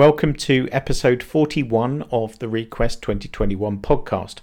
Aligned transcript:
Welcome 0.00 0.32
to 0.36 0.66
episode 0.72 1.22
41 1.22 2.06
of 2.10 2.38
the 2.38 2.48
Request 2.48 3.02
2021 3.02 3.80
podcast. 3.82 4.36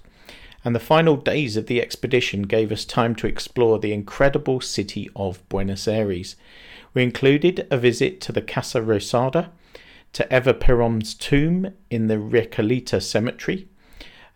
And 0.63 0.75
the 0.75 0.79
final 0.79 1.17
days 1.17 1.57
of 1.57 1.65
the 1.65 1.81
expedition 1.81 2.43
gave 2.43 2.71
us 2.71 2.85
time 2.85 3.15
to 3.15 3.25
explore 3.25 3.79
the 3.79 3.91
incredible 3.91 4.61
city 4.61 5.09
of 5.15 5.41
Buenos 5.49 5.87
Aires. 5.87 6.35
We 6.93 7.01
included 7.01 7.65
a 7.71 7.77
visit 7.79 8.21
to 8.21 8.31
the 8.31 8.43
Casa 8.43 8.81
Rosada, 8.81 9.49
to 10.13 10.27
Eva 10.31 10.53
Perón's 10.53 11.15
tomb 11.15 11.73
in 11.89 12.05
the 12.05 12.17
Recoleta 12.17 13.01
Cemetery, 13.01 13.67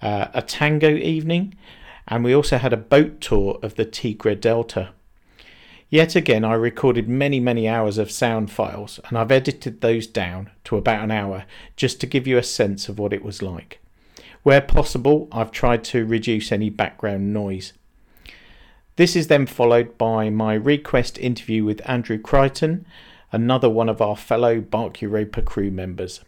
uh, 0.02 0.30
a 0.33 0.41
tango 0.41 0.89
evening, 0.89 1.53
and 2.08 2.23
we 2.23 2.33
also 2.33 2.58
had 2.58 2.73
a 2.73 2.78
boat 2.78 3.22
tour 3.22 3.59
of 3.61 3.75
the 3.75 3.85
Tigre 3.85 4.33
Delta. 4.33 4.89
Yet 5.92 6.16
again, 6.16 6.45
I 6.45 6.53
recorded 6.53 7.09
many, 7.09 7.42
many 7.42 7.67
hours 7.67 7.97
of 7.97 8.09
sound 8.09 8.50
files 8.50 9.02
and 9.09 9.17
I've 9.17 9.30
edited 9.30 9.81
those 9.81 10.08
down 10.08 10.50
to 10.64 10.78
about 10.78 11.03
an 11.03 11.11
hour 11.11 11.44
just 11.75 12.00
to 12.00 12.08
give 12.08 12.25
you 12.25 12.38
a 12.38 12.44
sense 12.44 12.88
of 12.88 12.97
what 12.97 13.11
it 13.11 13.25
was 13.25 13.42
like. 13.42 13.81
Where 14.44 14.62
possible, 14.62 15.28
I've 15.34 15.52
tried 15.52 15.84
to 15.86 16.06
reduce 16.06 16.50
any 16.50 16.69
background 16.69 17.34
noise. 17.34 17.73
This 18.95 19.17
is 19.17 19.28
then 19.28 19.45
followed 19.45 19.97
by 19.97 20.30
my 20.30 20.53
request 20.53 21.17
interview 21.17 21.66
with 21.66 21.81
Andrew 21.84 22.17
Crichton, 22.17 22.86
another 23.34 23.69
one 23.69 23.89
of 23.89 24.02
our 24.02 24.16
fellow 24.16 24.62
Bark 24.62 25.02
Europa 25.02 25.42
crew 25.42 25.72
members. 25.72 26.22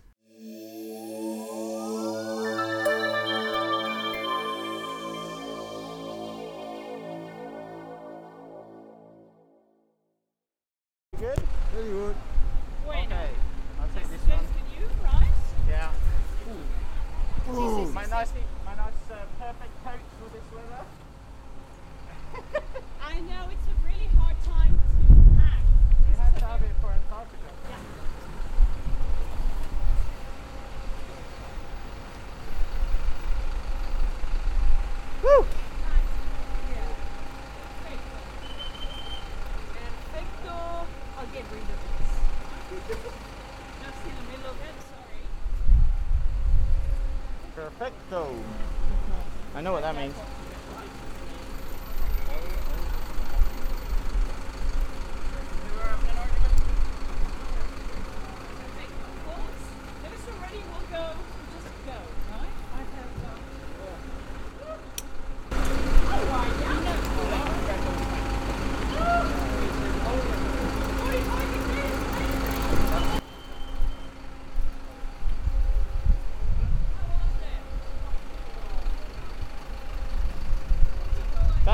Woo! 35.23 35.45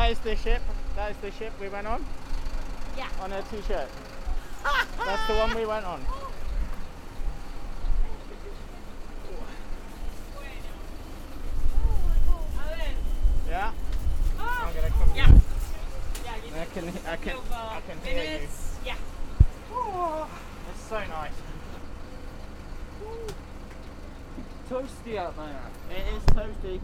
That 0.10 0.18
is 0.18 0.24
the 0.24 0.36
ship. 0.38 0.62
That 0.96 1.12
is 1.12 1.18
the 1.18 1.30
ship 1.30 1.54
we 1.62 1.70
went 1.70 1.86
on. 1.86 2.04
Yeah. 2.98 3.10
On 3.22 3.32
a 3.32 3.44
t-shirt. 3.44 3.88
That's 5.06 5.28
the 5.28 5.36
one 5.36 5.56
we 5.56 5.68
went 5.68 5.86
on. 5.86 6.02
Yeah. 13.48 13.72
I'm 14.40 14.74
gonna 14.74 14.90
come. 14.90 15.16
Yeah. 15.16 15.40
I 16.60 16.66
can. 16.66 16.88
I 17.08 17.16
can. 17.16 17.38
I 17.54 17.82
can 17.88 18.00
hear 18.04 18.40
you. 18.40 18.48
Yeah. 18.84 18.96
It's 20.72 20.90
so 20.90 21.00
nice. 21.06 21.38
Toasty 24.72 25.18
out 25.18 25.38
there. 25.38 25.62
It 25.92 26.04
is 26.16 26.24
toasty. 26.24 26.82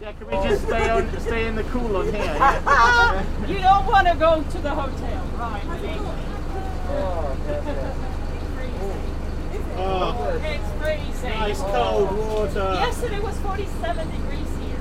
Yeah, 0.00 0.12
can 0.12 0.28
we 0.28 0.34
just 1.06 1.22
stay 1.26 1.30
stay 1.30 1.46
in 1.46 1.54
the 1.56 1.62
cool 1.64 1.96
on 1.96 2.04
here? 2.06 2.14
Yeah. 2.24 3.24
You 3.48 3.58
don't 3.60 3.86
want 3.86 4.06
to 4.08 4.14
go 4.14 4.42
to 4.42 4.58
the 4.58 4.70
hotel, 4.70 5.24
right? 5.38 5.62
Oh, 5.66 5.74
yeah, 5.82 5.98
Oh, 9.80 10.40
It's 10.42 10.70
freezing. 10.82 11.30
nice 11.38 11.60
cold 11.60 12.10
water. 12.18 12.74
Yesterday 12.74 13.20
was 13.20 13.38
47 13.38 14.10
degrees 14.10 14.48
here. 14.58 14.76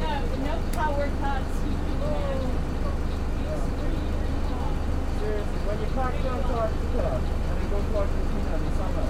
No, 0.00 0.12
no 0.46 0.54
power 0.72 1.08
cuts. 1.20 1.54
Seriously, 5.18 5.60
when 5.66 5.76
you 5.80 5.86
can't 5.94 6.16
go 6.22 6.24
to 6.30 6.30
Antarctica 6.32 7.08
and 7.10 7.22
then 7.60 7.68
go 7.70 7.76
to 7.78 7.82
Argentina 7.98 8.50
in 8.56 8.60
the 8.64 8.70
summer. 8.76 9.06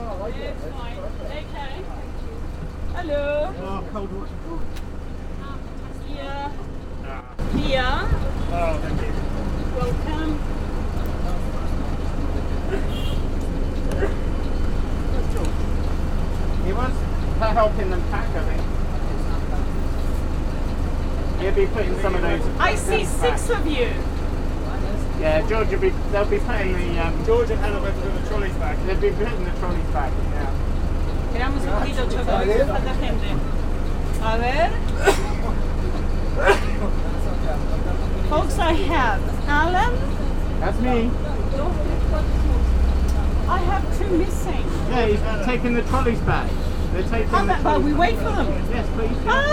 No, 0.00 0.06
no, 0.06 0.12
I 0.12 0.16
like 0.18 0.36
it. 0.36 0.40
It's 0.40 0.64
It's 0.64 0.74
fine. 0.74 0.98
Okay. 0.98 1.84
Hello. 2.94 3.54
Oh, 3.58 3.84
cold 3.92 4.12
water. 4.12 4.30
Here. 6.08 6.50
Here. 7.58 7.98
Oh, 8.52 8.78
thank 8.82 9.00
you. 9.02 9.12
Welcome. 9.76 10.32
He 16.64 16.72
wants 16.72 16.98
her 17.40 17.52
helping 17.52 17.90
them 17.90 18.02
pack, 18.10 18.28
I 18.30 18.42
think. 18.44 18.62
He'll 21.40 21.54
be 21.54 21.66
putting 21.74 22.00
some 22.00 22.14
of 22.14 22.22
those. 22.22 22.42
I 22.58 22.74
see 22.74 23.04
six 23.04 23.50
of 23.50 23.66
you. 23.66 23.92
Yeah, 25.20 25.46
George 25.48 25.68
will 25.68 25.78
be. 25.80 25.90
They'll 26.10 26.24
be 26.24 26.38
putting 26.38 26.72
the. 26.72 26.98
Um, 27.06 27.24
George 27.26 27.50
and 27.50 27.60
Hannah 27.60 27.80
went 27.82 27.94
to 28.02 28.08
the 28.08 28.28
trolleys 28.28 28.54
back. 28.54 28.76
they'll 28.86 29.00
be 29.00 29.10
putting 29.10 29.44
the 29.44 29.50
trolleys 29.60 29.86
back. 29.92 30.12
Yeah. 30.32 30.50
Esperamos 31.30 31.62
un 31.62 31.72
poquito, 31.78 32.02
Choco, 32.10 32.44
que 32.44 32.64
falta 32.64 32.94
gente. 32.94 33.36
A 34.22 34.38
ver. 34.38 34.70
Folks, 38.28 38.58
I 38.58 38.72
have 38.72 39.20
Alan. 39.48 39.94
That's 40.60 40.78
me. 40.80 41.10
I 43.48 43.58
have 43.58 43.98
two 43.98 44.08
missing. 44.18 44.64
Yeah, 44.88 45.06
he's 45.06 45.46
taking 45.46 45.74
the 45.74 45.82
trolleys 45.82 46.20
back. 46.20 46.50
They're 46.92 47.02
taking 47.04 47.28
How 47.28 47.44
the 47.44 47.52
about, 47.60 47.64
but 47.64 47.82
we 47.82 47.90
trolleys 47.92 47.98
wait 47.98 48.16
for 48.18 48.24
them. 48.24 48.46
back. 48.46 48.70
Yes, 48.70 48.86
please. 48.94 49.24
yeah. 49.24 49.52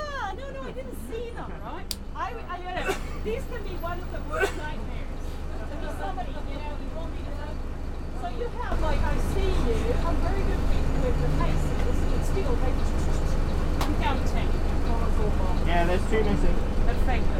Missing. 15.98 16.24
Perfecto. 16.86 17.38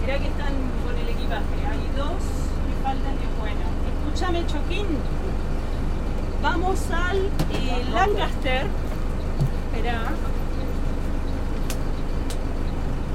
Mira 0.00 0.18
que 0.18 0.28
están 0.28 0.52
con 0.84 0.96
el 0.98 1.08
equipaje. 1.08 1.66
Hay 1.70 1.78
dos 1.96 2.22
que 2.66 2.74
faltan 2.82 3.16
de 3.16 3.26
bueno. 3.38 3.64
Escúchame, 4.04 4.46
Choquín. 4.46 4.86
Vamos 6.42 6.90
al 6.90 7.30
eh, 7.52 7.84
Lancaster. 7.92 8.66
Espera. 9.72 10.12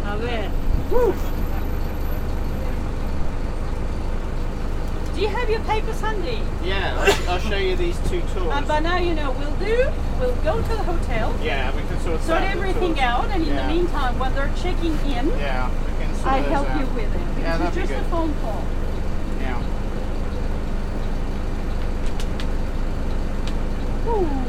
A 0.07 0.15
ver. 0.15 0.49
Do 5.13 5.21
you 5.21 5.27
have 5.27 5.49
your 5.49 5.59
papers 5.61 5.99
handy? 5.99 6.41
Yeah, 6.63 6.95
I'll, 6.97 7.31
I'll 7.31 7.39
show 7.39 7.57
you 7.57 7.75
these 7.75 7.97
two 8.09 8.21
tours. 8.33 8.53
Uh, 8.53 8.61
but 8.65 8.79
now 8.79 8.97
you 8.97 9.13
know, 9.13 9.31
we'll 9.31 9.53
do, 9.57 9.91
we'll 10.17 10.35
go 10.43 10.61
to 10.61 10.67
the 10.69 10.83
hotel, 10.83 11.35
yeah, 11.43 11.75
we 11.75 11.81
can 12.03 12.17
sort 12.17 12.21
sort 12.23 12.41
out 12.41 12.45
the 12.45 12.59
everything 12.59 12.95
tours. 12.95 12.99
out, 12.99 13.25
and 13.31 13.43
in 13.43 13.49
Yeah. 13.49 13.67
the 13.67 13.73
meantime, 13.73 14.19
when 14.19 14.33
they're 14.35 14.51
checking 14.61 14.93
in, 15.05 15.27
Yeah, 15.39 15.69
we 15.69 16.05
can 16.05 16.15
sort 16.15 16.33
I 16.33 16.37
help 16.41 16.69
out. 16.69 16.79
you 16.79 16.85
with 16.87 17.15
it. 17.15 17.21
It's 17.67 17.75
just 17.75 17.91
a 17.91 18.03
phone 18.05 18.33
call. 18.41 18.63
Yeah. 19.41 19.61
Ooh. 24.07 24.48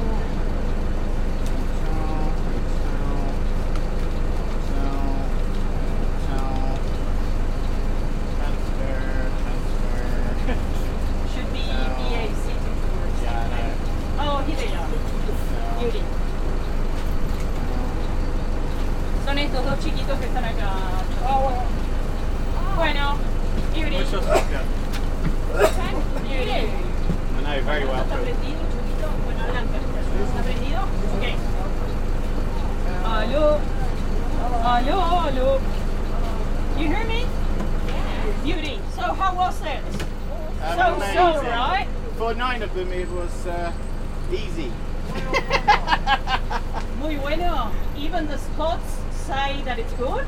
So 38.95 39.03
how 39.03 39.35
was 39.35 39.61
it? 39.63 39.83
Um, 40.63 40.77
so 40.77 40.95
amazing. 40.95 41.15
so, 41.15 41.43
right? 41.43 41.87
For 42.17 42.35
nine 42.35 42.63
of 42.63 42.75
them, 42.75 42.93
it 42.93 43.09
was 43.11 43.47
uh, 43.47 43.73
easy. 44.31 44.73
Muy 46.99 47.17
bueno. 47.17 47.73
Even 47.97 48.27
the 48.27 48.39
Scots 48.39 48.99
say 49.13 49.63
that 49.65 49.79
it's 49.79 49.93
good. 49.95 50.27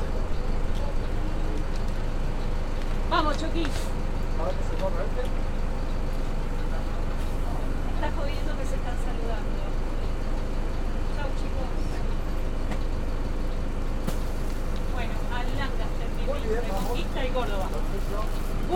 Vamos, 3.09 3.39
Chucky. 3.39 3.67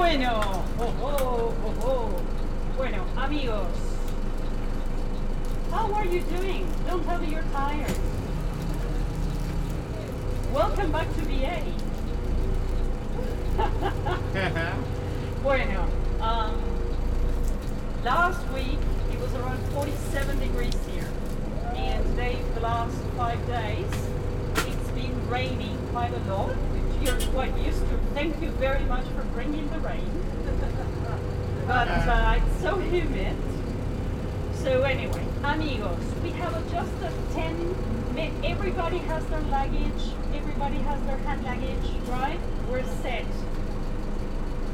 Bueno, 0.01 0.39
oh, 0.79 0.93
oh, 1.01 1.55
oh, 1.65 1.73
oh. 1.81 2.21
bueno, 2.77 3.03
amigos. 3.17 3.65
How 5.71 5.91
are 5.91 6.05
you 6.05 6.21
doing? 6.21 6.67
Don't 6.87 7.03
tell 7.03 7.17
me 7.19 7.27
you're 7.31 7.41
tired. 7.51 7.91
Welcome 10.53 10.91
back 10.91 11.07
to 11.15 11.21
BA. 11.25 11.63
bueno, 15.41 15.87
um, 16.21 16.53
last 18.03 18.47
week 18.53 18.77
it 19.11 19.19
was 19.19 19.33
around 19.33 19.59
47 19.73 20.39
degrees 20.39 20.77
here, 20.91 21.07
and 21.75 22.05
today, 22.11 22.37
the 22.53 22.59
last 22.59 22.95
five 23.17 23.43
days, 23.47 23.87
it's 24.57 24.89
been 24.91 25.27
raining 25.27 25.75
quite 25.91 26.13
a 26.13 26.19
lot, 26.31 26.49
which 26.49 27.07
you're 27.07 27.31
quite 27.31 27.57
used 27.57 27.79
to. 27.89 27.97
Thank 28.13 28.41
you 28.41 28.49
very 28.51 28.83
much 28.85 29.05
for 29.15 29.23
bringing 29.35 29.69
the 29.69 29.79
rain. 29.79 30.09
but 31.67 31.87
uh, 31.87 32.35
it's 32.39 32.61
so 32.61 32.77
humid. 32.79 33.35
So 34.55 34.81
anyway, 34.81 35.23
amigos, 35.43 35.99
we 36.23 36.31
have 36.31 36.55
adjusted 36.65 37.11
10. 37.33 38.15
mi- 38.15 38.31
Everybody 38.43 38.97
has 38.99 39.23
their 39.27 39.41
luggage. 39.41 40.03
Everybody 40.33 40.77
has 40.77 40.99
their 41.05 41.17
hand 41.17 41.43
luggage, 41.43 42.09
right? 42.09 42.39
We're 42.71 42.83
set. 43.03 43.25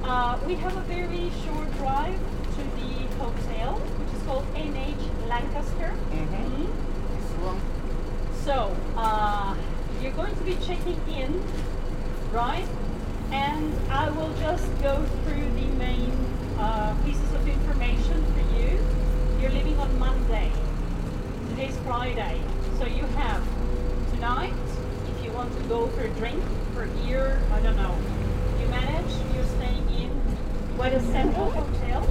Uh, 0.06 0.40
we 0.48 0.56
have 0.56 0.76
a 0.78 0.82
very 0.82 1.30
short 1.46 1.70
drive 1.78 2.18
to 2.56 2.64
the 2.80 2.94
hotel, 3.20 3.80
which 4.00 4.16
is 4.18 4.24
called 4.26 4.46
NH 4.56 5.28
Lancaster. 5.28 5.94
Mhm. 6.12 6.68
This 7.12 7.30
one. 7.44 7.60
So, 8.46 8.76
uh, 8.96 9.56
you're 10.02 10.12
going 10.14 10.36
to 10.36 10.44
be 10.44 10.56
checking 10.66 11.00
in, 11.08 11.42
right? 12.34 12.68
And 13.32 13.74
I 13.90 14.10
will 14.10 14.34
just 14.40 14.66
go 14.82 15.06
through 15.24 15.46
the 15.54 15.68
main 15.78 16.12
uh, 16.58 16.96
pieces 17.06 17.32
of 17.34 17.48
information 17.48 18.26
for 18.34 18.60
you. 18.60 18.80
You're 19.40 19.52
leaving 19.52 19.78
on 19.78 19.98
Monday. 20.00 20.52
Today's 21.50 21.78
Friday. 21.86 22.42
So 22.80 22.86
you 22.86 23.04
have 23.04 23.44
tonight, 24.12 24.54
if 25.16 25.24
you 25.24 25.32
want 25.32 25.56
to 25.56 25.64
go 25.66 25.88
for 25.88 26.02
a 26.02 26.10
drink, 26.10 26.44
for 26.74 26.88
beer, 26.88 27.40
I 27.52 27.60
don't 27.62 27.76
know. 27.78 27.96
You 28.60 28.68
manage, 28.68 29.14
you're 29.36 29.46
staying 29.46 29.88
in 29.90 30.78
Weather 30.78 31.02
Central 31.02 31.52
Hotel, 31.52 32.02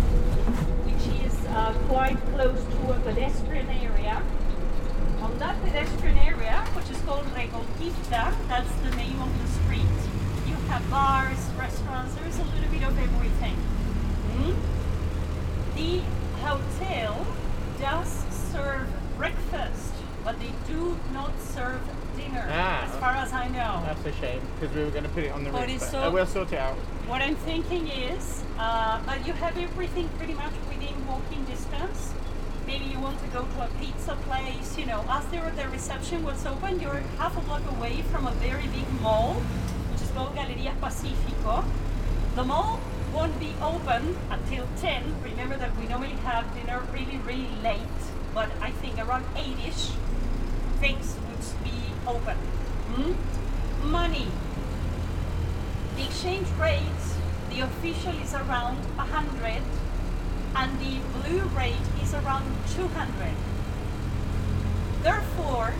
which 0.87 1.27
is 1.27 1.35
uh, 1.47 1.75
quite 1.89 2.17
close 2.33 2.63
to 2.63 2.93
a 2.93 3.01
pedestrian 3.01 3.69
area. 3.69 4.23
On 5.21 5.37
that 5.39 5.61
pedestrian 5.63 6.19
area, 6.19 6.65
which 6.75 6.91
is 6.91 7.01
called 7.03 7.25
Reconquista, 7.27 8.35
that's 8.49 8.75
the 8.83 8.91
name 8.97 9.21
of 9.21 9.31
the 9.41 9.49
street. 9.63 9.99
You 10.47 10.55
have 10.69 10.89
bars, 10.91 11.39
restaurants, 11.57 12.15
there's 12.17 12.39
a 12.39 12.45
little 12.45 12.71
bit 12.71 12.83
of 12.83 12.99
everything. 12.99 13.55
Hmm? 14.35 14.55
The 15.77 16.03
hotel 16.43 17.27
does 17.81 18.25
serve 18.53 18.87
breakfast, 19.17 19.95
but 20.25 20.39
they 20.41 20.53
do 20.73 20.97
not 21.13 21.33
serve 21.57 21.81
dinner, 22.17 22.47
Ah. 22.51 22.85
as 22.87 22.95
far 23.03 23.15
as 23.25 23.33
I 23.33 23.49
know. 23.49 23.73
That's 23.87 24.05
a 24.07 24.13
shame 24.21 24.41
because 24.55 24.75
we 24.75 24.83
were 24.85 24.91
going 24.97 25.05
to 25.05 25.11
put 25.17 25.25
it 25.25 25.33
on 25.33 25.45
the 25.45 25.51
But 25.51 25.69
roof. 25.69 25.83
so- 25.83 26.03
uh, 26.05 26.11
we'll 26.11 26.27
sort 26.27 26.53
it 26.53 26.59
out. 26.59 26.77
What 27.11 27.21
I'm 27.23 27.37
thinking 27.51 27.89
is, 27.89 28.43
uh, 28.59 28.99
but 29.07 29.27
you 29.27 29.33
have 29.35 29.57
everything 29.59 30.09
pretty 30.19 30.35
much 30.35 30.55
within 30.69 30.95
walking 31.07 31.45
distance. 31.45 32.13
Maybe 32.67 32.85
you 32.93 32.99
want 33.01 33.19
to 33.25 33.29
go 33.37 33.43
to 33.43 33.59
a 33.65 33.69
pizza 33.81 34.15
place, 34.29 34.79
you 34.79 34.87
know, 34.87 35.01
After 35.09 35.41
the 35.59 35.67
reception 35.69 36.23
was 36.25 36.47
open. 36.47 36.81
You're 36.81 37.03
half 37.19 37.37
a 37.37 37.41
block 37.41 37.63
away 37.77 38.03
from 38.13 38.27
a 38.27 38.31
very 38.47 38.67
big 38.79 38.89
mall, 39.03 39.35
which 39.91 40.01
is 40.07 40.11
called 40.15 40.35
Galerías 40.37 40.77
Pacífico. 40.81 41.65
The 42.37 42.45
mall 42.45 42.79
won't 43.13 43.39
be 43.41 43.53
open 43.61 44.17
until 44.31 44.65
10. 44.81 45.03
Remember 45.23 45.57
that 45.57 45.77
we 45.79 45.85
normally 45.87 46.17
have 46.25 46.45
dinner 46.55 46.81
really, 46.95 47.19
really 47.31 47.51
late, 47.63 47.99
but 48.33 48.49
I 48.63 48.71
think 48.81 48.95
around 49.05 49.25
8ish, 49.37 49.91
things 50.83 51.15
would 51.29 51.65
be 51.65 51.79
open. 52.09 52.37
Hmm? 52.91 53.89
Money. 53.89 54.27
The 55.95 56.05
exchange 56.07 56.49
rate, 56.59 57.05
the 57.51 57.61
official 57.61 58.15
is 58.19 58.35
around 58.35 58.79
100 58.99 59.63
and 60.57 60.81
the 60.81 60.99
blue 61.15 61.43
rate 61.57 61.87
is 62.03 62.13
around 62.15 62.45
200. 62.75 63.31
Therefore, 65.05 65.73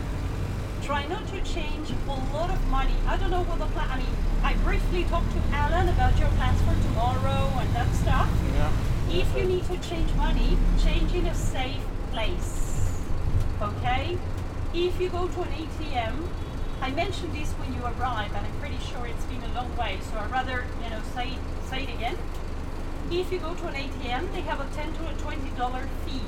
try 0.81 1.05
not 1.07 1.27
to 1.27 1.41
change 1.43 1.91
a 1.91 2.33
lot 2.33 2.49
of 2.49 2.65
money. 2.69 2.95
I 3.05 3.17
don't 3.17 3.29
know 3.29 3.43
what 3.43 3.59
the 3.59 3.65
plan, 3.75 3.89
I 3.91 3.97
mean, 3.97 4.15
I 4.41 4.53
briefly 4.63 5.03
talked 5.03 5.31
to 5.31 5.41
Alan 5.51 5.89
about 5.89 6.17
your 6.17 6.29
plans 6.39 6.61
for 6.61 6.75
tomorrow 6.87 7.51
and 7.59 7.75
that 7.75 7.93
stuff. 7.95 8.29
Yeah. 8.55 8.71
If 9.09 9.35
you 9.35 9.43
need 9.43 9.65
to 9.65 9.77
change 9.79 10.13
money, 10.13 10.57
change 10.81 11.13
in 11.13 11.25
a 11.25 11.35
safe 11.35 11.83
place. 12.13 13.01
Okay? 13.61 14.17
If 14.75 14.99
you 14.99 15.07
go 15.07 15.27
to 15.27 15.41
an 15.43 15.49
ATM, 15.49 16.15
I 16.81 16.89
mentioned 16.89 17.31
this 17.33 17.51
when 17.61 17.75
you 17.75 17.81
arrived, 17.85 18.33
and 18.33 18.43
I'm 18.43 18.59
pretty 18.59 18.79
sure 18.79 19.05
it's 19.05 19.23
been 19.25 19.43
a 19.43 19.53
long 19.53 19.77
way, 19.77 19.99
so 20.01 20.17
I'd 20.17 20.31
rather, 20.31 20.65
you 20.83 20.89
know, 20.89 20.99
say 21.13 21.37
say 21.69 21.83
it 21.83 21.89
again. 21.93 22.17
If 23.11 23.31
you 23.31 23.37
go 23.37 23.53
to 23.53 23.67
an 23.67 23.75
ATM, 23.75 24.33
they 24.33 24.41
have 24.41 24.59
a 24.59 24.65
ten 24.73 24.91
to 24.93 25.07
a 25.09 25.13
twenty 25.21 25.51
dollar 25.51 25.87
fee 26.07 26.25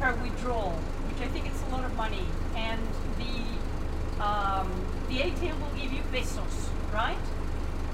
per 0.00 0.14
withdrawal, 0.14 0.72
which 1.04 1.20
I 1.20 1.30
think 1.30 1.48
it's 1.48 1.62
a 1.64 1.68
lot 1.68 1.84
of 1.84 1.94
money. 1.96 2.24
And 2.54 2.80
the 3.20 4.24
um, 4.24 4.72
the 5.10 5.18
ATM 5.18 5.60
will 5.60 5.76
give 5.78 5.92
you 5.92 6.00
pesos, 6.10 6.70
right? 6.94 7.18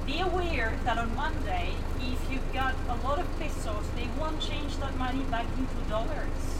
Be 0.06 0.20
aware 0.20 0.78
that 0.84 0.96
on 0.96 1.12
Monday, 1.16 1.74
if 1.98 2.30
you've 2.30 2.52
got 2.52 2.76
a 2.88 2.94
lot 3.04 3.18
of 3.18 3.26
pesos, 3.40 3.84
they 3.96 4.06
won't 4.16 4.40
change 4.40 4.76
that 4.76 4.96
money 4.96 5.24
back 5.24 5.46
into 5.58 5.90
dollars 5.90 6.51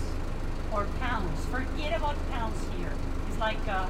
or 0.72 0.86
pounds. 1.00 1.44
Forget 1.46 1.96
about 1.96 2.16
pounds 2.30 2.58
here. 2.76 2.92
It's 3.28 3.38
like 3.38 3.66
uh, 3.68 3.86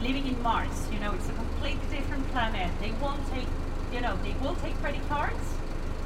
living 0.00 0.26
in 0.26 0.40
Mars. 0.42 0.88
You 0.92 1.00
know, 1.00 1.12
it's 1.14 1.28
a 1.28 1.32
completely 1.32 1.80
different 1.90 2.26
planet. 2.32 2.70
They 2.80 2.92
won't 3.02 3.26
take, 3.32 3.46
you 3.92 4.00
know, 4.00 4.16
they 4.22 4.34
will 4.42 4.56
take 4.56 4.74
credit 4.80 5.06
cards. 5.08 5.54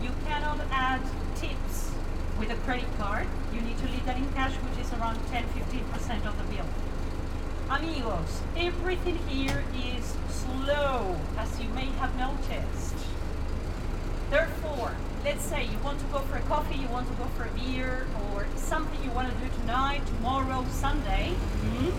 You 0.03 0.11
cannot 0.27 0.61
add 0.71 1.01
tips 1.37 1.93
with 2.39 2.51
a 2.51 2.57
credit 2.67 2.87
card. 2.99 3.27
You 3.53 3.61
need 3.61 3.79
to 3.79 3.87
leave 3.87 4.05
that 4.07 4.17
in 4.17 4.31
cash, 4.33 4.55
which 4.55 4.85
is 4.85 4.93
around 4.93 5.17
10-15% 5.33 6.27
of 6.27 6.37
the 6.39 6.55
bill. 6.55 6.67
Amigos, 7.71 8.41
everything 8.57 9.19
here 9.29 9.65
is 9.75 10.17
slow, 10.29 11.17
as 11.37 11.61
you 11.61 11.69
may 11.71 11.87
have 12.01 12.17
noticed. 12.17 12.95
Therefore, 14.31 14.93
let's 15.25 15.45
say 15.45 15.65
you 15.65 15.79
want 15.85 15.99
to 16.01 16.07
go 16.07 16.21
for 16.21 16.37
a 16.37 16.43
coffee, 16.43 16.77
you 16.77 16.89
want 16.89 17.09
to 17.09 17.15
go 17.15 17.25
for 17.37 17.45
a 17.45 17.51
beer, 17.51 18.07
or 18.33 18.47
something 18.57 19.03
you 19.03 19.11
want 19.11 19.29
to 19.33 19.35
do 19.39 19.49
tonight, 19.61 20.07
tomorrow, 20.07 20.65
Sunday. 20.71 21.35
Mm-hmm. 21.35 21.91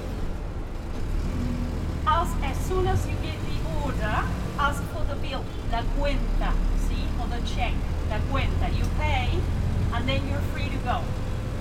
Ask 2.08 2.36
as 2.44 2.58
soon 2.66 2.88
as 2.88 3.06
you 3.08 3.16
get 3.22 3.36
the 3.46 3.60
order, 3.86 4.24
ask 4.58 4.82
for 4.94 5.04
the 5.06 5.16
bill, 5.16 5.44
la 5.72 5.84
cuenta, 5.98 6.54
see, 6.88 7.06
or 7.20 7.28
the 7.28 7.42
check, 7.48 7.74
la 8.10 8.20
cuenta. 8.32 8.70
You 8.76 8.86
pay, 8.98 9.30
and 9.94 10.08
then 10.08 10.28
you're 10.28 10.42
free 10.54 10.70
to 10.70 10.78
go. 10.78 11.04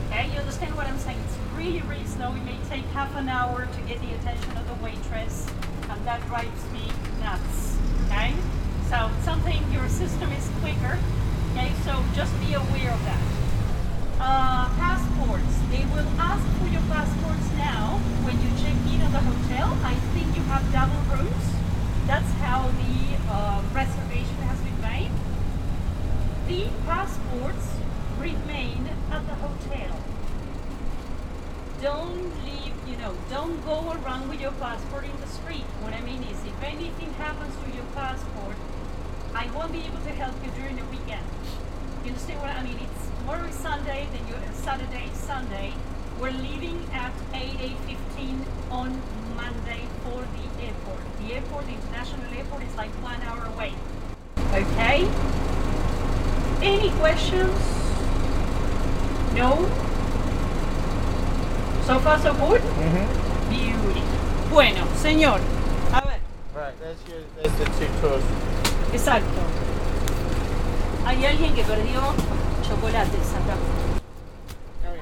Okay, 0.07 0.31
you 0.33 0.39
understand 0.39 0.75
what 0.75 0.87
I'm 0.87 0.99
saying? 0.99 1.19
It's 1.27 1.37
really, 1.57 1.83
really 1.83 2.07
slow. 2.07 2.33
It 2.35 2.45
may 2.45 2.57
take 2.71 2.85
half 2.95 3.15
an 3.17 3.29
hour 3.29 3.67
to 3.67 3.81
get 3.83 4.01
the 4.01 4.15
attention 4.15 4.57
of 4.57 4.67
the 4.67 4.75
waitress, 4.83 5.47
and 5.91 6.07
that 6.07 6.25
drives 6.29 6.65
me 6.73 6.91
nuts. 7.21 7.77
Okay, 8.07 8.35
so 8.89 9.11
something 9.23 9.71
your 9.71 9.89
system 9.89 10.33
is 10.33 10.49
quicker. 10.61 10.99
Okay, 11.59 11.75
so 11.83 12.05
just 12.15 12.31
be 12.39 12.55
aware 12.55 12.93
of 12.93 13.03
that. 13.03 13.19
Uh, 14.21 14.71
passports. 14.79 15.59
They 15.75 15.83
will 15.91 16.07
ask 16.15 16.47
for 16.63 16.69
your 16.71 16.83
passports 16.87 17.51
now 17.59 17.99
when 18.23 18.39
you 18.39 18.51
check 18.63 18.79
in 18.87 19.03
at 19.03 19.11
the 19.11 19.19
hotel. 19.19 19.75
I 19.83 19.95
think 20.15 20.37
you 20.39 20.43
have 20.47 20.63
double 20.71 21.03
rooms. 21.11 21.47
That's 22.07 22.31
how 22.39 22.63
the 22.79 23.19
uh, 23.27 23.61
reservation 23.75 24.39
has 24.47 24.61
been 24.63 24.81
made. 24.87 25.11
The 26.47 26.71
passports 26.87 27.75
remain 28.21 28.87
at 29.11 29.27
the 29.27 29.35
hotel. 29.43 29.99
Don't 31.83 32.31
leave, 32.47 32.75
you 32.87 32.97
know, 32.99 33.19
don't 33.29 33.59
go 33.67 33.99
around 33.99 34.29
with 34.29 34.41
your 34.41 34.53
passport 34.63 35.07
in 35.07 35.21
the 35.21 35.27
street. 35.27 35.67
What 35.83 35.93
I 35.93 36.03
mean 36.03 36.23
is, 36.23 36.39
if 36.47 36.63
anything 36.63 37.13
happens 37.15 37.57
to 37.67 37.75
your 37.75 37.87
passport, 37.97 38.55
I 39.39 39.47
won't 39.55 39.71
be 39.71 39.79
able 39.79 40.01
to 40.03 40.11
help 40.19 40.35
you 40.45 40.51
during 40.61 40.75
the 40.75 40.85
weekend. 40.87 41.23
You 42.03 42.11
understand 42.11 42.41
what 42.41 42.51
I 42.51 42.61
mean? 42.65 42.75
It's 42.75 43.07
tomorrow 43.19 43.47
is 43.47 43.55
Sunday, 43.55 44.09
then 44.11 44.27
you 44.27 44.35
uh, 44.35 44.53
Saturday 44.53 45.05
is 45.13 45.17
Sunday. 45.17 45.75
We're 46.19 46.33
leaving 46.33 46.83
at 46.93 47.13
8 47.33 47.79
8:15 48.19 48.43
on 48.73 49.01
Monday 49.37 49.87
for 50.03 50.27
the 50.35 50.47
airport. 50.67 51.03
The 51.23 51.35
airport, 51.35 51.67
the 51.67 51.75
international 51.75 52.35
airport, 52.35 52.65
is 52.65 52.75
like 52.75 52.91
one 52.99 53.23
hour 53.23 53.45
away. 53.55 53.75
Okay. 54.59 55.07
Any 56.61 56.91
questions? 56.99 57.63
No. 59.39 59.55
So 61.87 62.01
far 62.01 62.19
so 62.19 62.35
good. 62.35 62.63
Mm 62.75 62.91
-hmm. 62.91 63.07
Beauty. 63.55 64.03
Bueno, 64.51 64.83
señor. 64.97 65.41
A 65.95 66.01
ver. 66.01 66.19
Right, 66.59 66.75
there's 66.83 67.01
your, 67.07 67.23
there's 67.37 67.55
the 67.61 67.67
two 67.79 67.91
tours. 68.01 68.58
Exacto. 68.93 69.41
Hay 71.07 71.25
alguien 71.25 71.55
que 71.55 71.63
perdió 71.63 72.01
chocolates 72.67 73.33
acá. 73.35 73.57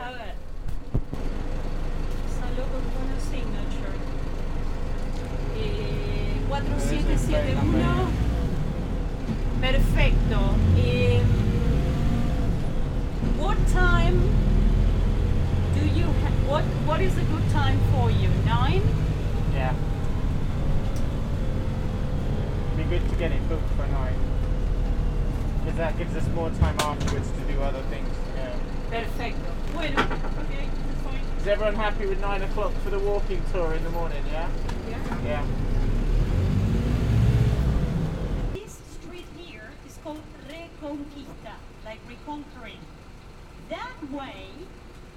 A 0.04 0.10
ver. 0.10 0.34
Salió 2.38 2.64
con 2.70 2.82
una 3.02 3.18
signature. 3.20 3.96
Eh, 5.56 6.40
4771. 6.48 8.08
Perfecto. 9.60 10.38
Eh, 10.76 11.22
what 13.40 13.56
time 13.72 14.16
do 15.74 15.86
you 15.98 16.04
ha- 16.06 16.50
what 16.52 16.62
what 16.86 17.00
is 17.00 17.12
a 17.16 17.24
good 17.32 17.48
time 17.52 17.78
for 17.92 18.10
you? 18.10 18.28
Nine? 18.44 18.82
Yeah. 19.54 19.72
Good 22.88 23.08
to 23.08 23.16
get 23.16 23.32
it 23.32 23.48
booked 23.48 23.68
for 23.70 23.86
nine. 23.88 24.14
Because 25.60 25.76
that 25.78 25.98
gives 25.98 26.14
us 26.14 26.26
more 26.28 26.50
time 26.50 26.76
afterwards 26.78 27.28
to 27.32 27.52
do 27.52 27.60
other 27.60 27.82
things. 27.90 28.08
Yeah. 28.36 28.54
Perfecto. 28.90 29.52
Bueno, 29.72 30.00
okay, 30.00 30.68
fine. 31.02 31.20
Is 31.40 31.46
everyone 31.48 31.74
happy 31.74 32.06
with 32.06 32.20
nine 32.20 32.42
o'clock 32.42 32.72
for 32.84 32.90
the 32.90 33.00
walking 33.00 33.42
tour 33.52 33.74
in 33.74 33.82
the 33.82 33.90
morning? 33.90 34.22
Yeah. 34.30 34.48
Yeah. 34.88 35.24
Yeah. 35.24 35.46
This 38.54 38.80
street 39.00 39.26
here 39.36 39.70
is 39.84 39.98
called 40.04 40.22
Reconquista, 40.48 41.54
like 41.84 41.98
reconquering. 42.08 42.78
That 43.68 44.12
way, 44.12 44.46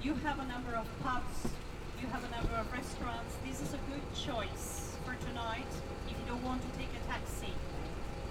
you 0.02 0.14
have 0.14 0.40
a 0.40 0.46
number 0.46 0.74
of 0.74 0.88
pubs, 1.04 1.52
you 2.00 2.08
have 2.08 2.24
a 2.24 2.30
number 2.30 2.54
of 2.56 2.72
restaurants. 2.72 3.36
This 3.46 3.60
is 3.60 3.74
a 3.74 3.78
good 3.92 4.02
choice 4.16 4.89
for 5.04 5.14
tonight 5.26 5.70
if 6.06 6.12
you 6.12 6.24
don't 6.26 6.42
want 6.42 6.60
to 6.62 6.78
take 6.78 6.88
a 6.92 7.02
taxi. 7.08 7.52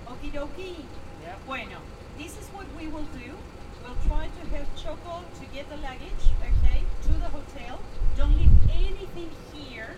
Okie 0.07 0.31
dokie. 0.31 0.85
Yeah. 1.23 1.35
Bueno, 1.45 1.77
this 2.17 2.37
is 2.37 2.47
what 2.49 2.65
we 2.79 2.87
will 2.87 3.07
do. 3.17 3.31
We'll 3.83 3.97
try 4.07 4.27
to 4.27 4.43
help 4.55 4.67
Choco 4.75 5.23
to 5.39 5.45
get 5.53 5.69
the 5.69 5.77
luggage, 5.77 6.25
okay, 6.41 6.83
to 7.03 7.13
the 7.13 7.29
hotel. 7.29 7.79
Don't 8.17 8.35
leave 8.37 8.51
anything 8.71 9.29
here 9.53 9.95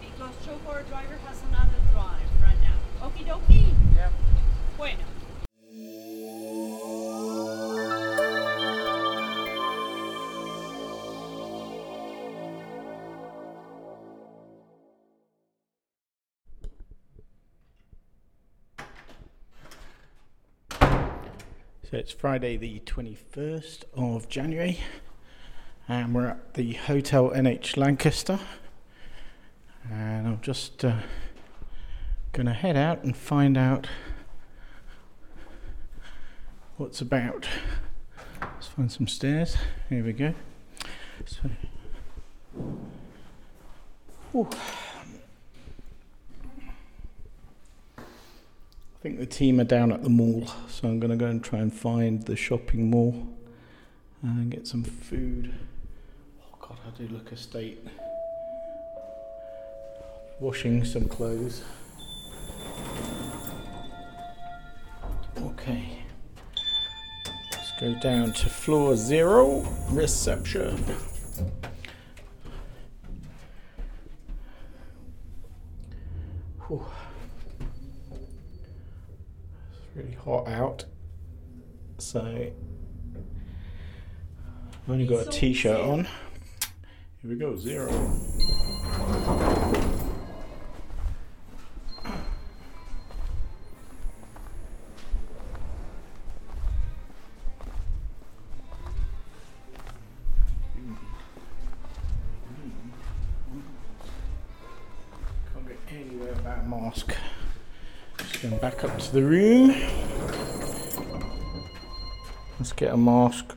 because 0.00 0.34
Choco, 0.44 0.70
our 0.70 0.82
driver, 0.82 1.16
has 1.26 1.42
another 1.48 1.80
drive 1.92 2.28
right 2.42 2.60
now. 2.62 2.78
Okie 3.06 3.26
dokie. 3.26 3.72
Yeah. 3.96 4.10
Bueno. 4.76 5.13
So 21.94 22.00
it's 22.00 22.10
Friday, 22.10 22.56
the 22.56 22.80
21st 22.80 23.84
of 23.94 24.28
January, 24.28 24.80
and 25.86 26.12
we're 26.12 26.26
at 26.26 26.54
the 26.54 26.72
Hotel 26.72 27.30
NH 27.30 27.76
Lancaster. 27.76 28.40
And 29.88 30.26
I'm 30.26 30.40
just 30.40 30.84
uh, 30.84 30.96
going 32.32 32.46
to 32.46 32.52
head 32.52 32.76
out 32.76 33.04
and 33.04 33.16
find 33.16 33.56
out 33.56 33.86
what's 36.78 37.00
about. 37.00 37.46
Let's 38.42 38.66
find 38.66 38.90
some 38.90 39.06
stairs. 39.06 39.56
Here 39.88 40.02
we 40.02 40.14
go. 40.14 40.34
So, 41.26 41.48
Whew. 44.32 44.48
Think 49.04 49.18
the 49.18 49.26
team 49.26 49.60
are 49.60 49.64
down 49.64 49.92
at 49.92 50.02
the 50.02 50.08
mall, 50.08 50.46
so 50.66 50.88
I'm 50.88 50.98
going 50.98 51.10
to 51.10 51.16
go 51.18 51.26
and 51.26 51.44
try 51.44 51.58
and 51.58 51.70
find 51.70 52.22
the 52.22 52.34
shopping 52.34 52.88
mall 52.88 53.28
and 54.22 54.50
get 54.50 54.66
some 54.66 54.82
food. 54.82 55.52
Oh 56.42 56.56
God, 56.58 56.78
I 56.86 56.96
do 56.96 57.06
look 57.08 57.30
a 57.30 57.36
state. 57.36 57.86
Washing 60.40 60.86
some 60.86 61.06
clothes. 61.06 61.62
Okay. 65.36 65.98
Let's 67.52 67.72
go 67.78 67.94
down 68.00 68.32
to 68.32 68.48
floor 68.48 68.96
zero, 68.96 69.66
reception. 69.90 70.82
Whew. 76.68 76.86
Really 79.94 80.16
hot 80.24 80.48
out. 80.48 80.84
So 81.98 82.20
I've 82.20 82.52
only 84.88 85.06
got 85.06 85.28
a 85.28 85.30
t-shirt 85.30 85.80
on. 85.80 86.08
Here 87.22 87.30
we 87.30 87.36
go, 87.36 87.56
zero. 87.56 87.88
Can't 105.52 105.68
get 105.68 105.78
anywhere 105.88 106.32
without 106.34 106.58
a 106.58 106.62
mask 106.64 107.14
back 108.50 108.84
up 108.84 108.98
to 108.98 109.12
the 109.12 109.22
room. 109.22 109.74
Let's 112.58 112.72
get 112.72 112.92
a 112.92 112.96
mask, 112.96 113.56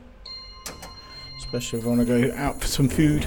especially 1.38 1.80
if 1.80 1.84
I 1.84 1.88
want 1.88 2.00
to 2.00 2.06
go 2.06 2.34
out 2.34 2.60
for 2.60 2.66
some 2.66 2.88
food. 2.88 3.24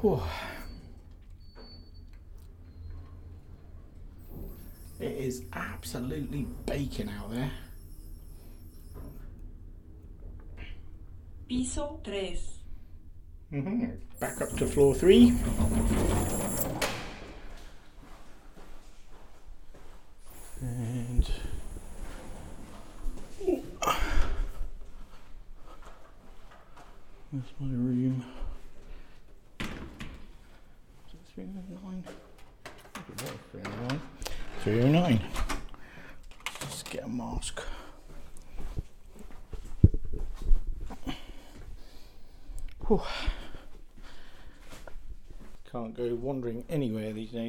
Whew. 0.00 0.22
It 5.00 5.12
is 5.12 5.42
absolutely 5.52 6.46
baking 6.66 7.10
out 7.10 7.30
there. 7.30 7.52
Piso 11.48 12.00
3. 12.04 12.38
Mm 13.52 13.64
-hmm. 13.64 14.20
Back 14.20 14.40
up 14.40 14.58
to 14.58 14.66
floor 14.66 14.94
3. 14.94 16.47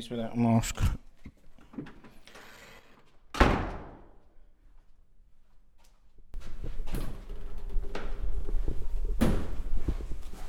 Without 0.10 0.34
a 0.34 0.38
mask. 0.38 0.82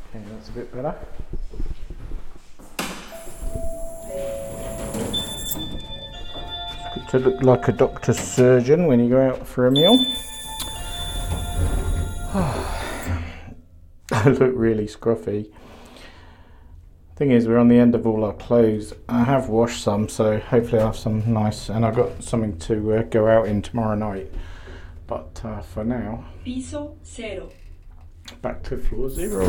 Okay, 0.08 0.24
that's 0.30 0.48
a 0.48 0.52
bit 0.52 0.74
better. 0.74 0.94
To 7.10 7.18
look 7.18 7.42
like 7.42 7.68
a 7.68 7.72
doctor's 7.72 8.18
surgeon 8.18 8.86
when 8.86 9.00
you 9.00 9.10
go 9.10 9.20
out 9.20 9.46
for 9.46 9.66
a 9.66 9.72
meal. 9.72 9.92
I 14.12 14.28
look 14.28 14.52
really 14.54 14.86
scruffy. 14.86 15.50
Thing 17.20 17.32
is, 17.32 17.46
we're 17.46 17.58
on 17.58 17.68
the 17.68 17.78
end 17.78 17.94
of 17.94 18.06
all 18.06 18.24
our 18.24 18.32
clothes. 18.32 18.94
I 19.06 19.24
have 19.24 19.50
washed 19.50 19.82
some, 19.82 20.08
so 20.08 20.38
hopefully 20.38 20.80
I'll 20.80 20.86
have 20.86 20.96
some 20.96 21.30
nice, 21.30 21.68
and 21.68 21.84
I've 21.84 21.94
got 21.94 22.24
something 22.24 22.58
to 22.60 22.94
uh, 22.94 23.02
go 23.02 23.28
out 23.28 23.46
in 23.46 23.60
tomorrow 23.60 23.94
night. 23.94 24.32
But 25.06 25.38
uh, 25.44 25.60
for 25.60 25.84
now, 25.84 26.24
Piso 26.42 26.96
cero. 27.02 27.50
back 28.40 28.62
to 28.62 28.78
floor 28.78 29.10
zero. 29.10 29.44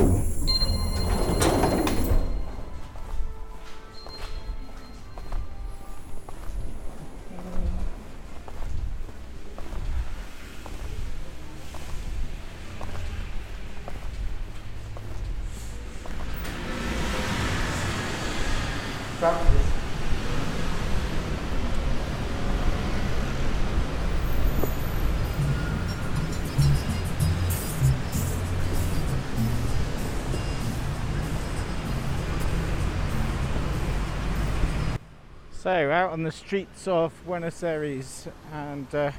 So, 35.62 35.91
out 35.91 36.10
on 36.10 36.24
the 36.24 36.32
streets 36.32 36.88
of 36.88 37.13
Buenos 37.24 37.62
Aires 37.62 38.27
and 38.51 38.96
uh, 38.96 39.12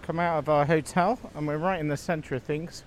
come 0.00 0.18
out 0.18 0.38
of 0.38 0.48
our 0.48 0.64
hotel, 0.64 1.18
and 1.34 1.46
we're 1.46 1.58
right 1.58 1.78
in 1.78 1.88
the 1.88 1.96
centre 1.98 2.34
of 2.34 2.42
things. 2.42 2.84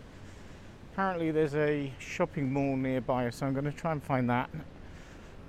Apparently, 0.91 1.29
there's 1.29 1.53
a 1.53 1.93
shopping 1.99 2.51
mall 2.51 2.75
nearby, 2.75 3.29
so 3.29 3.45
I'm 3.45 3.53
going 3.53 3.65
to 3.65 3.71
try 3.71 3.91
and 3.91 4.01
find 4.01 4.27
that. 4.31 4.49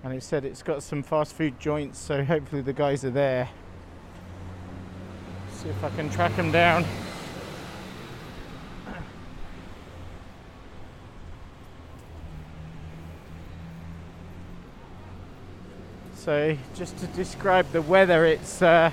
And 0.04 0.12
it 0.12 0.22
said 0.22 0.44
it's 0.44 0.62
got 0.62 0.82
some 0.82 1.02
fast 1.02 1.32
food 1.32 1.58
joints, 1.58 1.98
so 1.98 2.22
hopefully, 2.22 2.60
the 2.60 2.74
guys 2.74 3.02
are 3.06 3.10
there. 3.10 3.48
See 5.54 5.70
if 5.70 5.82
I 5.82 5.88
can 5.96 6.10
track 6.10 6.36
them 6.36 6.52
down. 6.52 6.84
So, 16.24 16.56
just 16.76 16.96
to 16.98 17.08
describe 17.08 17.72
the 17.72 17.82
weather, 17.82 18.24
it's 18.24 18.62
uh, 18.62 18.92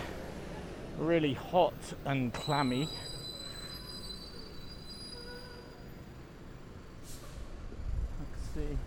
really 0.98 1.36
hot 1.36 1.76
and 2.04 2.34
clammy. 2.34 2.90
Let's 8.20 8.42
see. 8.56 8.78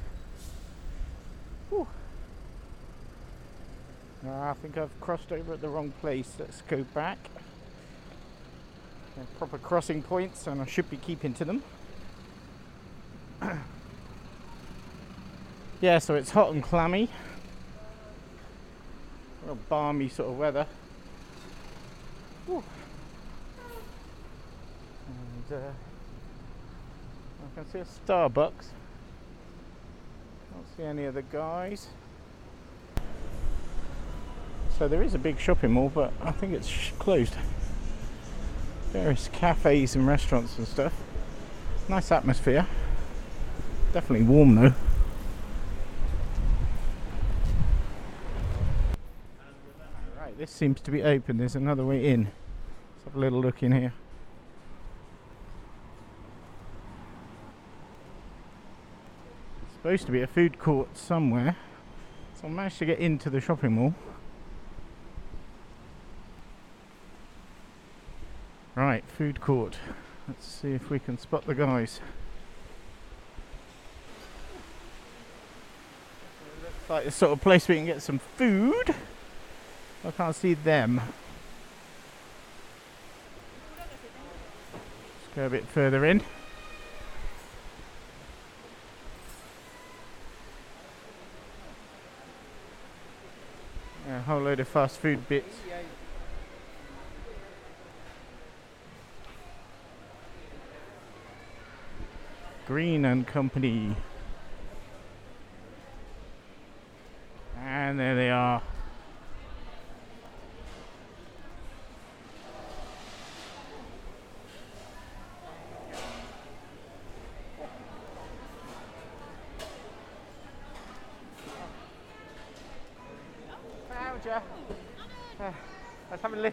Whew. 1.70 1.86
No, 4.24 4.32
I 4.32 4.54
think 4.54 4.76
I've 4.76 5.00
crossed 5.00 5.30
over 5.30 5.52
at 5.52 5.60
the 5.60 5.68
wrong 5.68 5.92
place. 6.00 6.32
Let's 6.36 6.62
go 6.62 6.82
back. 6.94 7.18
Proper 9.38 9.58
crossing 9.58 10.02
points, 10.02 10.48
and 10.48 10.60
I 10.60 10.66
should 10.66 10.90
be 10.90 10.96
keeping 10.96 11.32
to 11.34 11.44
them. 11.44 11.62
yeah, 15.80 16.00
so 16.00 16.16
it's 16.16 16.30
hot 16.30 16.52
and 16.52 16.60
clammy 16.60 17.08
real 19.44 19.58
balmy 19.68 20.08
sort 20.08 20.30
of 20.30 20.38
weather. 20.38 20.66
And 22.48 22.62
uh, 25.52 25.56
I 25.56 27.54
can 27.54 27.70
see 27.70 27.78
a 27.78 27.84
Starbucks. 27.84 28.52
Don't 30.52 30.66
see 30.76 30.84
any 30.84 31.04
of 31.04 31.14
the 31.14 31.22
guys. 31.22 31.88
So 34.78 34.88
there 34.88 35.02
is 35.02 35.14
a 35.14 35.18
big 35.18 35.38
shopping 35.38 35.72
mall, 35.72 35.90
but 35.94 36.12
I 36.22 36.32
think 36.32 36.54
it's 36.54 36.66
sh- 36.66 36.92
closed. 36.98 37.34
Various 38.90 39.28
cafes 39.28 39.94
and 39.94 40.06
restaurants 40.06 40.58
and 40.58 40.66
stuff. 40.66 40.92
Nice 41.88 42.10
atmosphere. 42.10 42.66
Definitely 43.92 44.26
warm 44.26 44.54
though. 44.54 44.74
This 50.42 50.50
seems 50.50 50.80
to 50.80 50.90
be 50.90 51.04
open. 51.04 51.36
There's 51.36 51.54
another 51.54 51.84
way 51.84 52.04
in. 52.04 52.24
Let's 52.24 53.04
have 53.04 53.14
a 53.14 53.18
little 53.20 53.40
look 53.40 53.62
in 53.62 53.70
here. 53.70 53.92
It's 59.62 59.74
supposed 59.74 60.06
to 60.06 60.10
be 60.10 60.20
a 60.20 60.26
food 60.26 60.58
court 60.58 60.98
somewhere. 60.98 61.56
So 62.34 62.48
I 62.48 62.50
managed 62.50 62.80
to 62.80 62.86
get 62.86 62.98
into 62.98 63.30
the 63.30 63.40
shopping 63.40 63.74
mall. 63.74 63.94
Right, 68.74 69.04
food 69.16 69.40
court. 69.40 69.76
Let's 70.26 70.44
see 70.44 70.72
if 70.72 70.90
we 70.90 70.98
can 70.98 71.18
spot 71.18 71.46
the 71.46 71.54
guys. 71.54 72.00
Looks 76.64 76.90
like 76.90 77.04
the 77.04 77.12
sort 77.12 77.30
of 77.30 77.40
place 77.40 77.68
we 77.68 77.76
can 77.76 77.86
get 77.86 78.02
some 78.02 78.18
food. 78.18 78.92
I 80.04 80.10
can't 80.10 80.34
see 80.34 80.54
them. 80.54 81.00
Let's 83.76 83.90
go 85.36 85.46
a 85.46 85.50
bit 85.50 85.64
further 85.68 86.04
in. 86.04 86.22
A 94.08 94.20
whole 94.22 94.40
load 94.40 94.58
of 94.58 94.66
fast 94.66 94.98
food 94.98 95.28
bits. 95.28 95.56
Green 102.66 103.04
and 103.04 103.24
Company. 103.26 103.94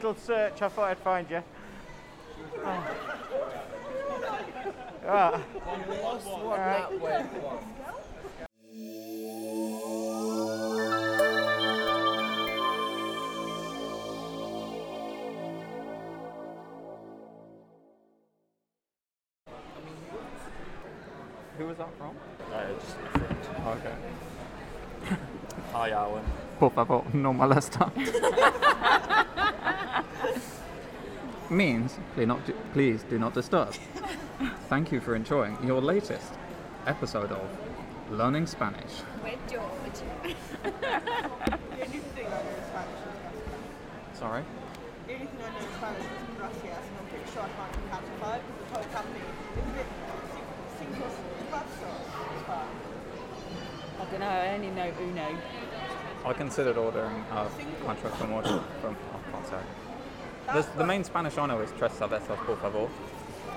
I 0.09 0.11
was 0.11 0.25
having 0.25 0.37
a 0.37 0.41
little 0.41 0.55
search. 0.55 0.61
I 0.63 0.69
thought 0.69 0.89
I'd 0.89 0.97
find 0.97 1.29
you. 1.29 1.43
Oh. 2.65 2.95
Ah. 5.07 5.41
Alright. 6.25 6.89
Who 21.57 21.65
was 21.67 21.77
that 21.77 21.89
from? 21.97 22.15
Uh, 22.51 22.67
just 22.79 22.95
a 22.95 22.99
friend. 23.19 23.37
Okay. 23.67 23.95
Hi, 25.73 25.91
Alan. 25.91 26.23
Por 26.57 26.71
favor, 26.71 27.03
no 27.13 27.33
molesta. 27.33 27.91
Means, 31.51 31.97
please, 32.13 32.27
not, 32.27 32.41
please 32.73 33.03
do 33.09 33.17
not 33.17 33.33
disturb. 33.33 33.73
Thank 34.69 34.91
you 34.91 35.01
for 35.01 35.15
enjoying 35.15 35.57
your 35.65 35.81
latest 35.81 36.33
episode 36.85 37.31
of 37.31 37.41
Learning 38.11 38.45
Spanish. 38.45 39.01
With 39.23 39.39
George. 39.49 39.63
The 40.21 40.29
I 40.29 40.69
know 40.69 41.81
in 41.81 42.01
Spanish 42.69 43.01
is 44.13 44.19
Sorry? 44.19 44.43
the 45.07 45.13
only 45.13 45.25
thing 45.25 45.41
I 45.41 45.49
know 45.49 45.57
in 45.57 45.73
Spanish 45.73 46.05
is 46.05 46.09
gracias, 46.37 46.85
and 46.85 46.97
I'm 46.99 47.05
pretty 47.09 47.31
sure 47.33 47.41
I 47.41 47.49
can't 47.49 47.73
do 47.73 47.79
Captify 47.89 48.37
because 48.45 48.61
the 48.61 48.75
whole 48.75 48.87
company 48.93 49.25
is 49.25 49.57
a 49.57 49.73
bit 49.73 49.89
cinco 50.77 51.07
cuatro. 51.49 51.91
I 53.99 54.05
don't 54.05 54.19
know, 54.19 54.27
I 54.27 54.53
only 54.53 54.69
know 54.69 54.93
Uno. 55.01 55.27
I 56.25 56.33
considered 56.33 56.77
ordering 56.77 57.25
a 57.31 57.49
contract 57.83 58.15
from 58.17 58.33
order 58.33 58.61
from, 58.81 58.95
I 59.15 59.31
can't 59.31 59.47
say. 59.47 59.88
The, 60.53 60.65
the 60.77 60.85
main 60.85 61.03
Spanish 61.03 61.37
I 61.37 61.45
know 61.45 61.59
is 61.61 61.71
Tres 61.77 61.91
cervezas, 61.91 62.37
por 62.45 62.57
favor. 62.57 62.89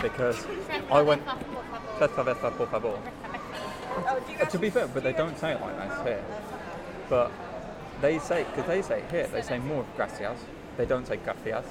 Because 0.01 0.47
I 0.91 1.01
went. 1.01 1.23
Tres 1.99 2.11
cervezas, 2.11 2.57
por 2.57 2.67
favor. 2.67 2.99
Oh, 3.97 4.45
to 4.51 4.59
be 4.59 4.71
fair, 4.71 4.89
but 4.89 5.03
they 5.03 5.13
don't 5.13 5.39
say 5.39 5.53
it 5.53 5.61
like 5.61 5.77
that 5.77 6.07
here. 6.07 6.25
But 7.09 7.31
they 8.01 8.19
say, 8.19 8.45
because 8.45 8.67
they 8.67 8.83
say 8.83 9.03
here, 9.11 9.27
they 9.27 9.43
say 9.43 9.59
more 9.59 9.87
gracias. 9.97 10.39
They 10.77 10.87
don't 10.87 11.07
say 11.07 11.17
gracias. 11.17 11.65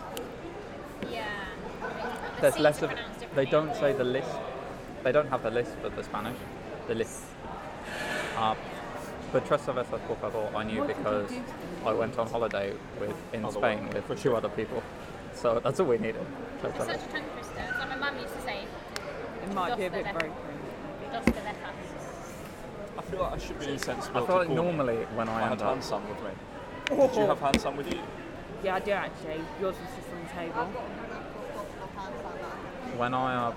Yeah. 1.12 1.25
There's 2.39 2.57
less 2.57 2.81
of. 2.81 2.91
They 3.36 3.45
don't 3.45 3.75
say 3.75 3.93
the 3.93 4.03
list. 4.03 4.29
They 5.03 5.12
don't 5.12 5.29
have 5.29 5.43
the 5.43 5.51
list 5.51 5.71
for 5.81 5.89
the 5.89 6.03
Spanish. 6.03 6.38
The 6.88 6.95
list. 6.95 7.19
Uh, 8.38 8.55
but 9.32 9.46
Tres 9.46 9.62
Cervezas 9.62 10.00
Por 10.08 10.15
Favor 10.17 10.50
I 10.56 10.63
knew 10.63 10.84
because 10.86 11.32
I 11.86 11.94
went 11.94 12.17
on 12.20 12.28
holiday 12.28 12.74
with 13.00 13.15
in 13.34 13.50
Spain 13.52 13.89
with 14.08 14.22
two 14.22 14.36
other 14.36 14.50
people. 14.50 14.84
So 15.34 15.60
that's 15.63 15.80
all 15.80 15.88
we 15.88 15.98
needed. 15.98 16.26
Tres 16.60 16.74
It's 16.76 16.86
such 16.86 16.96
a 16.96 17.08
tongue 17.08 17.24
twister. 17.34 17.54
It's 17.70 17.80
like 17.80 17.89
my 17.89 17.96
mum 17.96 18.20
used 18.20 18.34
to 18.36 18.41
say, 18.41 18.65
It 19.44 19.54
might 19.54 19.78
be 19.78 19.86
a 19.86 19.89
bit 19.89 20.04
Dos 20.04 20.13
broken. 20.13 20.32
dos. 21.12 21.24
I 22.98 23.02
feel 23.04 23.20
like 23.22 23.34
I 23.34 23.38
should 23.38 23.60
be 23.60 23.65
insensible. 23.70 24.24
I 24.24 24.28
feel 24.28 24.36
like 24.38 24.48
to 24.48 24.56
call 24.56 24.63
me. 24.65 24.72
normally 24.72 24.98
when 25.15 25.30
I 25.30 25.36
I 25.38 25.41
had 25.44 25.52
end 25.54 25.62
up, 25.62 25.67
hand 25.70 25.84
sun 25.84 26.02
with 26.10 26.22
me. 26.24 27.08
Did 27.08 27.15
you 27.15 27.26
have 27.28 27.39
hand 27.39 27.62
sun 27.62 27.78
with 27.78 27.91
you? 27.94 28.00
Yeah, 28.63 28.76
I 28.76 28.80
do 28.80 28.91
actually. 28.91 29.41
Yours 29.60 29.76
was 29.80 29.89
just 29.96 30.10
on 30.13 30.22
the 30.24 30.30
table. 30.34 30.65
when 32.98 33.13
I 33.13 33.48
uh, 33.48 33.56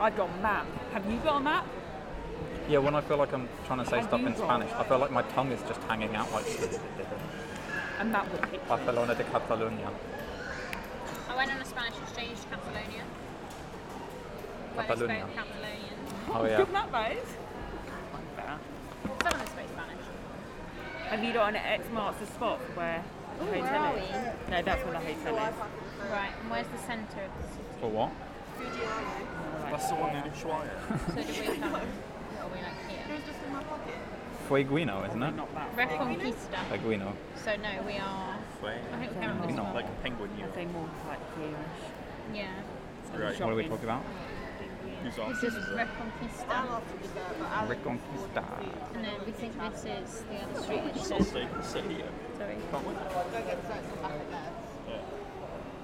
I've 0.00 0.16
got 0.16 0.30
a 0.30 0.42
map. 0.42 0.66
Have 0.92 1.10
you 1.10 1.18
got 1.18 1.36
a 1.36 1.40
map? 1.40 1.66
Yeah, 2.70 2.78
when 2.78 2.94
I 2.94 3.00
feel 3.00 3.16
like 3.16 3.32
I'm 3.32 3.48
trying 3.66 3.80
to 3.80 3.84
say 3.84 3.96
Have 3.96 4.06
stuff 4.06 4.24
in 4.24 4.36
Spanish, 4.36 4.70
I 4.72 4.84
feel 4.84 4.98
like 4.98 5.10
my 5.10 5.22
tongue 5.34 5.50
is 5.50 5.60
just 5.62 5.80
hanging 5.82 6.14
out 6.14 6.30
like 6.32 6.46
And 7.98 8.14
that 8.14 8.30
would 8.30 8.42
pick. 8.50 8.66
Barcelona 8.68 9.14
de 9.16 9.24
Catalunya. 9.24 9.90
I 11.28 11.36
went 11.36 11.52
on 11.52 11.60
a 11.60 11.64
Spanish 11.64 11.94
exchange 12.02 12.38
to 12.40 12.46
Catalonia. 12.46 13.04
Where 14.74 14.86
they 14.86 14.94
Catalonia. 14.94 15.26
spoke 15.26 15.36
Catalonian. 15.36 15.96
Oh 16.32 16.44
yeah. 16.44 16.56
Good 16.62 16.72
map, 16.72 16.92
that 16.92 17.12
is. 17.12 17.28
Some 19.22 19.32
of 19.32 19.38
them 19.38 19.46
spoke 19.48 19.68
Spanish. 19.74 20.04
Have 21.08 21.24
you 21.24 21.32
got 21.32 21.48
an 21.48 21.56
X 21.56 21.84
marks 21.92 22.20
the 22.20 22.26
spot 22.26 22.60
where 22.76 23.04
the 23.40 23.44
Ooh, 23.44 23.50
where 23.50 23.62
hotel 23.62 23.82
are 23.82 23.98
is? 23.98 24.04
we? 24.46 24.50
No, 24.52 24.62
that's 24.62 24.84
where 24.84 24.92
the 24.92 25.00
hotel 25.00 25.34
is. 25.34 25.54
Right, 26.10 26.32
and 26.40 26.50
where's 26.50 26.68
the 26.68 26.78
centre 26.86 27.24
of 27.26 27.32
the 27.42 27.48
city? 27.50 27.64
For 27.80 27.90
what? 27.90 28.12
That's 29.70 29.88
the 29.88 29.94
one 29.96 30.14
in 30.14 30.22
Ushuaia. 30.30 30.70
So 31.14 31.22
do 31.22 31.50
we 31.50 31.58
come? 31.58 31.80
Or 32.40 32.44
are 32.44 32.48
we 32.48 32.62
like 32.62 32.88
here? 32.88 33.04
Fueguino, 34.50 35.06
isn't 35.08 35.22
it? 35.22 35.36
Not 35.36 35.54
that. 35.54 35.76
Reconquista. 35.76 36.58
Fueguino. 36.68 37.12
So 37.44 37.54
no, 37.62 37.70
we 37.86 37.98
are. 37.98 38.36
Way. 38.60 38.80
I 38.92 38.96
think 38.98 39.12
we're 39.16 39.28
on 39.30 39.46
this 39.46 39.54
No. 39.56 39.62
one. 39.62 39.74
Like 39.74 39.84
a 39.86 40.02
penguin, 40.02 40.30
you 40.36 40.44
I'd 40.44 40.54
say 40.54 40.64
more 40.66 40.88
like 41.08 41.20
here-ish. 41.38 42.34
Yeah. 42.34 42.48
Right. 43.16 43.40
What 43.40 43.50
are 43.52 43.54
we 43.54 43.68
talking 43.68 43.84
about? 43.84 44.02
Who's 45.04 45.14
This 45.14 45.24
after 45.24 45.46
is 45.46 45.54
dessert? 45.54 45.76
Reconquista. 45.78 46.82
Reconquista. 47.68 48.44
And 48.94 49.04
then 49.04 49.14
we 49.24 49.30
think 49.32 49.56
this 49.56 49.84
is 49.84 50.24
the 50.28 50.36
other 50.42 50.60
street. 50.62 50.78
It 50.80 50.94
Just 50.94 51.06
says. 51.08 51.28
stay, 51.28 51.46
sit 51.62 51.84
here. 51.84 52.04
Sorry. 52.36 52.56
Can't 52.72 52.86
we? 52.86 52.92
It 52.92 52.98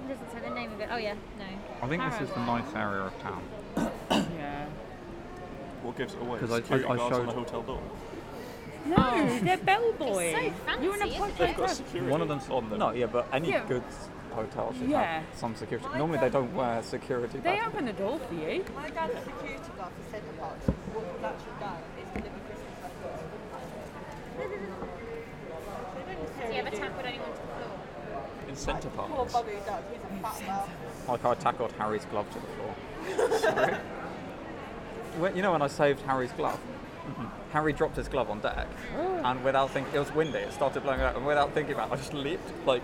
doesn't 0.09 0.31
say 0.31 0.39
the 0.47 0.53
name 0.53 0.71
of 0.73 0.79
it. 0.81 0.89
Oh 0.91 0.97
yeah, 0.97 1.13
no. 1.39 1.45
I 1.81 1.87
think 1.87 2.03
this 2.03 2.21
is 2.21 2.27
the 2.29 2.35
Paraguay. 2.35 2.61
nice 2.61 2.75
area 2.75 3.03
of 3.03 3.19
town. 3.21 3.41
Yeah. 4.37 4.65
What 5.83 5.95
gives 5.97 6.13
it 6.13 6.21
away? 6.21 6.39
'Cause 6.39 6.51
I- 6.51 6.57
Security 6.57 6.85
I- 6.87 6.91
I 6.93 6.97
guards 6.97 7.17
on 7.17 7.25
showed- 7.25 7.27
the 7.29 7.39
hotel 7.39 7.61
door. 7.63 7.81
No, 8.87 8.95
oh. 8.97 9.39
they're 9.43 9.57
bellboys. 9.57 10.33
It's 10.37 10.55
so 10.65 10.81
You're 10.81 10.95
in 10.95 11.01
a 11.01 11.05
fancy, 11.05 11.15
isn't 11.15 11.31
podcast. 11.31 11.37
They've 11.37 11.57
got 11.57 11.69
security 11.69 12.11
One 12.11 12.21
of 12.21 12.27
them's 12.27 12.49
on 12.49 12.69
them. 12.69 12.79
No, 12.79 12.91
yeah, 12.91 13.05
but 13.07 13.27
any 13.33 13.49
Yeah. 13.49 13.65
good 13.67 13.83
hotel 14.31 14.73
should 14.77 14.89
Yeah. 14.89 15.01
have 15.21 15.23
some 15.35 15.55
security. 15.55 15.87
Normally 15.97 16.19
they 16.19 16.29
don't 16.29 16.53
wear 16.53 16.81
security 16.83 17.39
They 17.39 17.55
badges. 17.57 17.67
open 17.73 17.85
the 17.85 17.93
door 17.93 18.19
for 18.19 18.33
you. 18.35 18.63
My 18.75 18.89
dad's 18.89 19.13
a 19.15 19.21
security 19.23 19.71
guard 19.77 19.91
for 19.97 20.11
Centre 20.11 20.33
Park, 20.39 20.55
so 20.65 20.71
what 20.93 21.03
we've 21.13 21.23
actually 21.25 21.57
done 21.59 21.77
is 21.99 22.07
deliver 22.13 22.39
Christmas 22.45 22.73
presents. 22.81 23.23
Do 26.47 26.53
you 26.53 26.59
ever 26.59 26.69
tackled 26.69 27.05
anyone 27.05 27.25
to 27.25 27.31
the 27.31 27.47
floor? 27.47 27.71
In 28.47 28.55
Centre 28.55 28.89
Poor 28.89 29.07
Parks. 29.07 29.33
does, 29.33 29.43
he's 29.45 29.57
a 29.59 29.61
fat 29.65 30.21
bastard. 30.21 31.09
Like 31.09 31.25
I 31.25 31.33
tackled 31.35 31.71
Harry's 31.73 32.05
glove 32.05 32.29
to 32.31 32.39
the 32.39 32.47
floor. 32.47 33.39
Sorry. 33.39 33.73
When- 35.19 35.35
you 35.35 35.41
know 35.41 35.51
when 35.51 35.61
I 35.61 35.67
saved 35.67 36.01
Harry's 36.01 36.31
glove? 36.33 36.59
Harry 37.51 37.73
dropped 37.73 37.95
his 37.95 38.07
glove 38.07 38.29
on 38.29 38.39
deck, 38.39 38.67
oh. 38.97 39.21
and 39.23 39.43
without 39.43 39.71
thinking, 39.71 39.93
it 39.95 39.99
was 39.99 40.13
windy. 40.13 40.39
It 40.39 40.51
started 40.53 40.83
blowing 40.83 41.01
out, 41.01 41.15
and 41.15 41.25
without 41.25 41.53
thinking 41.53 41.73
about, 41.75 41.89
it, 41.89 41.93
I 41.93 41.95
just 41.97 42.13
leaped 42.13 42.49
like 42.65 42.81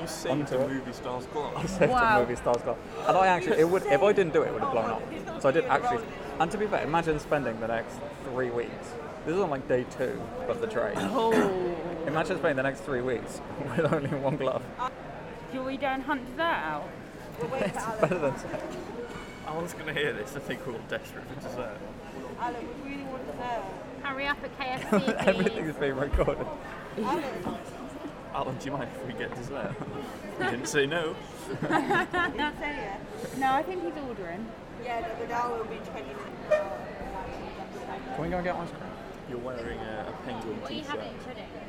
You 0.00 0.06
saved 0.06 0.32
Onto 0.32 0.56
a 0.56 0.64
it. 0.64 0.70
movie 0.70 0.92
star's 0.92 1.24
glove. 1.32 1.52
I 1.56 1.60
glove. 1.62 1.70
saved 1.70 1.92
Wow. 1.92 2.16
a 2.16 2.20
movie 2.22 2.36
star's 2.36 2.62
glove. 2.62 2.78
And 3.06 3.16
I 3.16 3.26
actually, 3.28 3.58
it 3.60 3.68
would, 3.68 3.84
if 3.86 4.02
I 4.02 4.12
didn't 4.12 4.32
do 4.32 4.42
it, 4.42 4.48
it 4.48 4.52
would 4.54 4.62
have 4.62 4.72
blown 4.72 4.90
up. 4.90 5.40
So 5.42 5.48
I 5.48 5.52
did 5.52 5.64
actually. 5.66 6.04
And 6.40 6.50
to 6.50 6.58
be 6.58 6.66
fair, 6.66 6.82
imagine 6.82 7.18
spending 7.20 7.58
the 7.60 7.68
next 7.68 7.96
three 8.24 8.50
weeks. 8.50 8.92
This 9.24 9.36
is 9.36 9.40
on 9.40 9.50
like 9.50 9.66
day 9.68 9.86
two 9.96 10.20
of 10.48 10.60
the 10.60 10.66
trade. 10.66 10.96
Oh. 10.98 11.32
Imagine 12.06 12.36
spending 12.36 12.56
the 12.56 12.62
next 12.64 12.80
three 12.80 13.00
weeks 13.00 13.40
with 13.76 13.90
only 13.90 14.10
one 14.10 14.36
glove. 14.36 14.62
Uh, 14.78 14.90
Shall 15.52 15.64
we 15.64 15.78
go 15.78 15.86
and 15.86 16.02
hunt 16.02 16.26
dessert 16.26 16.42
out? 16.42 16.88
It's 17.54 17.86
better 18.00 18.18
than 18.18 18.34
Alan's 19.46 19.72
going 19.72 19.86
to 19.86 19.94
hear 19.94 20.12
this. 20.12 20.36
I 20.36 20.40
think 20.40 20.66
we're 20.66 20.74
all 20.74 20.80
desperate 20.88 21.24
for 21.28 21.40
dessert. 21.48 21.78
Alan, 22.38 22.66
we 22.84 22.90
really 22.90 23.04
want 23.04 23.26
dessert. 23.26 23.62
Hurry 24.02 24.26
up 24.26 24.38
at 24.42 24.58
KFC, 24.90 25.26
everything 25.26 25.66
is 25.66 25.76
being 25.76 25.96
recorded. 25.96 26.46
Alan, 27.02 27.24
Alan, 28.34 28.56
do 28.58 28.64
you 28.66 28.72
mind 28.72 28.90
if 28.94 29.06
we 29.06 29.12
get 29.14 29.34
dessert? 29.34 29.74
you 30.40 30.44
didn't 30.50 30.66
say 30.66 30.86
no. 30.86 31.14
did 31.48 31.60
you 31.62 31.68
say 31.68 32.54
yeah? 32.60 32.98
No, 33.38 33.52
I 33.52 33.62
think 33.62 33.82
he's 33.82 34.02
ordering. 34.06 34.46
Yeah, 34.84 35.00
the 35.00 35.14
but 35.20 35.28
now 35.28 35.56
will 35.56 35.64
be 35.64 35.76
20 35.76 36.06
minutes. 36.06 36.20
Can 38.14 38.22
we 38.22 38.28
go 38.28 38.36
and 38.36 38.44
get 38.44 38.56
ice 38.56 38.68
cream? 38.70 38.90
You're 39.30 39.38
wearing 39.38 39.78
a, 39.78 40.06
a 40.08 40.26
penguin 40.26 40.60
What 40.60 40.70
t-shirt 40.70 41.00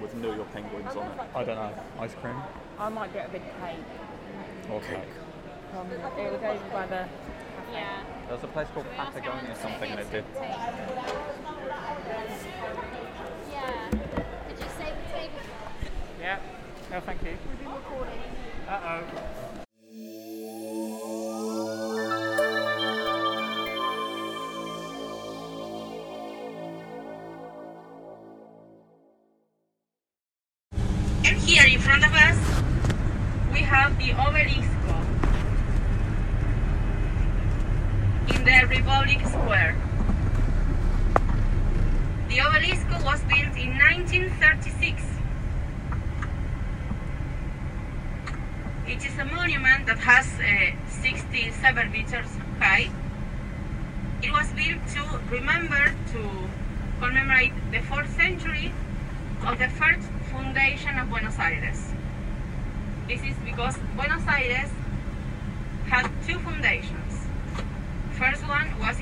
with 0.01 0.13
Know 0.15 0.35
Your 0.35 0.45
Penguins 0.45 0.95
on 0.95 1.11
it. 1.11 1.19
I 1.33 1.43
don't 1.43 1.55
know. 1.55 1.73
Ice 1.99 2.13
cream 2.15 2.35
I 2.77 2.89
might 2.89 3.13
get 3.13 3.29
a 3.29 3.31
big 3.31 3.43
cake. 3.61 3.77
or 4.69 4.81
cake? 4.81 4.99
From, 5.71 5.89
it 5.91 5.99
was 6.01 6.43
over 6.43 6.69
by 6.73 6.87
the. 6.87 7.07
Yeah. 7.71 8.03
There's 8.27 8.43
a 8.43 8.47
place 8.47 8.67
called 8.73 8.87
Patagonia 8.95 9.51
or 9.51 9.55
something, 9.55 9.91
and 9.91 9.99
it 9.99 10.11
did. 10.11 10.25
Yeah. 13.51 13.89
Did 13.91 14.59
you 14.59 14.65
save 14.77 14.95
the 14.95 15.07
table? 15.13 15.39
Yeah. 16.19 16.39
No, 16.89 16.99
thank 17.01 17.21
you. 17.23 17.37
Uh 18.67 18.79
oh. 18.83 19.03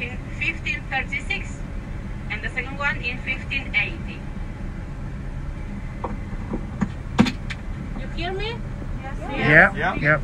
In 0.03 0.17
1536 0.39 1.59
and 2.29 2.41
the 2.43 2.49
second 2.49 2.77
one 2.77 2.97
in 2.97 3.17
1580. 3.17 4.19
You 7.99 8.07
hear 8.15 8.33
me? 8.33 8.55
Yeah. 9.31 9.73
Yeah. 9.75 9.95
Yep. 9.95 10.21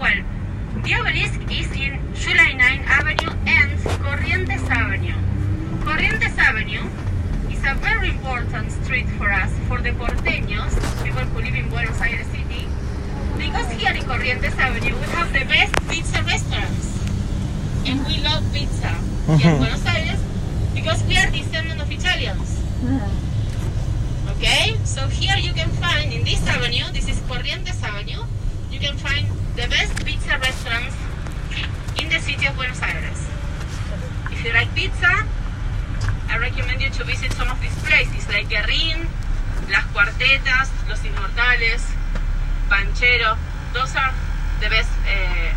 Well, 0.00 0.20
the 0.84 0.94
obelisk 0.94 1.40
is 1.50 1.70
in 1.72 2.00
July 2.14 2.52
9 2.52 2.84
Avenue 2.86 3.32
and 3.46 3.78
Corrientes 4.04 4.68
Avenue. 4.68 5.16
Corrientes 5.84 6.38
Avenue 6.38 6.84
is 7.50 7.60
a 7.64 7.74
very 7.76 8.10
important 8.10 8.72
street 8.84 9.08
for 9.18 9.30
us, 9.32 9.52
for 9.68 9.80
the 9.80 9.90
porteños, 9.90 10.72
people 11.04 11.22
who 11.32 11.40
live 11.42 11.54
in 11.54 11.68
Buenos 11.68 12.00
Aires 12.00 12.26
City, 12.28 12.49
because 13.40 13.72
here 13.72 13.92
in 13.96 14.04
Corrientes 14.04 14.52
Avenue 14.58 14.92
we 14.92 15.06
have 15.16 15.32
the 15.32 15.44
best 15.48 15.72
pizza 15.88 16.22
restaurants. 16.22 17.00
And 17.88 18.04
we 18.04 18.20
love 18.20 18.44
pizza 18.52 18.92
here 19.40 19.52
in 19.52 19.58
Buenos 19.58 19.84
Aires 19.86 20.20
because 20.74 21.02
we 21.08 21.16
are 21.16 21.30
descendants 21.32 21.82
of 21.82 21.90
Italians. 21.90 22.60
Okay, 24.36 24.76
so 24.84 25.08
here 25.08 25.36
you 25.36 25.52
can 25.52 25.70
find 25.80 26.12
in 26.12 26.24
this 26.24 26.46
avenue, 26.46 26.84
this 26.92 27.08
is 27.08 27.18
Corrientes 27.24 27.80
Avenue, 27.82 28.24
you 28.70 28.78
can 28.78 28.96
find 28.96 29.26
the 29.56 29.66
best 29.68 30.04
pizza 30.04 30.36
restaurants 30.38 30.96
in 32.00 32.08
the 32.08 32.20
city 32.20 32.46
of 32.46 32.54
Buenos 32.56 32.80
Aires. 32.82 33.24
If 34.30 34.44
you 34.44 34.52
like 34.52 34.74
pizza, 34.74 35.24
I 36.28 36.38
recommend 36.38 36.80
you 36.80 36.90
to 36.90 37.04
visit 37.04 37.32
some 37.32 37.48
of 37.48 37.60
these 37.60 37.76
places 37.84 38.28
like 38.28 38.48
Guerrín, 38.48 39.08
Las 39.68 39.84
Cuartetas, 39.92 40.68
Los 40.88 41.00
Inmortales, 41.00 41.89
Banchero. 42.70 43.36
Those 43.74 43.96
are 43.96 44.14
the 44.62 44.70
best 44.70 44.90
uh, 45.02 45.50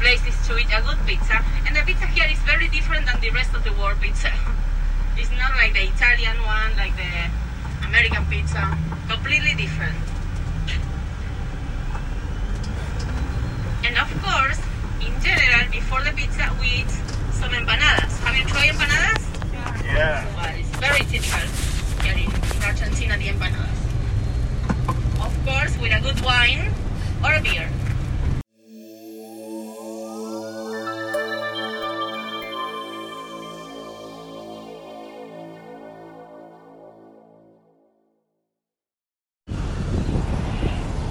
places 0.00 0.36
to 0.46 0.58
eat 0.58 0.68
a 0.68 0.82
good 0.84 1.00
pizza. 1.06 1.40
And 1.66 1.74
the 1.74 1.80
pizza 1.80 2.06
here 2.06 2.28
is 2.30 2.38
very 2.44 2.68
different 2.68 3.06
than 3.06 3.18
the 3.20 3.30
rest 3.30 3.54
of 3.54 3.64
the 3.64 3.72
world 3.72 3.96
pizza. 4.00 4.30
it's 5.16 5.32
not 5.32 5.56
like 5.56 5.72
the 5.72 5.88
Italian 5.88 6.36
one, 6.44 6.76
like 6.76 6.92
the 7.00 7.08
American 7.88 8.24
pizza. 8.26 8.76
Completely 9.08 9.54
different. 9.54 9.96
And 13.88 13.96
of 13.96 14.10
course, 14.20 14.60
in 15.00 15.16
general, 15.24 15.64
before 15.72 16.04
the 16.04 16.12
pizza, 16.12 16.52
we 16.60 16.84
eat 16.84 16.92
some 17.32 17.56
empanadas. 17.56 18.12
Have 18.28 18.36
you 18.36 18.44
tried 18.44 18.76
empanadas? 18.76 19.24
Yeah. 19.86 20.20
Well, 20.36 20.52
it's 20.52 20.68
very 20.76 21.00
typical 21.08 21.48
here 22.04 22.12
in, 22.12 22.28
in 22.28 22.62
Argentina, 22.62 23.16
the 23.16 23.28
empanadas. 23.32 23.77
Course, 25.48 25.78
with 25.78 25.92
a 25.92 26.00
good 26.02 26.20
wine 26.20 26.70
or 27.24 27.32
a 27.32 27.40
beer. 27.40 27.70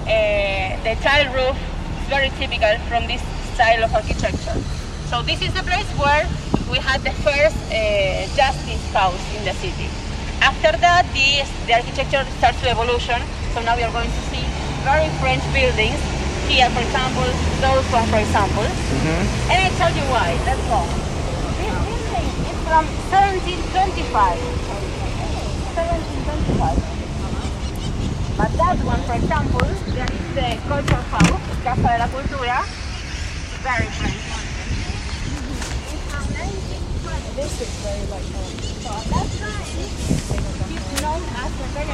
Uh, 0.06 0.78
the 0.84 0.94
tile 1.02 1.34
roof 1.34 1.58
is 2.00 2.08
very 2.08 2.30
typical 2.38 2.78
from 2.88 3.08
this 3.08 3.24
style 3.56 3.84
of 3.84 3.92
architecture. 3.96 4.62
So 5.10 5.24
this 5.24 5.42
is 5.42 5.52
the 5.56 5.64
place 5.64 5.90
where 5.98 6.30
we 6.70 6.78
had 6.78 7.02
the 7.02 7.12
first 7.26 7.58
uh, 7.74 8.28
justice 8.36 8.94
house 8.94 9.36
in 9.36 9.46
the 9.46 9.54
city. 9.54 10.07
After 10.42 10.72
that, 10.78 11.06
the, 11.14 11.44
the 11.66 11.74
architecture 11.74 12.26
starts 12.38 12.62
to 12.62 12.70
evolution. 12.70 13.22
So 13.54 13.62
now 13.62 13.76
we 13.76 13.84
are 13.84 13.92
going 13.92 14.10
to 14.10 14.22
see 14.30 14.46
very 14.86 15.10
French 15.20 15.44
buildings. 15.54 16.00
Here, 16.48 16.70
for 16.72 16.80
example, 16.80 17.28
those 17.60 17.84
one, 17.92 18.08
for 18.08 18.22
example. 18.22 18.64
Mm-hmm. 18.64 19.52
And 19.52 19.60
I 19.66 19.70
tell 19.76 19.92
you 19.92 20.06
why. 20.14 20.38
Let's 20.48 20.62
go. 20.70 20.86
This 21.60 21.74
building 21.84 22.30
is 22.48 22.58
from 22.64 22.86
1725. 23.12 24.38
1725. 25.76 26.98
But 28.38 28.54
that 28.54 28.78
one, 28.86 29.02
for 29.10 29.18
example, 29.18 29.68
there 29.98 30.06
is 30.06 30.26
the 30.38 30.62
culture 30.70 31.04
house, 31.10 31.42
Casa 31.66 31.90
de 31.90 31.98
la 31.98 32.08
Cultura, 32.08 32.62
very 33.66 33.90
French. 33.98 34.47
This 37.38 37.62
is 37.62 37.70
very 37.86 38.02
like 38.10 38.26
um, 38.34 38.50
so 38.82 38.90
as 41.38 41.52
the 41.54 41.68
very 41.78 41.94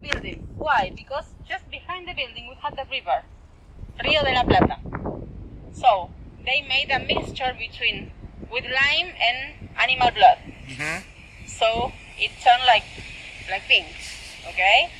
building. 0.00 0.48
Why? 0.58 0.90
Because 0.96 1.26
just 1.48 1.70
behind 1.70 2.08
the 2.08 2.14
building 2.14 2.48
we 2.48 2.56
had 2.60 2.74
the 2.74 2.84
river, 2.90 3.22
Rio 4.02 4.24
de 4.24 4.32
la 4.32 4.42
Plata. 4.42 4.80
So 5.72 6.10
they 6.44 6.62
made 6.62 6.90
a 6.90 6.98
mixture 6.98 7.54
between 7.56 8.10
with 8.52 8.64
lime 8.64 9.10
and 9.18 9.68
animal 9.80 10.10
blood. 10.12 10.38
So 11.46 11.92
it 12.18 12.30
turned 12.44 12.64
like 12.66 12.84
like 13.50 13.62
pink. 13.66 13.86
Okay. 14.48 14.90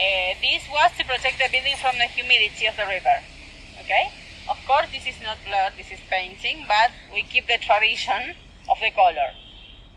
Uh, 0.00 0.34
this 0.40 0.62
was 0.70 0.90
to 0.98 1.04
protect 1.04 1.38
the 1.38 1.48
building 1.50 1.76
from 1.76 1.96
the 1.98 2.04
humidity 2.06 2.66
of 2.66 2.76
the 2.76 2.86
river. 2.86 3.16
Okay. 3.80 4.10
Of 4.48 4.58
course, 4.66 4.86
this 4.92 5.06
is 5.06 5.20
not 5.22 5.38
blood. 5.46 5.72
This 5.76 5.90
is 5.92 6.00
painting, 6.08 6.64
but 6.66 6.90
we 7.12 7.22
keep 7.22 7.46
the 7.46 7.58
tradition 7.58 8.34
of 8.68 8.78
the 8.80 8.90
color. 8.90 9.32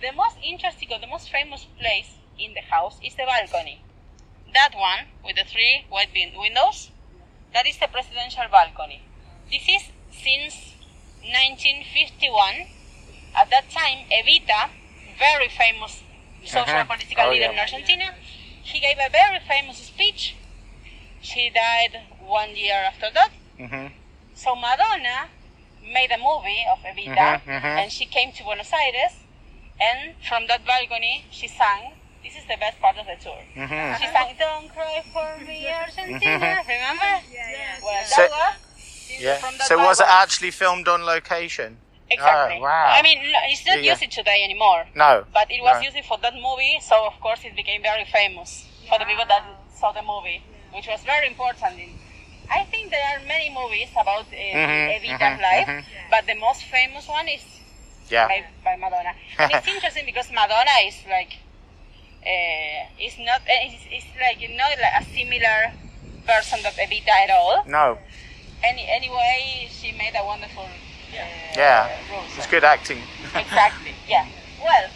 The 0.02 0.12
most 0.12 0.38
interesting 0.44 0.90
or 0.92 1.00
the 1.00 1.08
most 1.08 1.30
famous 1.32 1.66
place 1.80 2.18
in 2.38 2.54
the 2.54 2.62
house 2.62 3.00
is 3.04 3.16
the 3.16 3.24
balcony. 3.26 3.82
That 4.54 4.76
one 4.76 5.08
with 5.26 5.36
the 5.38 5.46
three 5.46 5.86
white 5.90 6.10
win- 6.14 6.38
windows, 6.38 6.92
that 7.54 7.66
is 7.66 7.78
the 7.80 7.88
presidential 7.88 8.44
balcony. 8.52 9.02
This 9.50 9.64
is 9.68 9.84
since 10.12 10.76
1951. 11.24 12.68
At 13.36 13.50
that 13.50 13.70
time, 13.72 14.00
Evita, 14.12 14.70
very 15.18 15.50
famous 15.50 16.02
social 16.46 16.76
Uh-huh. 16.76 16.84
political 16.86 17.26
Oh, 17.26 17.30
leader 17.32 17.46
yeah. 17.46 17.52
in 17.52 17.60
Argentina, 17.60 18.14
she 18.64 18.80
gave 18.80 18.98
a 19.00 19.10
very 19.10 19.40
famous 19.40 19.78
speech. 19.78 20.36
She 21.22 21.50
died 21.50 22.02
one 22.20 22.56
year 22.56 22.76
after 22.92 23.10
that. 23.12 23.32
hmm 23.58 23.88
So 24.36 24.56
Madonna 24.56 25.30
made 25.82 26.12
a 26.12 26.18
movie 26.18 26.66
of 26.74 26.80
Evita, 26.84 27.40
Mhm, 27.42 27.62
mhm. 27.62 27.78
and 27.84 27.92
she 27.92 28.06
came 28.06 28.32
to 28.34 28.44
Buenos 28.44 28.72
Aires, 28.74 29.14
and 29.80 30.16
from 30.28 30.48
that 30.48 30.66
balcony 30.66 31.26
she 31.32 31.48
sang. 31.48 31.94
This 32.24 32.36
is 32.38 32.46
the 32.46 32.58
best 32.58 32.80
part 32.80 32.98
of 32.98 33.06
the 33.06 33.18
tour. 33.24 33.42
Mhm. 33.56 34.00
She 34.00 34.08
sang 34.08 34.36
"Don't 34.40 34.70
Cry 34.74 35.04
for 35.14 35.38
Me, 35.46 35.68
Argentina." 35.70 36.40
Mhm. 36.56 36.68
Remember? 36.68 37.14
Yeah, 37.32 37.50
yeah. 37.52 37.80
Well, 37.86 38.06
So- 38.06 38.22
that 38.22 38.32
was 38.32 38.56
Yeah. 39.20 39.38
from 39.44 39.58
that 39.58 39.68
So 39.68 39.78
was 39.78 40.00
it 40.00 40.08
actually 40.08 40.52
filmed 40.52 40.88
on 40.88 41.06
location? 41.06 41.80
Exactly. 42.10 42.58
Oh, 42.60 42.62
wow. 42.62 42.94
I 42.98 43.02
mean, 43.02 43.20
it's 43.50 43.66
not 43.66 43.82
Yeah, 43.84 43.92
used 43.96 44.12
today 44.12 44.44
anymore. 44.44 44.86
No. 44.96 45.26
But 45.34 45.50
it 45.52 45.62
was 45.62 45.78
no. 45.82 45.88
used 45.90 45.98
for 46.06 46.18
that 46.22 46.34
movie, 46.36 46.80
so 46.82 47.06
of 47.08 47.20
course 47.22 47.42
it 47.44 47.56
became 47.56 47.82
very 47.82 48.06
famous 48.06 48.68
for 48.90 49.00
the 49.00 49.06
people 49.06 49.26
that 49.28 49.44
saw 49.76 49.92
the 49.92 50.02
movie, 50.04 50.44
which 50.76 50.88
was 50.88 51.02
very 51.04 51.28
important. 51.28 51.80
In, 51.80 51.90
I 52.52 52.66
think 52.66 52.92
there 52.92 53.04
are 53.16 53.20
many 53.26 53.50
movies 53.50 53.90
about 53.94 54.28
uh, 54.28 54.36
Mhm, 54.36 55.00
Evita's 55.00 55.40
mhm, 55.40 55.42
life, 55.42 55.68
mhm. 55.68 55.84
but 56.12 56.26
the 56.28 56.36
most 56.36 56.64
famous 56.66 57.08
one 57.08 57.28
is 57.28 57.42
Yeah. 58.10 58.28
by, 58.28 58.44
by 58.64 58.76
Madonna. 58.76 59.14
and 59.40 59.52
it's 59.52 59.68
interesting 59.68 60.06
because 60.06 60.30
Madonna 60.32 60.76
is 60.86 60.98
like, 61.10 61.34
uh, 62.26 62.86
is 63.00 63.18
not, 63.20 63.42
uh, 63.42 63.66
it's, 63.68 63.84
it's 63.90 64.08
like 64.20 64.40
not 64.56 64.72
like 64.80 64.96
a 65.02 65.06
similar 65.14 65.74
person 66.28 66.62
that 66.64 66.76
Evita 66.76 67.10
at 67.10 67.30
all. 67.32 67.64
No. 67.68 67.98
Any, 68.64 68.88
anyway, 68.88 69.68
she 69.72 69.92
made 69.92 70.14
a 70.16 70.26
wonderful. 70.26 70.68
Yeah. 71.56 71.90
role. 72.12 72.24
It's 72.38 72.48
good 72.48 72.64
acting. 72.64 73.00
exactly. 73.36 73.92
Yeah. 74.08 74.28
Well, 74.62 74.90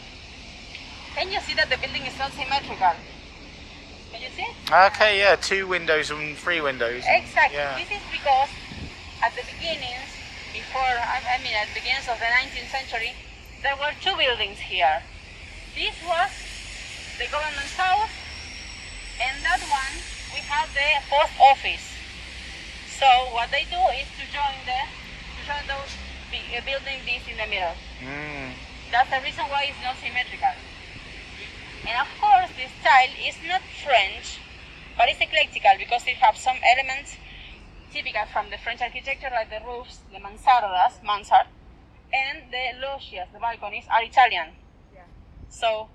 can 1.15 1.31
you 1.31 1.39
see 1.41 1.53
that 1.55 1.69
the 1.69 1.77
building 1.77 2.05
is 2.05 2.17
not 2.19 2.31
symmetrical? 2.33 2.93
Can 4.11 4.21
you 4.21 4.29
see? 4.35 4.47
Okay, 4.69 5.19
yeah, 5.19 5.35
two 5.35 5.67
windows 5.67 6.11
and 6.11 6.37
three 6.37 6.61
windows. 6.61 7.03
Exactly. 7.07 7.57
Yeah. 7.57 7.77
This 7.77 7.89
is 7.89 8.03
because 8.11 8.49
at 9.23 9.33
the 9.33 9.41
beginnings, 9.47 10.09
before 10.53 10.81
I, 10.81 11.41
mean 11.41 11.53
at 11.57 11.67
the 11.73 11.79
beginnings 11.81 12.07
of 12.07 12.19
the 12.19 12.29
19th 12.29 12.69
century, 12.69 13.13
there 13.63 13.75
were 13.75 13.93
two 14.01 14.15
buildings 14.17 14.59
here. 14.59 15.01
This 15.73 15.95
was 16.05 16.31
the 17.17 17.25
government 17.33 17.71
house, 17.73 18.13
and 19.17 19.41
that 19.43 19.61
one 19.73 19.93
we 20.33 20.41
had 20.45 20.69
the 20.73 21.01
post 21.09 21.33
office. 21.41 21.97
So 22.93 23.07
what 23.33 23.49
they 23.49 23.65
do 23.69 23.81
is 23.93 24.05
to 24.21 24.25
join 24.29 24.57
the 24.65 24.81
to 24.85 25.41
join 25.45 25.63
those 25.65 25.93
bi- 26.47 26.57
uh, 26.57 26.61
building 26.63 26.99
this 27.05 27.27
in 27.27 27.37
the 27.37 27.47
middle. 27.47 27.75
Mm. 27.99 28.55
That's 28.91 29.09
the 29.11 29.21
reason 29.21 29.45
why 29.51 29.67
it's 29.67 29.79
not 29.83 29.99
symmetrical. 29.99 30.55
And 31.87 31.95
of 31.99 32.09
course, 32.19 32.51
this 32.55 32.71
style 32.79 33.13
is 33.27 33.35
not 33.47 33.61
French, 33.83 34.39
but 34.97 35.07
it's 35.09 35.19
eclectical 35.21 35.75
because 35.77 36.07
it 36.07 36.17
has 36.17 36.39
some 36.39 36.57
elements 36.63 37.15
typical 37.91 38.25
from 38.31 38.49
the 38.49 38.57
French 38.57 38.81
architecture, 38.81 39.29
like 39.31 39.49
the 39.49 39.63
roofs, 39.65 39.99
the 40.11 40.19
mansardas, 40.19 41.03
mansard, 41.03 41.47
and 42.11 42.51
the 42.51 42.79
loggias, 42.79 43.27
the 43.31 43.39
balconies, 43.39 43.85
are 43.91 44.03
Italian. 44.03 44.55
So, 45.49 45.89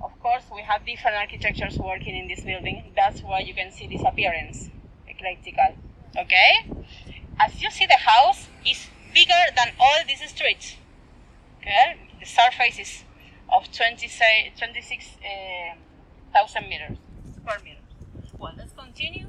of 0.00 0.12
course, 0.20 0.44
we 0.54 0.62
have 0.62 0.86
different 0.86 1.16
architectures 1.16 1.78
working 1.78 2.16
in 2.16 2.28
this 2.28 2.44
building. 2.44 2.92
That's 2.94 3.20
why 3.22 3.40
you 3.40 3.54
can 3.54 3.70
see 3.72 3.86
this 3.86 4.02
appearance, 4.06 4.70
eclectical. 5.08 5.74
Okay? 6.16 6.52
As 7.40 7.60
you 7.60 7.70
see, 7.70 7.86
the 7.86 7.98
house 7.98 8.46
is 8.64 8.88
bigger 9.14 9.44
than 9.56 9.68
all 9.78 10.00
these 10.06 10.28
streets. 10.28 10.76
Okay? 11.60 11.96
The 12.20 12.26
surface 12.26 12.78
is 12.78 13.04
of 13.52 13.70
20, 13.72 14.08
say, 14.08 14.52
26,000 14.58 15.16
eh, 15.24 16.68
meters, 16.68 16.98
square 17.36 17.58
meters. 17.64 17.80
Well, 18.38 18.52
let's 18.58 18.72
continue. 18.72 19.26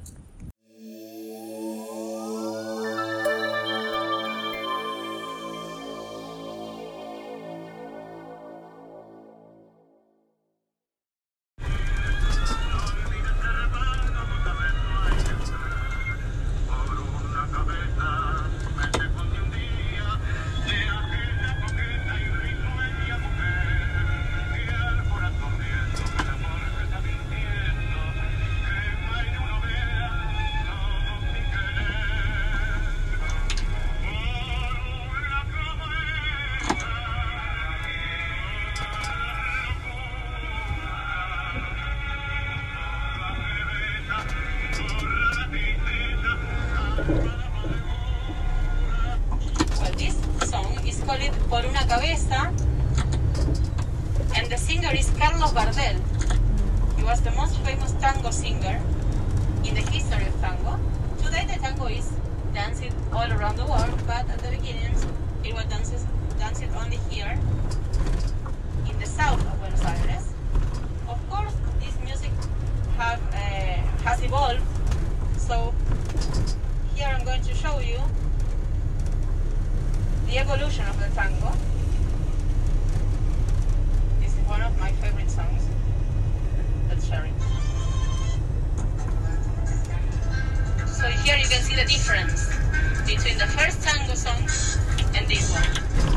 Solid 51.05 51.31
por 51.49 51.63
una 51.65 51.85
cabeza. 51.87 52.51
And 54.35 54.49
the 54.49 54.57
singer 54.57 54.91
is 54.91 55.11
Carlos 55.11 55.51
Gardel. 55.53 56.01
He 56.97 57.03
was 57.03 57.21
the 57.21 57.29
most 57.31 57.57
famous 57.59 57.91
tango 58.01 58.31
singer 58.31 58.81
in 59.63 59.75
the 59.75 59.81
history 59.81 60.25
of 60.25 60.41
tango. 60.41 60.79
Today 61.21 61.45
the 61.45 61.59
tango 61.59 61.85
is 61.85 62.11
danced 62.55 62.83
all 63.13 63.31
around 63.31 63.55
the 63.57 63.65
world, 63.65 63.93
but 64.07 64.27
at 64.27 64.39
the 64.39 64.49
beginning 64.49 64.95
it 65.43 65.53
was 65.53 65.65
danced, 65.65 66.07
danced 66.39 66.63
only 66.75 66.97
here 67.11 67.37
in 68.89 68.99
the 68.99 69.05
south 69.05 69.41
of 69.45 69.59
Buenos 69.59 69.85
Aires. 69.85 70.33
Of 71.07 71.29
course, 71.29 71.53
this 71.79 71.95
music 72.03 72.31
have, 72.97 73.21
uh, 73.31 73.37
has 74.03 74.23
evolved, 74.23 74.63
so 75.37 75.71
here 76.95 77.07
I'm 77.07 77.23
going 77.23 77.43
to 77.43 77.53
show 77.53 77.77
you 77.79 77.99
the 80.35 80.41
evolution 80.41 80.85
of 80.87 80.99
the 80.99 81.07
tango. 81.15 81.49
This 84.19 84.33
is 84.33 84.39
one 84.49 84.61
of 84.61 84.77
my 84.77 84.91
favorite 84.91 85.31
songs. 85.31 85.63
Let's 86.89 87.07
share 87.07 87.23
it. 87.23 87.31
So 90.89 91.07
here 91.07 91.37
you 91.37 91.47
can 91.47 91.61
see 91.61 91.75
the 91.77 91.85
difference 91.85 92.49
between 93.07 93.37
the 93.37 93.47
first 93.47 93.81
tango 93.81 94.13
song 94.13 94.41
and 95.15 95.25
this 95.25 95.53
one. 95.53 96.14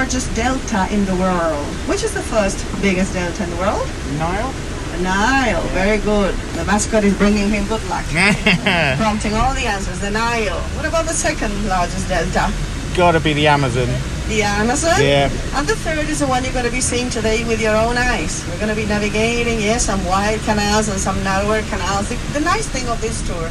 Largest 0.00 0.34
delta 0.34 0.88
in 0.90 1.04
the 1.04 1.14
world. 1.16 1.66
Which 1.84 2.02
is 2.02 2.14
the 2.14 2.22
first 2.22 2.56
biggest 2.80 3.12
delta 3.12 3.44
in 3.44 3.50
the 3.50 3.56
world? 3.56 3.86
Nile? 4.16 4.50
The 4.92 5.02
Nile. 5.02 5.60
Very 5.76 5.98
good. 5.98 6.34
The 6.56 6.64
mascot 6.64 7.04
is 7.04 7.12
bringing 7.18 7.50
him 7.50 7.66
good 7.66 7.84
luck. 7.90 8.06
Prompting 8.96 9.34
all 9.34 9.52
the 9.52 9.66
answers. 9.66 10.00
The 10.00 10.08
Nile. 10.08 10.58
What 10.74 10.86
about 10.86 11.04
the 11.04 11.12
second 11.12 11.52
largest 11.68 12.08
delta? 12.08 12.50
Gotta 12.96 13.20
be 13.20 13.34
the 13.34 13.46
Amazon. 13.46 13.88
The 14.28 14.40
Amazon? 14.42 14.96
Yeah. 15.02 15.28
And 15.52 15.68
the 15.68 15.76
third 15.76 16.08
is 16.08 16.20
the 16.20 16.26
one 16.26 16.44
you're 16.44 16.54
going 16.54 16.64
to 16.64 16.72
be 16.72 16.80
seeing 16.80 17.10
today 17.10 17.44
with 17.44 17.60
your 17.60 17.76
own 17.76 17.98
eyes. 17.98 18.42
We're 18.48 18.56
going 18.56 18.74
to 18.74 18.80
be 18.82 18.86
navigating, 18.86 19.60
yes, 19.60 19.84
some 19.84 20.02
wide 20.06 20.40
canals 20.48 20.88
and 20.88 20.98
some 20.98 21.22
narrower 21.22 21.60
canals. 21.68 22.08
The, 22.08 22.16
the 22.32 22.40
nice 22.40 22.66
thing 22.66 22.88
of 22.88 23.02
this 23.02 23.20
tour 23.28 23.50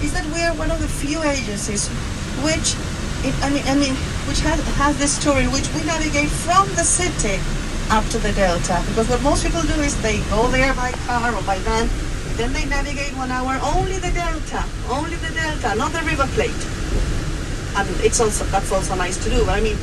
is 0.00 0.14
that 0.14 0.24
we're 0.32 0.54
one 0.56 0.70
of 0.70 0.80
the 0.80 0.88
few 0.88 1.22
agencies 1.22 1.90
which, 2.40 2.72
it, 3.24 3.34
I 3.44 3.50
mean, 3.50 3.64
I 3.66 3.74
mean, 3.74 3.94
which 4.26 4.40
has, 4.40 4.60
has 4.76 4.98
this 4.98 5.16
story, 5.16 5.46
which 5.48 5.68
we 5.74 5.84
navigate 5.84 6.28
from 6.28 6.68
the 6.76 6.84
city 6.84 7.40
up 7.90 8.04
to 8.10 8.18
the 8.18 8.32
delta. 8.32 8.82
Because 8.88 9.08
what 9.08 9.22
most 9.22 9.44
people 9.44 9.62
do 9.62 9.76
is 9.80 9.94
they 10.02 10.20
go 10.30 10.48
there 10.48 10.74
by 10.74 10.92
car 11.06 11.34
or 11.34 11.42
by 11.42 11.58
van, 11.66 11.88
then 12.36 12.52
they 12.52 12.64
navigate 12.66 13.12
one 13.16 13.30
hour 13.30 13.58
only 13.76 13.98
the 13.98 14.10
delta, 14.12 14.64
only 14.88 15.16
the 15.16 15.32
delta, 15.34 15.74
not 15.76 15.92
the 15.92 16.02
river 16.02 16.26
plate 16.34 16.80
and 17.76 17.88
it's 18.02 18.20
also 18.20 18.44
that's 18.46 18.72
also 18.72 18.94
nice 18.94 19.22
to 19.22 19.30
do. 19.30 19.44
But 19.44 19.58
I 19.58 19.60
mean, 19.60 19.76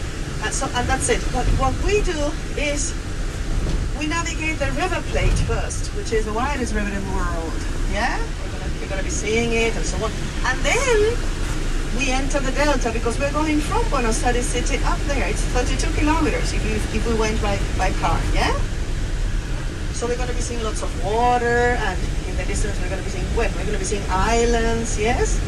and 0.44 0.54
so 0.54 0.68
and 0.76 0.88
that's 0.88 1.10
it. 1.10 1.22
But 1.32 1.46
what 1.60 1.74
we 1.84 2.02
do 2.02 2.18
is 2.60 2.94
we 4.00 4.08
navigate 4.08 4.60
the 4.60 4.72
river 4.74 5.02
plate 5.12 5.38
first, 5.48 5.88
which 5.96 6.12
is 6.12 6.26
the 6.26 6.34
widest 6.34 6.74
river 6.74 6.90
in 6.90 6.96
the 6.96 7.12
world. 7.16 7.54
Yeah, 7.92 8.20
we're 8.82 8.90
gonna 8.90 9.04
be 9.04 9.10
seeing 9.10 9.54
it 9.54 9.76
and 9.76 9.86
so 9.86 9.98
on, 10.04 10.12
and 10.46 10.60
then 10.62 11.18
we 11.98 12.12
enter 12.12 12.40
the 12.40 12.52
delta 12.52 12.92
because 12.92 13.18
we're 13.20 13.32
going 13.34 13.60
from 13.60 13.84
Buenos 13.90 14.24
Aires 14.24 14.46
city 14.46 14.78
up 14.86 15.00
there. 15.10 15.28
It's 15.28 15.42
32 15.58 15.92
kilometers 15.98 16.54
if 16.54 16.62
you 16.64 16.76
if 16.94 17.08
we 17.08 17.14
went 17.18 17.42
by 17.42 17.58
by 17.78 17.92
car. 17.98 18.20
Yeah. 18.34 18.54
So 19.98 20.06
we're 20.06 20.16
going 20.18 20.30
to 20.30 20.36
be 20.36 20.42
seeing 20.46 20.62
lots 20.62 20.84
of 20.84 20.92
water, 21.04 21.74
and 21.82 21.98
in 22.30 22.38
the 22.38 22.46
distance 22.46 22.78
we're 22.82 22.90
going 22.90 23.02
to 23.02 23.06
be 23.06 23.10
seeing? 23.10 23.26
We're 23.36 23.50
going 23.50 23.74
to 23.74 23.82
be 23.82 23.90
seeing 23.90 24.06
islands, 24.10 25.00
yes? 25.00 25.42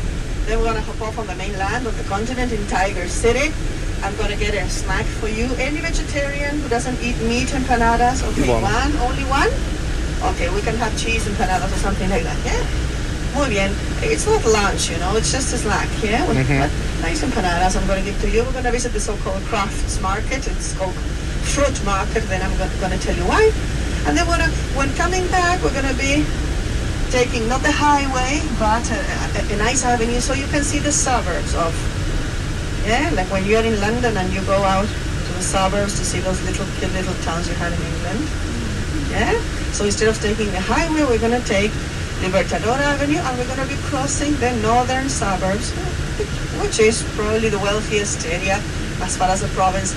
Then 0.48 0.58
we're 0.58 0.66
going 0.74 0.82
to 0.82 0.88
hop 0.90 1.02
off 1.06 1.20
on 1.20 1.28
the 1.28 1.36
mainland 1.36 1.86
of 1.86 1.96
the 2.02 2.04
continent 2.10 2.52
in 2.52 2.66
Tigre 2.66 3.08
City. 3.08 3.54
I'm 4.02 4.16
going 4.18 4.32
to 4.32 4.38
get 4.38 4.56
a 4.56 4.68
snack 4.68 5.06
for 5.22 5.28
you. 5.28 5.46
Any 5.62 5.82
vegetarian 5.86 6.60
who 6.62 6.70
doesn't 6.70 6.98
eat 7.04 7.18
meat 7.30 7.50
empanadas? 7.54 8.26
Okay, 8.34 8.50
One. 8.50 8.64
one, 8.64 8.92
only 9.06 9.26
one? 9.30 9.52
Okay, 10.34 10.50
we 10.50 10.62
can 10.62 10.76
have 10.82 10.98
cheese 10.98 11.28
empanadas 11.30 11.70
or 11.70 11.78
something 11.78 12.10
like 12.10 12.24
that, 12.24 12.40
yeah? 12.42 12.89
Muy 13.36 13.50
bien. 13.50 13.72
It's 14.02 14.26
not 14.26 14.44
lunch, 14.46 14.90
you 14.90 14.98
know, 14.98 15.16
it's 15.16 15.32
just 15.32 15.54
a 15.54 15.58
snack, 15.58 15.88
yeah? 16.04 16.26
With 16.28 16.38
Mhm. 16.38 16.60
but 16.60 16.72
nice 17.02 17.22
empanadas 17.24 17.76
I'm 17.78 17.86
going 17.88 18.04
to 18.04 18.12
give 18.12 18.20
to 18.22 18.30
you. 18.30 18.44
We're 18.44 18.52
going 18.52 18.66
to 18.66 18.72
visit 18.72 18.92
the 18.94 19.00
so-called 19.00 19.44
crafts 19.46 20.00
market. 20.02 20.48
It's 20.48 20.74
called 20.74 20.96
fruit 21.54 21.78
market. 21.86 22.28
Then 22.30 22.42
I'm 22.42 22.56
going 22.58 22.92
to 22.92 22.98
tell 23.06 23.16
you 23.16 23.26
why. 23.26 23.52
And 24.08 24.18
then 24.18 24.26
when, 24.28 24.42
when 24.76 24.90
coming 24.96 25.28
back, 25.28 25.62
we're 25.64 25.74
going 25.74 25.88
to 25.88 26.00
be 26.00 26.26
taking 27.12 27.48
not 27.48 27.62
the 27.62 27.72
highway, 27.72 28.42
but 28.60 28.84
a, 28.92 29.00
a, 29.40 29.54
a 29.54 29.58
nice 29.58 29.84
avenue 29.84 30.20
so 30.20 30.34
you 30.34 30.48
can 30.48 30.64
see 30.64 30.80
the 30.80 30.92
suburbs 30.92 31.54
of, 31.56 31.74
yeah, 32.86 33.10
like 33.14 33.30
when 33.32 33.46
you're 33.46 33.64
in 33.64 33.80
London 33.82 34.16
and 34.18 34.32
you 34.34 34.42
go 34.46 34.58
out 34.64 34.88
to 34.88 35.32
the 35.34 35.42
suburbs 35.42 35.98
to 36.00 36.06
see 36.06 36.20
those 36.20 36.42
little 36.44 36.66
little 36.94 37.14
towns 37.26 37.48
you 37.48 37.56
had 37.56 37.74
in 37.74 37.82
England. 37.82 38.22
Yeah? 39.12 39.34
So 39.74 39.86
instead 39.86 40.08
of 40.08 40.20
taking 40.22 40.52
the 40.52 40.60
highway, 40.62 41.04
we're 41.06 41.20
going 41.20 41.40
to 41.40 41.48
take 41.48 41.72
Libertador 42.20 42.78
Avenue 42.78 43.18
and 43.18 43.38
we're 43.38 43.48
going 43.48 43.64
to 43.64 43.72
be 43.74 43.80
crossing 43.88 44.36
the 44.44 44.52
northern 44.62 45.08
suburbs, 45.08 45.72
which 46.62 46.80
is 46.80 47.04
probably 47.16 47.48
the 47.50 47.60
wealthiest 47.60 48.26
area 48.28 48.60
as 49.02 49.16
far 49.16 49.30
as 49.30 49.40
the 49.42 49.48
province 49.56 49.94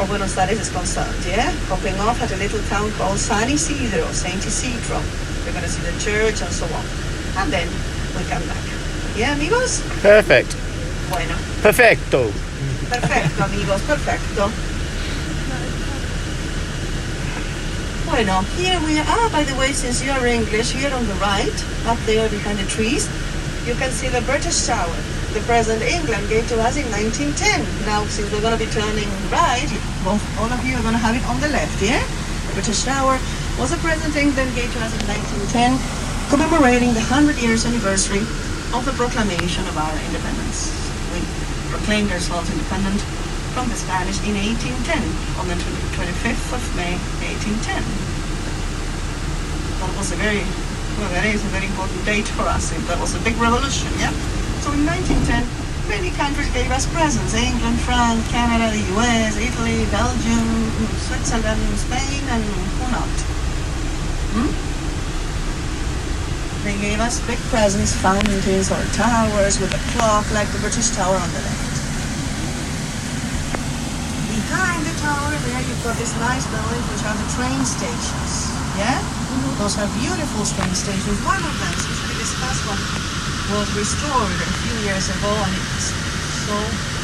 of 0.00 0.08
Buenos 0.08 0.36
Aires 0.38 0.58
is 0.58 0.70
concerned. 0.70 1.16
Yeah? 1.26 1.52
Hopping 1.68 1.94
off 2.00 2.20
at 2.22 2.32
a 2.32 2.36
little 2.36 2.60
town 2.72 2.90
called 2.92 3.18
San 3.18 3.50
Isidro, 3.50 4.08
Saint 4.12 4.40
Isidro. 4.46 5.00
We're 5.44 5.52
going 5.52 5.64
to 5.64 5.70
see 5.70 5.84
the 5.84 5.96
church 6.00 6.40
and 6.40 6.52
so 6.52 6.64
on. 6.72 6.84
And 7.44 7.52
then 7.52 7.68
we 8.16 8.24
come 8.28 8.42
back. 8.48 8.64
Yeah, 9.14 9.34
amigos? 9.36 9.84
Perfect. 10.00 10.56
Bueno. 11.12 11.36
Perfecto. 11.60 12.32
Perfecto, 12.88 13.44
amigos, 13.44 13.82
perfecto. 13.82 14.75
Here 18.16 18.80
we 18.80 18.96
are. 18.96 19.28
By 19.28 19.44
the 19.44 19.52
way, 19.60 19.76
since 19.76 20.00
you 20.00 20.08
are 20.08 20.24
English, 20.24 20.72
here 20.72 20.88
on 20.88 21.04
the 21.04 21.12
right, 21.20 21.52
up 21.84 22.00
there 22.08 22.24
behind 22.32 22.56
the 22.56 22.64
trees, 22.64 23.04
you 23.68 23.76
can 23.76 23.92
see 23.92 24.08
the 24.08 24.24
British 24.24 24.64
Tower. 24.64 24.96
The 25.36 25.44
present 25.44 25.84
England 25.84 26.24
gave 26.32 26.48
to 26.48 26.56
us 26.64 26.80
in 26.80 26.88
1910. 26.96 27.36
Now, 27.84 28.08
since 28.08 28.32
we're 28.32 28.40
going 28.40 28.56
to 28.56 28.64
be 28.64 28.72
turning 28.72 29.04
right, 29.28 29.68
both, 30.00 30.24
all 30.40 30.48
of 30.48 30.64
you 30.64 30.80
are 30.80 30.80
going 30.80 30.96
to 30.96 31.04
have 31.04 31.12
it 31.12 31.28
on 31.28 31.44
the 31.44 31.52
left, 31.52 31.76
yeah? 31.84 32.00
The 32.48 32.56
British 32.56 32.88
Tower 32.88 33.20
was 33.60 33.76
a 33.76 33.78
present 33.84 34.16
England 34.16 34.48
gave 34.56 34.72
to 34.72 34.80
us 34.80 34.96
in 34.96 35.04
1910, 35.52 35.76
commemorating 36.32 36.96
the 36.96 37.04
100 37.04 37.36
years 37.36 37.68
anniversary 37.68 38.24
of 38.72 38.80
the 38.88 38.96
proclamation 38.96 39.68
of 39.68 39.76
our 39.76 39.92
independence. 40.08 40.72
We 41.12 41.20
proclaimed 41.68 42.08
ourselves 42.16 42.48
independent 42.48 43.04
from 43.52 43.68
the 43.68 43.76
Spanish 43.76 44.20
in 44.24 44.40
1810, 44.40 45.04
on 45.36 45.48
the 45.52 45.56
25th 46.00 46.56
of 46.56 46.64
May 46.76 46.96
1810. 47.20 48.05
That 49.86 49.94
was 50.02 50.10
a 50.10 50.18
very, 50.18 50.42
well, 50.98 51.10
that 51.14 51.22
is 51.30 51.46
a 51.46 51.50
very 51.54 51.70
important 51.70 52.02
date 52.02 52.26
for 52.34 52.42
us. 52.42 52.74
That 52.90 52.98
was 52.98 53.14
a 53.14 53.22
big 53.22 53.38
revolution, 53.38 53.86
yeah? 54.02 54.10
So 54.66 54.74
in 54.74 54.82
1910, 54.82 55.46
many 55.86 56.10
countries 56.18 56.50
gave 56.50 56.74
us 56.74 56.90
presents. 56.90 57.38
England, 57.38 57.78
France, 57.86 58.26
Canada, 58.34 58.74
the 58.74 58.82
US, 58.98 59.38
Italy, 59.38 59.86
Belgium, 59.94 60.74
Switzerland, 61.06 61.62
Spain, 61.78 62.22
and 62.34 62.42
who 62.42 62.84
not? 62.90 63.14
Hmm? 64.34 64.50
They 66.66 66.74
gave 66.82 66.98
us 66.98 67.22
big 67.30 67.38
presents, 67.46 67.94
fountains 67.94 68.66
or 68.74 68.82
towers 68.90 69.62
with 69.62 69.70
a 69.70 69.82
clock 69.94 70.26
like 70.34 70.50
the 70.50 70.58
British 70.58 70.90
Tower 70.98 71.14
on 71.14 71.30
the 71.30 71.42
left. 71.46 71.78
Behind 74.34 74.82
the 74.82 74.94
tower 74.98 75.30
there 75.30 75.62
you've 75.62 75.84
got 75.86 75.94
this 75.94 76.10
nice 76.18 76.42
building 76.50 76.82
which 76.90 77.06
are 77.06 77.14
the 77.14 77.28
train 77.38 77.62
stations. 77.62 78.55
Yeah? 78.76 79.00
Those 79.56 79.80
are 79.80 79.88
beautiful 79.96 80.44
train 80.44 80.72
stations. 80.76 81.16
One 81.24 81.40
of 81.40 81.54
them, 81.56 81.74
since 81.80 82.00
we 82.04 82.12
discussed 82.20 82.60
one, 82.68 82.76
was 83.56 83.68
restored 83.72 84.36
a 84.36 84.50
few 84.60 84.76
years 84.84 85.08
ago 85.08 85.32
and 85.32 85.52
it's 85.56 85.96
so 86.44 86.56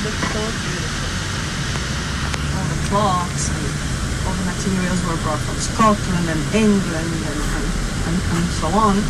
looked 0.04 0.24
so 0.36 0.42
beautiful. 0.68 1.08
All 2.52 2.66
the 2.68 2.80
clocks 2.92 3.44
and 3.48 3.64
all 4.28 4.36
the 4.36 4.46
materials 4.52 5.00
were 5.08 5.16
brought 5.24 5.40
from 5.48 5.56
Scotland 5.56 6.26
and 6.28 6.42
England 6.52 7.12
and, 7.24 7.40
and, 7.40 7.66
and, 8.04 8.16
and 8.20 8.44
so 8.60 8.68
on. 8.76 9.00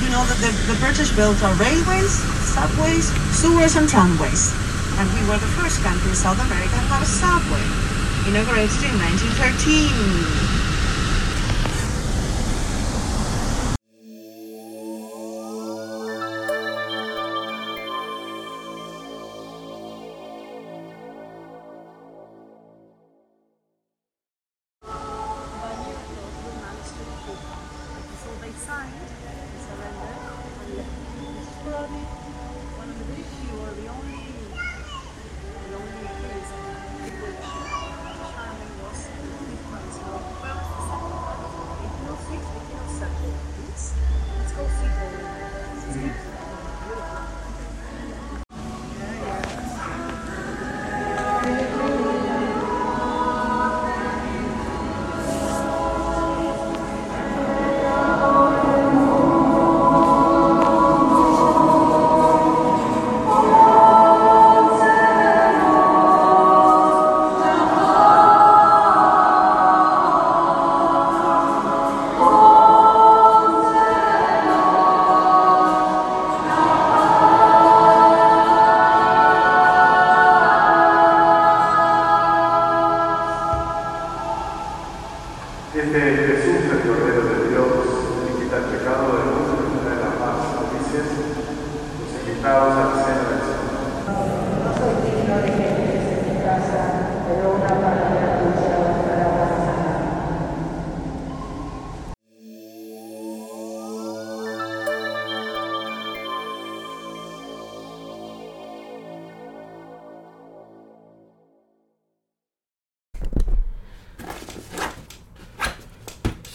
You 0.00 0.08
know 0.08 0.24
that 0.24 0.40
the, 0.40 0.52
the 0.72 0.78
British 0.80 1.12
built 1.12 1.36
our 1.44 1.52
railways, 1.60 2.16
subways, 2.48 3.12
sewers 3.36 3.76
and 3.76 3.84
tramways. 3.84 4.56
And 4.96 5.04
we 5.12 5.20
were 5.28 5.36
the 5.36 5.52
first 5.60 5.84
country 5.84 6.08
in 6.08 6.16
South 6.16 6.40
America 6.40 6.80
to 6.80 6.88
have 6.96 7.04
a 7.04 7.08
subway, 7.08 7.64
inaugurated 8.24 8.80
in 8.88 8.96
1913. 9.04 10.65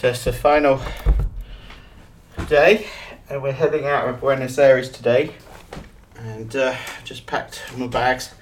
So 0.01 0.07
it's 0.07 0.23
the 0.23 0.33
final 0.33 0.81
day, 2.47 2.87
and 3.29 3.43
we're 3.43 3.51
heading 3.51 3.85
out 3.85 4.09
of 4.09 4.19
Buenos 4.19 4.57
Aires 4.57 4.89
today. 4.89 5.35
And 6.17 6.55
uh, 6.55 6.75
just 7.03 7.27
packed 7.27 7.61
my 7.77 7.85
bags. 7.85 8.33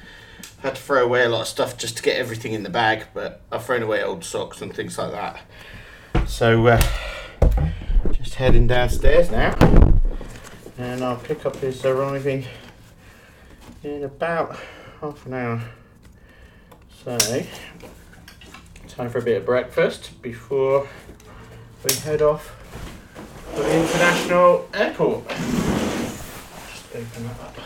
Had 0.59 0.75
to 0.75 0.81
throw 0.81 1.03
away 1.03 1.25
a 1.25 1.27
lot 1.27 1.41
of 1.41 1.47
stuff 1.47 1.77
just 1.77 1.97
to 1.97 2.03
get 2.03 2.15
everything 2.15 2.53
in 2.53 2.63
the 2.63 2.69
bag, 2.69 3.07
but 3.13 3.41
I've 3.51 3.65
thrown 3.65 3.83
away 3.83 4.01
old 4.01 4.23
socks 4.23 4.61
and 4.61 4.73
things 4.73 4.97
like 4.97 5.11
that. 5.11 6.29
So 6.29 6.65
uh, 6.65 6.81
just 8.13 8.35
heading 8.35 8.65
downstairs 8.65 9.29
now, 9.29 9.53
and 10.77 11.03
our 11.03 11.17
pickup 11.17 11.61
is 11.61 11.83
arriving 11.83 12.45
in 13.83 14.05
about 14.05 14.57
half 15.01 15.25
an 15.25 15.33
hour. 15.33 15.61
So 17.03 17.17
time 18.87 19.09
for 19.09 19.17
a 19.17 19.21
bit 19.21 19.39
of 19.39 19.45
breakfast 19.45 20.21
before 20.21 20.87
head 22.01 22.21
off 22.21 22.55
for 23.53 23.63
the 23.63 23.81
international 23.81 24.69
airport. 24.73 25.27
Just 25.27 26.95
open 26.95 27.27
that 27.27 27.39
up. 27.41 27.57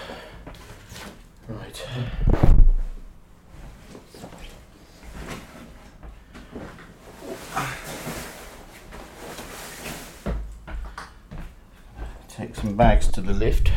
Right. 1.49 1.85
Take 12.29 12.55
some 12.55 12.75
bags 12.75 13.07
to 13.09 13.21
the 13.21 13.33
lift. 13.33 13.72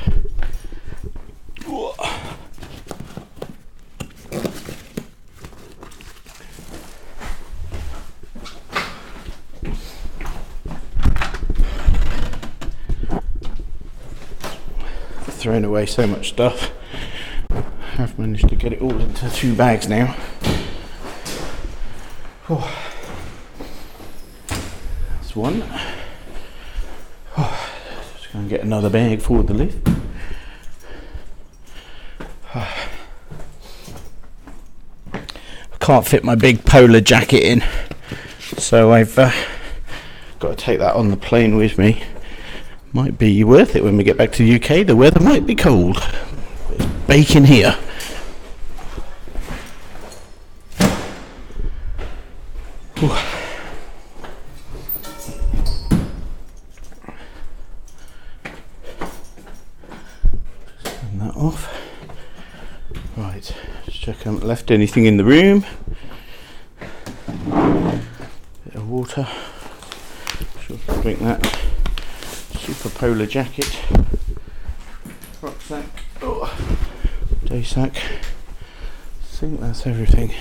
Thrown 15.46 15.64
away 15.64 15.86
so 15.86 16.08
much 16.08 16.30
stuff. 16.30 16.72
I've 17.98 18.18
managed 18.18 18.48
to 18.48 18.56
get 18.56 18.72
it 18.72 18.82
all 18.82 18.98
into 19.00 19.30
two 19.30 19.54
bags 19.54 19.88
now. 19.88 20.06
Whew. 22.48 22.64
That's 24.48 25.36
one. 25.36 25.62
Oh, 27.38 27.70
just 28.16 28.32
going 28.32 28.48
to 28.48 28.50
get 28.50 28.64
another 28.64 28.90
bag 28.90 29.20
for 29.20 29.44
the 29.44 29.54
lift. 29.54 29.88
I 32.52 32.66
can't 35.78 36.04
fit 36.04 36.24
my 36.24 36.34
big 36.34 36.64
polar 36.64 37.00
jacket 37.00 37.44
in, 37.44 37.62
so 38.58 38.90
I've 38.90 39.16
uh, 39.16 39.30
got 40.40 40.48
to 40.48 40.56
take 40.56 40.80
that 40.80 40.96
on 40.96 41.12
the 41.12 41.16
plane 41.16 41.56
with 41.56 41.78
me. 41.78 42.02
Might 42.96 43.18
be 43.18 43.44
worth 43.44 43.76
it 43.76 43.84
when 43.84 43.98
we 43.98 44.04
get 44.04 44.16
back 44.16 44.32
to 44.32 44.42
the 44.42 44.54
UK. 44.54 44.86
The 44.86 44.96
weather 44.96 45.20
might 45.20 45.44
be 45.44 45.54
cold. 45.54 45.98
It's 46.70 46.86
baking 47.06 47.44
here. 47.44 47.72
Whew. 52.96 53.10
Turn 60.82 61.18
that 61.18 61.36
off. 61.36 61.70
Right, 63.18 63.54
just 63.84 64.00
check 64.00 64.16
I 64.20 64.30
haven't 64.30 64.44
left 64.44 64.70
anything 64.70 65.04
in 65.04 65.18
the 65.18 65.24
room. 65.26 65.66
Bit 68.64 68.74
of 68.74 68.88
water. 68.88 69.28
Sure 70.62 70.78
to 70.78 71.02
drink 71.02 71.18
that. 71.18 71.44
Super 72.66 72.95
polar 73.06 73.26
jacket. 73.26 73.78
Rucksack. 75.40 75.86
Oh. 76.22 76.52
Day 77.44 77.62
sack. 77.62 77.94
I 77.94 78.00
think 79.22 79.60
that's 79.60 79.86
everything. 79.86 80.34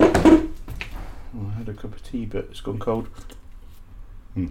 Oh, 0.00 1.46
I 1.46 1.58
had 1.58 1.68
a 1.68 1.74
cup 1.74 1.92
of 1.92 2.02
tea, 2.02 2.24
but 2.24 2.46
it's 2.50 2.62
gone 2.62 2.78
cold. 2.78 3.06
Hmm. 4.32 4.46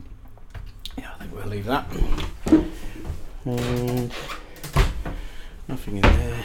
Yeah, 0.95 1.09
I 1.15 1.17
think 1.17 1.33
we'll 1.33 1.47
leave 1.47 1.65
that. 1.65 1.87
And 3.45 4.11
nothing 5.67 5.95
in 5.95 6.01
there. 6.03 6.37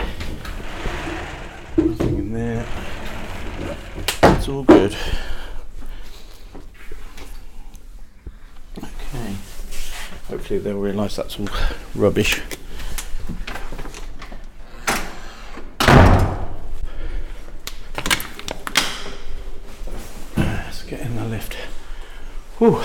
Nothing 1.77 2.19
in 2.19 2.33
there. 2.33 2.67
It's 4.23 4.49
all 4.49 4.63
good. 4.63 4.97
Hopefully 10.47 10.61
they'll 10.61 10.79
realise 10.79 11.17
that's 11.17 11.41
all 11.41 11.49
rubbish. 11.97 12.41
Let's 20.37 20.85
get 20.85 21.01
in 21.01 21.17
the 21.17 21.25
lift. 21.25 21.55
Whew. 22.59 22.81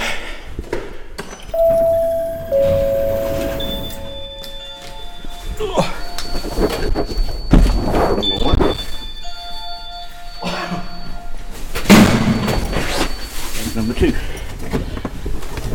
Number 13.75 13.93
two. 13.93 14.15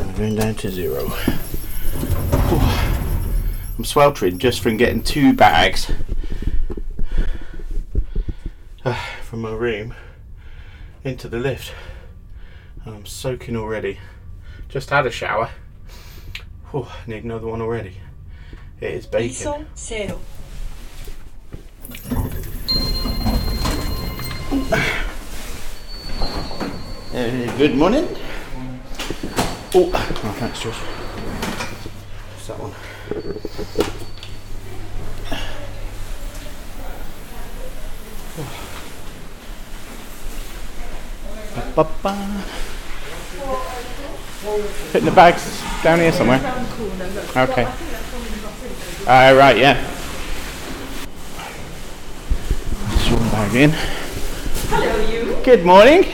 And 0.00 0.16
going 0.16 0.34
down 0.34 0.56
to 0.56 0.68
zero. 0.68 1.12
Sweltering 3.86 4.38
just 4.38 4.60
from 4.60 4.76
getting 4.76 5.00
two 5.00 5.32
bags 5.32 5.92
uh, 8.84 9.00
from 9.22 9.42
my 9.42 9.52
room 9.52 9.94
into 11.04 11.28
the 11.28 11.38
lift. 11.38 11.72
And 12.84 12.96
I'm 12.96 13.06
soaking 13.06 13.56
already. 13.56 14.00
Just 14.68 14.90
had 14.90 15.06
a 15.06 15.10
shower. 15.10 15.50
Whew, 16.72 16.88
need 17.06 17.22
another 17.22 17.46
one 17.46 17.62
already. 17.62 17.98
It 18.80 18.90
is 18.90 19.06
baking. 19.06 19.66
Cero. 19.76 20.18
Uh, 27.14 27.56
good 27.56 27.76
morning. 27.76 28.08
Oh, 29.74 29.90
oh 29.94 30.36
thanks, 30.38 30.60
Josh. 30.60 30.74
What's 32.34 32.48
that 32.48 32.58
one? 32.58 32.95
Putting 44.92 45.04
the 45.04 45.12
bags 45.14 45.62
down 45.84 46.00
here 46.00 46.10
somewhere. 46.10 46.40
Okay. 47.36 47.64
Uh, 49.06 49.34
right, 49.36 49.56
yeah. 49.56 49.84
Throw 53.04 53.18
the 53.18 53.30
bag 53.30 53.54
in. 53.54 53.70
Hello, 54.68 54.96
you. 55.06 55.36
Good 55.44 55.64
morning. 55.64 56.04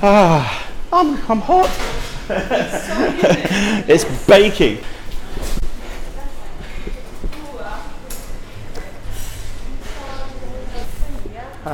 Ah, 0.00 0.66
I'm, 0.90 1.16
I'm 1.30 1.40
hot. 1.40 1.70
it's 3.86 4.04
baking. 4.26 4.78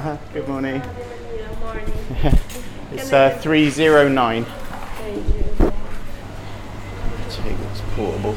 Haha, 0.01 0.17
Good 0.33 0.49
morning. 0.49 0.81
it's 2.93 3.13
uh, 3.13 3.37
309. 3.43 4.47
Take 7.29 7.59
this 7.59 7.83
portable. 7.95 8.35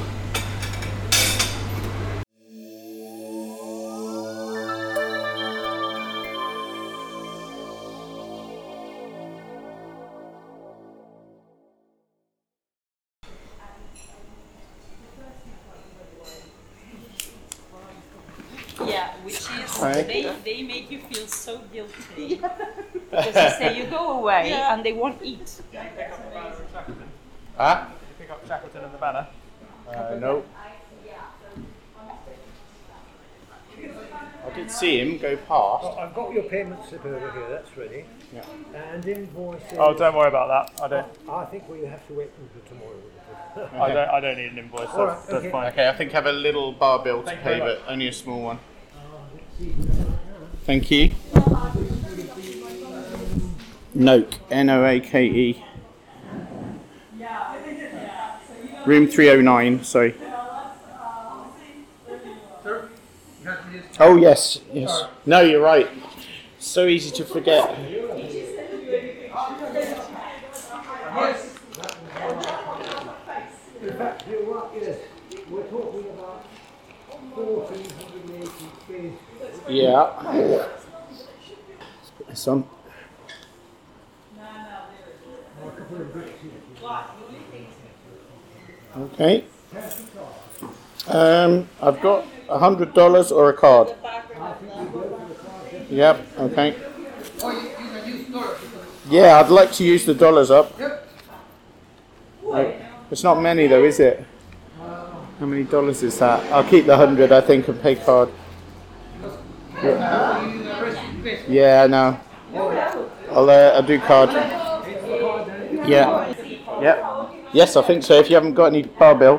Yeah, 18.85 19.13
which 19.23 19.35
is 19.35 19.79
Right. 19.79 20.07
they, 20.07 20.23
they 20.43 20.63
make 20.63 20.82
you 20.82 20.82
feel 20.82 20.82
so 21.43 21.59
guilty 21.73 22.35
because 23.11 23.33
they 23.33 23.49
say 23.59 23.77
you 23.77 23.85
go 23.85 24.19
away 24.19 24.49
Yeah. 24.49 24.73
and 24.73 24.83
they 24.83 24.93
won't 24.93 25.21
eat. 25.21 25.61
Ah? 27.59 27.91
Pick 28.17 28.29
up 28.29 28.47
Shackleton 28.47 28.83
and 28.85 28.93
the 28.93 28.97
banner. 28.97 29.27
Uh, 29.87 30.17
no. 30.19 30.43
I 34.45 34.55
did 34.55 34.69
see 34.71 34.99
him 34.99 35.17
go 35.17 35.35
past. 35.35 35.83
Oh, 35.83 35.97
I've 35.99 36.13
got 36.13 36.33
your 36.33 36.43
payment 36.43 36.79
slip 36.87 37.05
over 37.05 37.31
here, 37.31 37.49
that's 37.49 37.75
ready. 37.77 38.05
Yeah. 38.33 38.45
And 38.75 39.05
invoices. 39.05 39.77
Oh, 39.77 39.93
don't 39.93 40.15
worry 40.15 40.27
about 40.27 40.47
that. 40.77 40.83
I 40.83 40.87
don't. 40.87 41.07
I 41.29 41.45
think 41.45 41.67
we 41.69 41.81
have 41.85 42.05
to 42.07 42.13
wait 42.13 42.31
until 42.39 42.61
tomorrow. 42.69 42.99
I 43.81 43.93
don't. 43.93 44.09
I 44.09 44.19
don't 44.19 44.37
need 44.37 44.51
an 44.51 44.57
invoice. 44.59 44.81
That's, 44.81 44.93
All 44.97 45.05
right, 45.07 45.17
that's 45.27 45.33
okay. 45.33 45.49
fine. 45.51 45.71
Okay, 45.71 45.89
I 45.89 45.93
think 45.93 46.11
I 46.11 46.15
have 46.15 46.25
a 46.25 46.31
little 46.31 46.71
bar 46.73 47.03
bill 47.03 47.21
to 47.21 47.25
Thank 47.25 47.39
you 47.39 47.43
pay, 47.43 47.59
very 47.59 47.75
but 47.77 47.91
only 47.91 48.07
a 48.07 48.13
small 48.13 48.41
one. 48.41 48.59
Thank 50.65 50.91
you. 50.91 51.11
Noake, 53.95 54.39
N 54.49 54.69
O 54.69 54.85
A 54.85 54.99
K 54.99 55.25
E. 55.25 55.65
Room 58.85 59.07
309, 59.07 59.83
sorry. 59.83 60.15
Oh, 63.99 64.17
yes, 64.17 64.59
yes. 64.73 65.03
No, 65.25 65.41
you're 65.41 65.61
right. 65.61 65.89
So 66.57 66.87
easy 66.87 67.11
to 67.11 67.23
forget. 67.23 67.69
Yeah. 79.69 80.67
Some. 82.33 82.67
Okay. 88.95 89.45
Um, 91.07 91.67
I've 91.81 91.99
got 92.01 92.25
a 92.47 92.59
hundred 92.59 92.93
dollars 92.93 93.31
or 93.31 93.49
a 93.49 93.53
card. 93.53 93.95
Yep. 95.89 96.27
Okay. 96.39 96.75
Yeah, 99.09 99.39
I'd 99.39 99.49
like 99.49 99.71
to 99.73 99.83
use 99.83 100.05
the 100.05 100.13
dollars 100.13 100.51
up. 100.51 100.79
Right. 102.43 102.81
It's 103.09 103.23
not 103.23 103.41
many 103.41 103.67
though, 103.67 103.83
is 103.83 103.99
it? 103.99 104.25
How 105.39 105.45
many 105.45 105.63
dollars 105.63 106.03
is 106.03 106.17
that? 106.19 106.51
I'll 106.53 106.63
keep 106.63 106.85
the 106.85 106.95
hundred, 106.95 107.31
I 107.31 107.41
think, 107.41 107.67
and 107.67 107.81
pay 107.81 107.95
card. 107.95 108.29
Yeah, 109.81 111.47
yeah 111.47 111.87
know. 111.87 112.19
I'll, 113.31 113.49
uh, 113.49 113.71
I'll 113.75 113.83
do 113.83 113.99
card. 113.99 114.29
Yeah. 115.87 116.33
Yep. 116.81 117.22
Yes, 117.53 117.75
I 117.75 117.83
think 117.83 118.03
so. 118.03 118.15
If 118.15 118.29
you 118.29 118.35
haven't 118.35 118.55
got 118.55 118.65
any 118.65 118.81
bar 118.83 119.13
bill. 119.13 119.37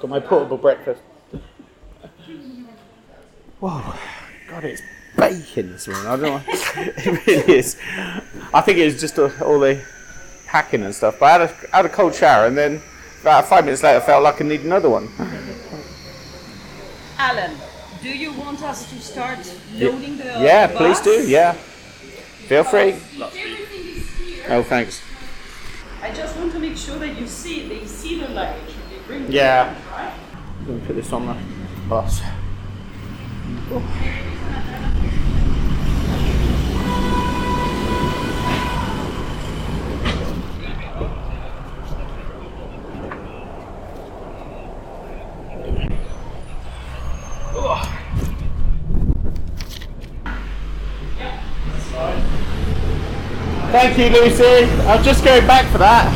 Got 0.00 0.10
my 0.10 0.18
portable 0.18 0.56
breakfast. 0.56 1.00
Whoa, 3.60 3.94
God, 4.50 4.64
it's 4.64 4.82
baking 5.16 5.70
this 5.70 5.86
morning. 5.86 6.06
I 6.08 6.16
don't 6.16 6.22
know. 6.22 6.42
it 6.48 7.26
really 7.26 7.58
is. 7.58 7.76
I 8.52 8.60
think 8.60 8.78
it 8.78 8.84
was 8.86 9.00
just 9.00 9.16
all 9.20 9.30
all 9.44 9.60
the 9.60 9.80
hacking 10.46 10.82
and 10.82 10.92
stuff. 10.92 11.20
But 11.20 11.26
I 11.26 11.32
had 11.32 11.40
a, 11.42 11.54
I 11.72 11.76
had 11.76 11.86
a 11.86 11.88
cold 11.88 12.16
shower 12.16 12.46
and 12.46 12.58
then 12.58 12.82
about 13.20 13.46
five 13.46 13.64
minutes 13.64 13.84
later 13.84 13.98
I 13.98 14.04
felt 14.04 14.24
like 14.24 14.40
I 14.40 14.44
need 14.44 14.62
another 14.62 14.90
one. 14.90 15.08
Alan, 17.18 17.56
do 18.02 18.08
you 18.08 18.32
want 18.32 18.60
us 18.64 18.90
to 18.90 18.98
start 18.98 19.38
loading 19.74 20.18
the 20.18 20.24
yeah, 20.40 20.66
the 20.66 20.76
please 20.76 21.00
do. 21.00 21.24
Yeah. 21.28 21.52
Feel 21.52 22.64
free. 22.64 22.96
Oh, 24.48 24.62
thanks. 24.62 25.02
I 26.02 26.12
just 26.12 26.36
want 26.36 26.52
to 26.52 26.58
make 26.58 26.76
sure 26.76 26.98
that 26.98 27.18
you 27.18 27.26
see 27.26 27.68
they 27.68 27.86
see 27.86 28.20
the 28.20 28.28
luggage. 28.28 28.74
They 28.90 28.98
bring 29.06 29.30
Yeah. 29.30 29.64
luggage, 29.64 29.82
right? 29.92 30.12
Let 30.66 30.80
me 30.80 30.86
put 30.86 30.96
this 30.96 31.12
on 31.12 31.26
the 31.26 31.36
bus. 31.88 32.20
Thank 53.82 53.98
you, 53.98 54.10
Lucy. 54.10 54.70
I'll 54.82 55.02
just 55.02 55.24
go 55.24 55.40
back 55.44 55.66
for 55.72 55.78
that. 55.78 56.06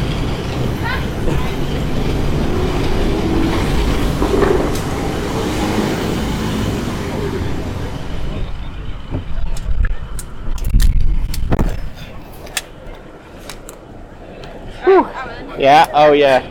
Yeah, 15.58 15.90
oh 15.92 16.12
yeah. 16.12 16.46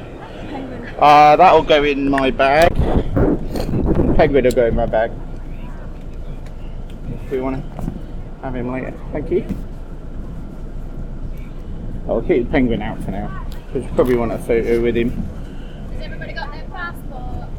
Uh, 0.99 1.37
that'll 1.37 1.63
go 1.63 1.81
in 1.85 2.09
my 2.09 2.29
bag. 2.29 2.75
Penguin 4.17 4.43
will 4.43 4.51
go 4.51 4.65
in 4.65 4.75
my 4.75 4.85
bag. 4.85 5.13
If 7.23 7.31
we 7.31 7.39
want 7.39 7.55
to 7.55 7.91
have 8.41 8.53
him 8.53 8.69
later. 8.69 8.93
Thank 9.13 9.31
you. 9.31 9.64
I'll 12.07 12.21
keep 12.21 12.45
the 12.45 12.51
penguin 12.51 12.81
out 12.81 13.01
for 13.03 13.11
now. 13.11 13.45
Because 13.67 13.83
you 13.83 13.95
probably 13.95 14.15
want 14.15 14.31
a 14.31 14.37
photo 14.37 14.81
with 14.81 14.95
him. 14.95 15.09
Has 15.09 16.01
everybody 16.03 16.33
got 16.33 16.51
their 16.51 16.65
passport? 16.69 17.49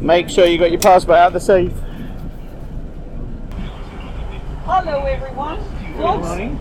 Make 0.00 0.28
sure 0.30 0.46
you 0.46 0.58
got 0.58 0.70
your 0.70 0.80
passport 0.80 1.18
out 1.18 1.26
of 1.28 1.32
the 1.34 1.40
safe. 1.40 1.72
Hello 4.64 5.04
everyone. 5.04 5.58
Folks, 5.96 6.60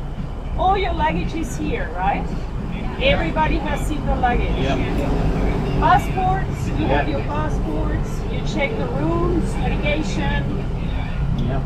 all 0.57 0.77
your 0.77 0.93
luggage 0.93 1.33
is 1.35 1.55
here, 1.57 1.89
right? 1.95 2.27
Everybody 3.01 3.57
has 3.57 3.87
seen 3.87 4.05
the 4.05 4.15
luggage. 4.15 4.49
Passports, 5.79 6.67
you 6.67 6.85
have 6.87 7.07
your 7.07 7.21
passports, 7.21 8.09
you 8.31 8.39
check 8.53 8.71
the 8.77 8.87
rooms, 8.87 9.53
medication. 9.55 10.57
Yeah. 11.45 11.61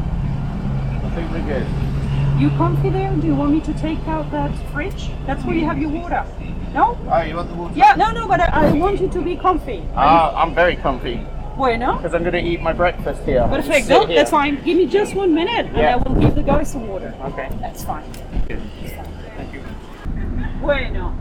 I 1.04 1.10
think 1.16 1.32
we're 1.32 1.46
good. 1.48 1.91
You 2.40 2.50
comfy 2.52 2.90
there? 2.90 3.14
Do 3.16 3.28
you 3.28 3.36
want 3.36 3.52
me 3.52 3.62
to 3.62 3.74
take 3.74 4.00
out 4.08 4.30
that 4.32 4.52
fridge? 4.72 5.10
That's 5.26 5.44
where 5.46 5.56
you 5.56 5.66
have 5.66 5.78
your 5.78 5.90
water. 5.90 6.26
No? 6.74 6.98
Oh, 7.10 7.22
you 7.22 7.36
want 7.36 7.50
the 7.50 7.56
water? 7.56 7.74
Yeah, 7.76 7.96
no, 7.96 8.12
no, 8.12 8.28
but 8.28 8.40
I, 8.40 8.68
I 8.68 8.72
want 8.72 9.02
you 9.02 9.10
to 9.10 9.22
be 9.22 9.36
comfy. 9.36 9.84
Ah, 9.96 10.34
I'm 10.42 10.56
very 10.56 10.76
comfy. 10.76 11.26
Bueno. 11.58 11.98
Because 11.98 12.14
I'm 12.14 12.22
going 12.24 12.34
to 12.34 12.42
eat 12.42 12.62
my 12.62 12.74
breakfast 12.74 13.22
here. 13.24 13.46
Perfect. 13.48 13.90
No, 13.90 14.06
here. 14.06 14.16
that's 14.16 14.32
fine. 14.32 14.64
Give 14.64 14.78
me 14.78 14.88
just 14.88 15.14
one 15.14 15.34
minute 15.34 15.66
and 15.68 15.78
Yeah. 15.78 15.94
I 15.94 15.96
will 15.98 16.16
give 16.20 16.34
the 16.34 16.42
guys 16.44 16.72
some 16.72 16.88
water. 16.88 17.14
Okay. 17.26 17.50
That's 17.60 17.84
fine. 17.84 18.10
Thank 18.14 19.54
you. 19.54 19.62
Bueno. 20.62 21.14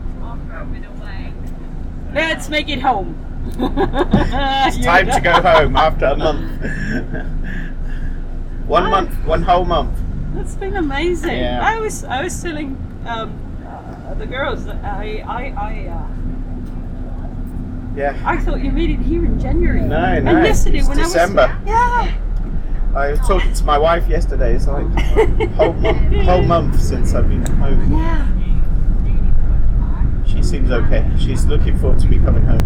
Let's 2.13 2.49
make 2.49 2.69
it 2.69 2.81
home. 2.81 3.15
It's 4.67 4.77
time 4.85 5.07
to 5.07 5.19
go 5.21 5.33
home 5.33 5.75
after 5.75 6.05
a 6.05 6.15
month. 6.15 6.61
one 8.67 8.89
month, 8.89 9.13
one 9.25 9.43
whole 9.43 9.65
month. 9.65 9.97
That's 10.33 10.55
been 10.55 10.75
amazing. 10.75 11.37
Yeah. 11.37 11.59
I 11.61 11.79
was 11.79 12.03
I 12.03 12.23
was 12.23 12.41
telling 12.41 12.77
um, 13.05 13.37
uh, 13.67 14.13
the 14.15 14.25
girls 14.25 14.65
that 14.65 14.83
I 14.83 15.23
I 15.27 15.53
I, 15.57 15.87
uh, 15.87 16.07
Yeah. 17.95 18.17
I 18.25 18.37
thought 18.37 18.61
you 18.63 18.71
made 18.71 18.89
it 18.91 18.99
here 18.99 19.25
in 19.25 19.39
January. 19.39 19.81
No, 19.81 20.19
no. 20.19 20.31
And 20.35 20.45
yesterday 20.45 20.79
it's 20.79 20.87
when 20.87 20.97
December. 20.97 21.41
I 21.41 21.59
was 21.59 21.67
yeah. 21.67 22.17
I 22.95 23.11
was 23.11 23.19
talking 23.21 23.53
to 23.53 23.63
my 23.63 23.77
wife 23.77 24.07
yesterday. 24.07 24.55
It's 24.55 24.67
like 24.67 24.85
whole 25.55 25.73
month, 25.73 26.13
whole 26.25 26.41
month 26.43 26.81
since 26.81 27.13
I've 27.13 27.27
been 27.29 27.45
home. 27.57 27.91
Yeah. 27.97 28.27
She 30.25 30.41
seems 30.43 30.71
okay. 30.71 31.09
She's 31.19 31.45
looking 31.45 31.77
forward 31.77 31.99
to 31.99 32.07
me 32.07 32.19
coming 32.19 32.43
home. 32.43 32.59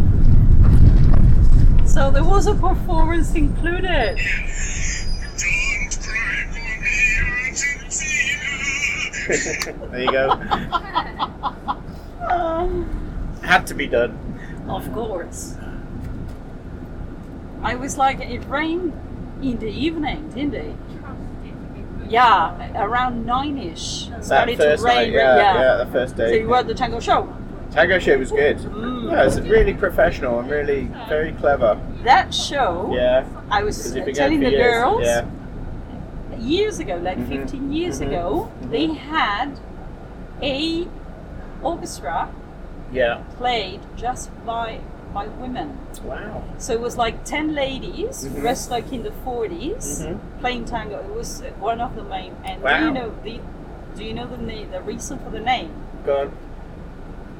So 1.85 2.09
there 2.11 2.23
was 2.23 2.47
a 2.47 2.55
performance 2.55 3.33
included. 3.35 4.17
There 9.27 10.01
you 10.01 10.11
go. 10.11 10.29
Um, 12.29 13.39
Had 13.43 13.67
to 13.67 13.73
be 13.73 13.87
done. 13.87 14.17
Of 14.67 14.91
course. 14.93 15.55
I 17.61 17.75
was 17.75 17.97
like, 17.97 18.19
it 18.19 18.43
rained 18.47 18.93
in 19.41 19.57
the 19.59 19.69
evening, 19.69 20.29
didn't 20.29 20.55
it? 20.55 20.75
Yeah, 22.07 22.71
around 22.83 23.25
nine 23.25 23.57
ish. 23.57 24.07
That 24.07 24.25
Started 24.25 24.57
first 24.57 24.83
to 24.83 24.87
rain. 24.87 24.97
night, 24.97 25.13
yeah, 25.13 25.55
yeah, 25.77 25.83
the 25.83 25.91
first 25.91 26.15
day. 26.15 26.29
So 26.29 26.35
you 26.35 26.47
were 26.47 26.57
at 26.57 26.67
the 26.67 26.73
tango 26.75 26.99
show. 26.99 27.27
Tango 27.71 27.97
show 27.99 28.17
was 28.17 28.31
good. 28.31 28.57
Mm. 28.57 29.11
Yeah, 29.11 29.25
it's 29.25 29.39
really 29.39 29.73
professional 29.73 30.39
and 30.39 30.49
really 30.49 30.89
very 31.09 31.31
clever. 31.33 31.79
That 32.03 32.33
show, 32.33 32.91
Yeah. 32.93 33.25
I 33.49 33.63
was 33.63 33.91
telling 34.13 34.39
the 34.39 34.51
years. 34.51 34.63
girls 34.81 35.03
Yeah. 35.03 35.25
years 36.39 36.79
ago, 36.79 36.97
like 37.03 37.17
Mhm. 37.17 37.27
15 37.27 37.71
years 37.73 37.99
Mhm. 38.01 38.07
ago, 38.07 38.51
they 38.75 38.87
had 38.93 39.57
a 40.41 40.85
orchestra 41.63 42.27
Yeah. 42.91 43.19
played 43.37 43.79
just 43.95 44.29
by 44.45 44.79
by 45.13 45.27
women. 45.43 45.77
Wow. 46.03 46.43
So 46.57 46.73
it 46.73 46.81
was 46.81 46.97
like 46.97 47.23
10 47.23 47.55
ladies 47.55 48.15
Mhm. 48.27 48.41
dressed 48.41 48.69
like 48.69 48.91
in 48.91 49.03
the 49.03 49.13
40s 49.25 49.85
Mhm. 50.03 50.17
playing 50.41 50.65
tango. 50.65 50.97
It 51.09 51.15
was 51.15 51.41
one 51.69 51.79
of 51.79 51.95
the 51.95 52.03
main. 52.15 52.33
And 52.43 52.57
do 52.61 52.73
you 52.85 52.91
know 52.97 53.09
the 53.23 53.39
do 53.95 54.03
you 54.03 54.13
know 54.13 54.27
the 54.27 54.41
name, 54.51 54.71
the 54.71 54.81
reason 54.81 55.19
for 55.23 55.29
the 55.37 55.39
name? 55.53 55.71
Go 56.05 56.13
on. 56.23 56.31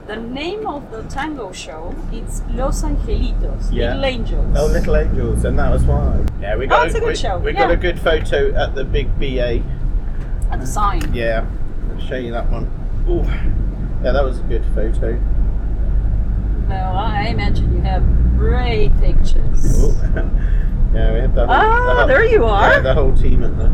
The 0.07 0.15
name 0.15 0.65
of 0.75 0.81
the 0.93 1.01
tango 1.17 1.51
show 1.51 1.93
is 2.13 2.41
Los 2.59 2.81
Angelitos, 2.89 3.63
Yeah. 3.71 3.87
Little 3.87 4.05
Angels. 4.05 4.57
Oh, 4.59 4.67
Little 4.77 4.95
Angels, 4.95 5.43
and 5.43 5.59
that 5.59 5.69
was 5.75 5.83
why. 5.83 6.19
Yeah, 6.41 6.55
we 6.55 6.67
got. 6.67 6.79
Oh, 6.79 6.85
it's 6.85 6.95
a 6.95 6.99
good 6.99 7.07
we, 7.09 7.15
show, 7.25 7.37
We 7.39 7.51
yeah. 7.51 7.59
got 7.63 7.71
a 7.71 7.81
good 7.87 7.99
photo 7.99 8.39
at 8.63 8.69
the 8.75 8.85
big 8.85 9.07
BA. 9.19 9.51
At 10.51 10.59
the 10.59 10.67
sign. 10.67 11.13
Yeah, 11.13 11.45
I'll 11.93 11.99
show 12.07 12.15
you 12.15 12.31
that 12.31 12.49
one. 12.49 12.65
Ooh, 13.09 13.23
yeah, 14.03 14.11
that 14.11 14.23
was 14.23 14.39
a 14.39 14.43
good 14.43 14.63
photo. 14.73 15.19
Well, 16.67 16.95
I 16.97 17.27
imagine 17.27 17.73
you 17.75 17.81
have 17.81 18.03
great 18.37 18.91
pictures. 18.99 19.83
Ooh. 19.83 19.91
yeah, 20.93 21.13
we 21.13 21.19
had 21.19 21.35
whole. 21.45 21.45
Ah, 21.55 21.85
the 21.87 21.95
whole- 21.99 22.07
there 22.07 22.25
you 22.25 22.43
are. 22.45 22.69
Yeah, 22.71 22.79
the 22.79 22.93
whole 22.93 23.15
team 23.15 23.43
at 23.43 23.57
the. 23.57 23.69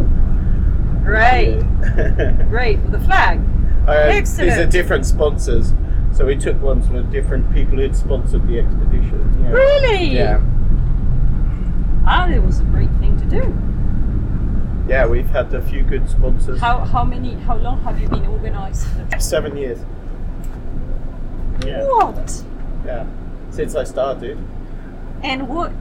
Great, 1.03 1.59
great 2.49 2.79
with 2.79 2.91
the 2.91 2.99
flag. 2.99 3.41
Uh, 3.87 4.11
These 4.13 4.39
are 4.39 4.67
different 4.67 5.05
sponsors. 5.05 5.73
So 6.13 6.25
we 6.25 6.35
took 6.35 6.61
ones 6.61 6.87
from 6.87 7.09
different 7.09 7.51
people 7.53 7.77
who'd 7.77 7.95
sponsored 7.95 8.47
the 8.47 8.59
expedition. 8.59 9.37
Yeah. 9.41 9.49
Really? 9.49 10.03
Yeah. 10.09 10.41
Ah, 12.05 12.29
it 12.29 12.43
was 12.43 12.59
a 12.59 12.63
great 12.65 12.91
thing 12.99 13.17
to 13.17 13.25
do. 13.25 13.41
Yeah, 14.87 15.05
we've 15.07 15.29
had 15.29 15.53
a 15.53 15.61
few 15.61 15.83
good 15.83 16.09
sponsors. 16.09 16.59
How 16.59 16.79
how 16.79 17.03
many? 17.03 17.35
How 17.35 17.57
long 17.57 17.81
have 17.81 17.99
you 17.99 18.07
been 18.09 18.25
organising 18.25 19.07
the 19.09 19.19
Seven 19.19 19.55
years. 19.57 19.79
Yeah. 21.65 21.83
What? 21.85 22.43
Yeah. 22.85 23.05
Since 23.51 23.75
I 23.75 23.83
started. 23.83 24.37
And 25.23 25.47
what? 25.47 25.71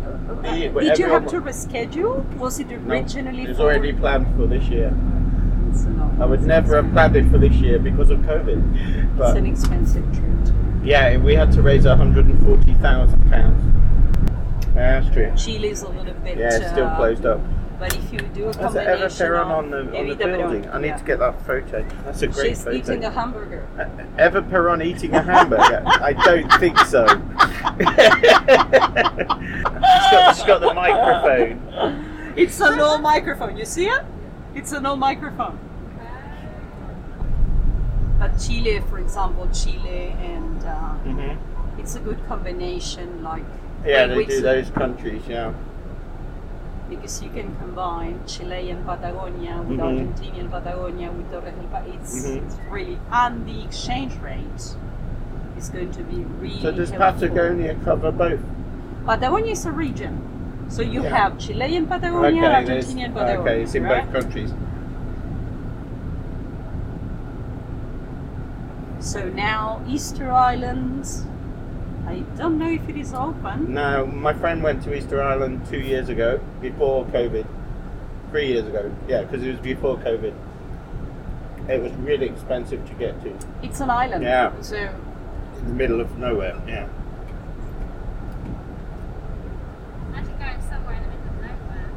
Yeah, 0.44 0.68
did 0.68 0.98
you 0.98 1.06
have 1.06 1.26
to 1.28 1.40
reschedule? 1.40 2.24
Was 2.36 2.60
it 2.60 2.70
originally? 2.70 3.38
No? 3.38 3.44
It 3.44 3.48
was 3.48 3.60
already 3.60 3.92
planned 3.92 4.26
for 4.36 4.46
this 4.46 4.64
year. 4.68 4.94
It's, 5.70 5.84
a 5.84 5.90
lot. 5.90 6.20
I 6.20 6.26
would 6.26 6.42
never 6.42 6.82
have 6.82 6.92
planned 6.92 7.16
it 7.16 7.30
for 7.30 7.38
this 7.38 7.54
year 7.54 7.78
because 7.78 8.10
of 8.10 8.18
COVID. 8.20 9.18
it's 9.18 9.36
an 9.36 9.46
expensive 9.46 10.04
trip. 10.12 10.84
yeah, 10.84 11.16
we 11.16 11.34
had 11.34 11.50
to 11.52 11.62
raise 11.62 11.84
£140,000. 11.84 13.70
Yeah, 14.74 15.00
that's 15.00 15.14
true. 15.14 15.32
Chile 15.36 15.70
is 15.70 15.82
a 15.82 15.88
little 15.88 16.14
bit. 16.14 16.36
Yeah, 16.36 16.56
it's 16.56 16.70
still 16.70 16.86
uh, 16.86 16.96
closed 16.96 17.24
up. 17.24 17.40
But 17.80 17.96
if 17.96 18.12
you 18.12 18.18
do 18.20 18.44
a 18.44 18.48
an 18.50 18.54
combination 18.58 19.02
Eva 19.02 19.14
Peron 19.16 19.50
of 19.50 19.56
on 19.56 19.70
the, 19.70 19.98
on 19.98 20.08
the 20.08 20.14
building. 20.14 20.68
I 20.68 20.78
need 20.78 20.88
yeah. 20.88 20.96
to 20.98 21.04
get 21.04 21.18
that 21.20 21.46
photo. 21.46 21.82
That's 22.04 22.20
a 22.20 22.26
great 22.26 22.50
She's 22.50 22.62
photo. 22.62 22.76
eating 22.76 23.04
a 23.06 23.10
hamburger. 23.10 23.66
Eva 24.18 24.42
Peron 24.42 24.82
eating 24.82 25.14
a 25.14 25.22
hamburger? 25.22 25.82
I 25.86 26.12
don't 26.12 26.52
think 26.60 26.78
so. 26.80 27.06
she's, 27.06 27.86
got, 30.10 30.36
she's 30.36 30.44
got 30.44 30.60
the 30.60 30.74
microphone. 30.74 32.34
It's 32.36 32.60
an 32.60 32.78
old 32.80 33.00
microphone. 33.00 33.56
You 33.56 33.64
see 33.64 33.86
it? 33.86 34.02
It's 34.54 34.72
an 34.72 34.84
old 34.84 35.00
microphone. 35.00 35.58
But 38.18 38.38
Chile, 38.38 38.82
for 38.90 38.98
example, 38.98 39.48
Chile 39.54 40.14
and 40.20 40.62
uh, 40.64 40.94
Mhm. 41.06 41.38
it's 41.78 41.94
a 41.94 42.00
good 42.00 42.18
combination. 42.28 43.22
Like 43.22 43.44
Yeah, 43.86 44.06
they 44.06 44.26
do 44.26 44.42
those 44.42 44.68
countries, 44.68 45.22
yeah. 45.26 45.54
Because 46.90 47.22
you 47.22 47.30
can 47.30 47.54
combine 47.56 48.20
Chilean 48.26 48.82
Patagonia 48.84 49.62
with 49.62 49.78
Mhm. 49.78 49.86
Argentinian 49.88 50.50
Patagonia 50.50 51.10
with 51.12 51.30
Torres 51.32 51.54
del 51.54 51.68
Paine. 51.74 51.94
It's, 51.94 52.14
Mhm. 52.26 52.36
it's 52.42 52.56
really 52.68 52.98
and 53.12 53.46
the 53.46 53.62
exchange 53.64 54.18
rate 54.20 54.64
is 55.56 55.70
going 55.70 55.92
to 55.92 56.02
be 56.02 56.24
really. 56.40 56.60
So 56.60 56.72
does 56.72 56.90
helpful. 56.90 57.28
Patagonia 57.28 57.76
cover 57.84 58.10
both? 58.10 58.40
Patagonia 59.06 59.52
is 59.52 59.64
a 59.66 59.72
region, 59.72 60.18
so 60.68 60.82
you 60.82 61.02
Yeah. 61.04 61.16
have 61.16 61.38
Chilean 61.38 61.86
Patagonia, 61.86 62.42
there's- 62.42 62.90
Argentinian 62.90 63.14
Patagonia. 63.14 63.40
okay, 63.40 63.62
it's 63.62 63.74
in 63.74 63.84
right? 63.84 64.12
both 64.12 64.22
countries. 64.22 64.52
So 68.98 69.20
now 69.30 69.80
Easter 69.88 70.30
Island. 70.30 71.06
I 72.10 72.20
don't 72.36 72.58
know 72.58 72.68
if 72.68 72.88
it 72.88 72.96
is 72.96 73.14
open. 73.14 73.72
No, 73.72 74.04
my 74.04 74.34
friend 74.34 74.64
went 74.64 74.82
to 74.82 74.92
Easter 74.96 75.22
Island 75.22 75.64
two 75.70 75.78
years 75.78 76.08
ago, 76.08 76.40
before 76.60 77.04
COVID. 77.06 77.46
Three 78.30 78.48
years 78.48 78.66
ago, 78.66 78.92
yeah, 79.06 79.22
because 79.22 79.44
it 79.44 79.50
was 79.52 79.60
before 79.60 79.96
COVID. 79.98 80.34
It 81.68 81.80
was 81.80 81.92
really 81.92 82.26
expensive 82.26 82.84
to 82.88 82.94
get 82.94 83.22
to. 83.22 83.38
It's 83.62 83.80
an 83.80 83.90
island. 83.90 84.24
Yeah. 84.24 84.52
So 84.60 84.76
In 85.58 85.66
the 85.68 85.74
middle 85.74 86.00
of 86.00 86.18
nowhere, 86.18 86.60
yeah. 86.66 86.88
Imagine 90.08 90.36
going 90.38 90.60
somewhere 90.68 90.94
in 90.96 91.02
the 91.02 91.10
middle 91.10 91.28
of 91.28 91.40
nowhere. 91.42 91.90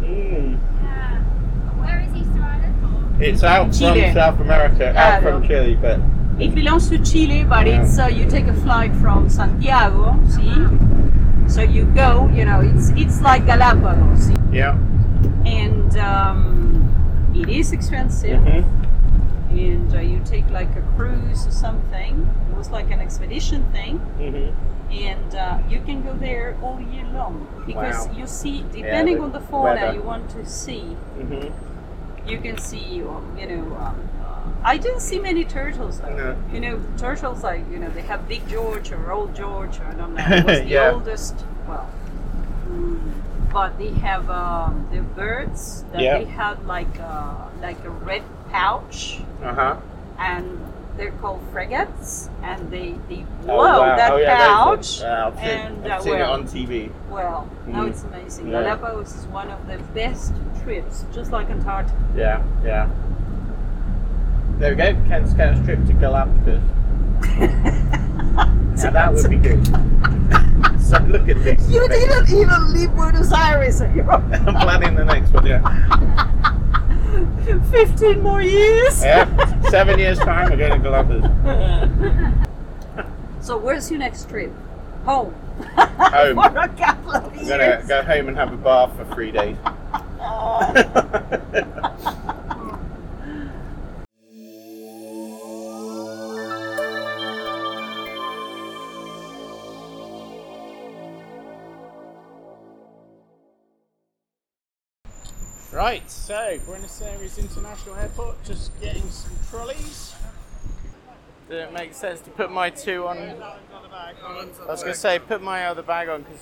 Mm. 0.00 0.58
Yeah. 0.82 1.22
Where 1.78 2.00
is 2.00 2.14
Easter 2.14 2.42
Island 2.42 3.16
for? 3.16 3.22
It's 3.22 3.42
out 3.44 3.72
Chile. 3.72 4.02
from 4.02 4.14
South 4.14 4.40
America, 4.40 4.96
out 4.96 5.22
from 5.22 5.46
Chile, 5.46 5.76
but 5.80 6.00
it 6.40 6.54
belongs 6.54 6.88
to 6.90 6.98
Chile, 6.98 7.44
but 7.44 7.66
Yeah. 7.66 7.82
it's 7.82 7.98
uh, 7.98 8.06
you 8.06 8.24
take 8.26 8.46
a 8.48 8.54
flight 8.54 8.92
from 8.96 9.28
Santiago. 9.28 10.16
See, 10.28 10.52
so 11.48 11.62
you 11.62 11.84
go. 11.94 12.28
You 12.32 12.44
know, 12.44 12.60
it's 12.60 12.90
it's 12.96 13.20
like 13.20 13.46
Galapagos, 13.46 14.26
see? 14.26 14.36
yeah. 14.52 14.76
and 15.44 15.96
um, 15.98 17.30
it 17.34 17.48
is 17.48 17.72
expensive. 17.72 18.40
Mhm. 18.40 18.64
And 19.50 19.94
uh, 19.94 20.00
you 20.00 20.20
take 20.24 20.48
like 20.50 20.70
a 20.76 20.82
cruise 20.96 21.46
or 21.46 21.50
something. 21.50 22.28
It 22.50 22.56
was 22.56 22.70
like 22.70 22.90
an 22.90 23.00
expedition 23.00 23.64
thing. 23.72 24.00
Mhm. 24.18 24.52
and 24.90 25.34
uh, 25.38 25.56
you 25.70 25.78
can 25.86 26.02
go 26.02 26.12
there 26.18 26.56
all 26.62 26.80
year 26.92 27.06
long 27.14 27.46
because 27.64 28.08
Wow. 28.08 28.14
you 28.18 28.26
see 28.26 28.64
depending 28.74 29.18
the 29.18 29.22
on 29.22 29.30
the 29.30 29.38
fauna 29.50 29.74
weather. 29.78 29.94
you 29.94 30.02
want 30.02 30.26
to 30.34 30.42
see 30.44 30.96
Mhm. 31.18 31.52
you 32.26 32.38
can 32.46 32.58
see 32.58 32.98
um, 33.06 33.22
you 33.38 33.46
know 33.46 33.62
um, 33.78 33.94
uh, 33.94 34.09
i 34.64 34.76
didn't 34.76 35.00
see 35.00 35.18
many 35.18 35.44
turtles 35.44 36.00
though 36.00 36.14
No. 36.16 36.36
you 36.52 36.60
know 36.60 36.80
turtles 36.98 37.42
like 37.42 37.62
you 37.70 37.78
know 37.78 37.88
they 37.90 38.02
have 38.02 38.28
big 38.28 38.46
george 38.48 38.92
or 38.92 39.10
old 39.12 39.34
george 39.34 39.78
or 39.80 39.84
i 39.86 39.94
don't 39.94 40.14
know 40.14 40.24
it 40.28 40.44
was 40.44 40.58
the 40.60 40.66
Yeah. 40.66 40.90
oldest 40.92 41.44
well 41.66 41.88
mm, 42.68 42.98
but 43.52 43.78
they 43.78 43.90
have 43.94 44.28
um, 44.30 44.86
the 44.92 45.00
birds 45.00 45.84
that 45.92 46.00
Yeah. 46.02 46.18
they 46.18 46.24
had 46.24 46.64
like 46.66 47.00
uh, 47.00 47.48
like 47.60 47.82
a 47.84 47.90
red 47.90 48.22
pouch 48.50 49.20
Uh 49.42 49.54
huh. 49.54 49.76
and 50.18 50.58
they're 50.96 51.12
called 51.22 51.40
frigates, 51.50 52.28
and 52.42 52.70
they 52.70 52.94
they 53.08 53.24
Oh, 53.44 53.46
blow 53.46 53.80
wow. 53.80 53.96
that 53.96 54.12
Oh, 54.12 54.16
yeah, 54.18 54.36
pouch. 54.36 54.98
those 54.98 55.02
uh, 55.02 55.24
I've 55.32 55.38
seen, 55.38 55.48
and 55.48 55.86
I've 55.86 56.00
uh, 56.00 56.02
seen 56.02 56.12
well, 56.12 56.34
it 56.34 56.40
on 56.40 56.44
TV. 56.46 56.90
well, 57.08 57.48
now 57.66 57.84
Mhm. 57.84 57.88
it's 57.90 58.02
amazing. 58.04 58.48
Yeah. 58.48 58.62
Galapagos 58.62 59.14
is 59.16 59.26
one 59.28 59.50
of 59.50 59.66
the 59.66 59.78
best 59.94 60.34
trips, 60.62 61.06
just 61.14 61.32
like 61.32 61.48
Antarctica. 61.48 61.96
Yeah, 62.14 62.42
yeah. 62.62 62.88
There 64.60 64.70
we 64.72 64.76
go. 64.76 64.92
Ken 65.08 65.26
Scout's 65.26 65.64
trip 65.64 65.86
to 65.86 65.94
Galapagos. 65.94 66.60
now 68.76 68.76
that 68.92 69.14
would 69.14 69.30
be 69.30 69.36
good. 69.36 69.66
so 70.82 70.98
look 71.04 71.26
at 71.30 71.42
this. 71.42 71.66
You 71.70 71.88
didn't 71.88 72.28
even 72.28 72.74
leave 72.74 72.94
Buenos 72.94 73.32
Aires. 73.32 73.80
I'm 73.80 73.94
planning 73.96 74.96
the 74.96 75.04
next 75.06 75.32
one. 75.32 75.46
Yeah. 75.46 75.62
15 77.70 78.22
more 78.22 78.42
years. 78.42 79.02
Yeah. 79.02 79.24
Seven 79.70 79.98
years 79.98 80.18
time, 80.18 80.50
we're 80.50 80.58
going 80.58 80.72
to 80.72 80.78
Galapagos. 80.78 81.24
So 83.40 83.56
where's 83.56 83.90
your 83.90 84.00
next 84.00 84.28
trip? 84.28 84.52
Home. 85.06 85.32
Home. 85.74 86.36
For 86.36 86.58
a 86.58 86.68
couple 86.68 87.12
of 87.12 87.24
I'm 87.24 87.34
years. 87.34 87.48
gonna 87.48 87.82
go 87.88 88.02
home 88.02 88.28
and 88.28 88.36
have 88.36 88.52
a 88.52 88.58
bath 88.58 88.94
for 88.94 89.06
three 89.14 89.30
days. 89.30 89.56
Oh. 90.20 92.26
Right, 105.80 106.10
so 106.10 106.58
Buenos 106.66 107.00
Aires 107.00 107.38
International 107.38 107.96
Airport, 107.96 108.44
just 108.44 108.78
getting 108.82 109.08
some 109.08 109.32
trolleys. 109.48 110.14
Did 111.48 111.56
it 111.56 111.72
make 111.72 111.94
sense 111.94 112.20
to 112.20 112.30
put 112.30 112.52
my 112.52 112.68
two 112.68 113.06
on? 113.06 113.16
I 113.16 114.12
was 114.68 114.82
going 114.82 114.92
to 114.92 115.00
say, 115.00 115.18
put 115.18 115.40
my 115.40 115.64
other 115.64 115.80
bag 115.80 116.10
on 116.10 116.24
because. 116.24 116.40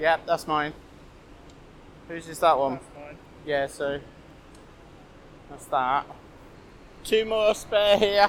Yeah, 0.00 0.16
that's 0.26 0.48
mine. 0.48 0.72
Whose 2.08 2.26
is 2.26 2.40
that 2.40 2.58
one? 2.58 2.80
Yeah, 3.46 3.68
so. 3.68 4.00
That's 5.48 5.66
that. 5.66 6.06
Two 7.04 7.26
more 7.26 7.54
spare 7.54 7.98
here. 7.98 8.28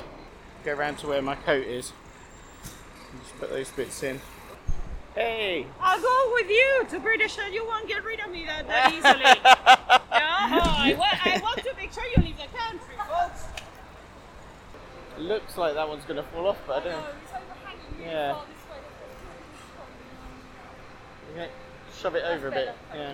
Go 0.63 0.73
round 0.73 0.99
to 0.99 1.07
where 1.07 1.23
my 1.23 1.33
coat 1.33 1.65
is. 1.65 1.93
Just 3.23 3.39
put 3.39 3.49
those 3.49 3.71
bits 3.71 4.03
in. 4.03 4.21
Hey! 5.15 5.65
I'll 5.79 6.01
go 6.01 6.31
with 6.33 6.49
you 6.49 6.85
to 6.89 6.99
British 6.99 7.37
and 7.37 7.53
you 7.53 7.65
won't 7.65 7.87
get 7.87 8.03
rid 8.05 8.21
of 8.21 8.31
me 8.31 8.45
that, 8.45 8.67
that 8.67 8.93
easily. 8.93 9.23
yeah? 9.23 9.97
Uh-huh. 10.41 10.59
I, 10.59 10.93
want, 10.95 11.27
I 11.27 11.39
want 11.39 11.59
to 11.59 11.73
make 11.77 11.93
sure 11.93 12.03
you 12.15 12.23
leave 12.23 12.35
the 12.35 12.47
country, 12.57 12.95
folks. 12.97 13.45
It 15.17 15.21
looks 15.21 15.55
like 15.55 15.75
that 15.75 15.87
one's 15.87 16.03
going 16.03 16.17
to 16.17 16.23
fall 16.23 16.47
off, 16.47 16.57
but 16.65 16.81
I 16.81 16.89
don't. 16.89 17.05
Yeah. 18.01 18.41
Okay, 21.33 21.49
shove 21.95 22.15
it 22.15 22.23
over 22.23 22.47
a 22.47 22.51
bit. 22.51 22.75
Yeah. 22.93 23.13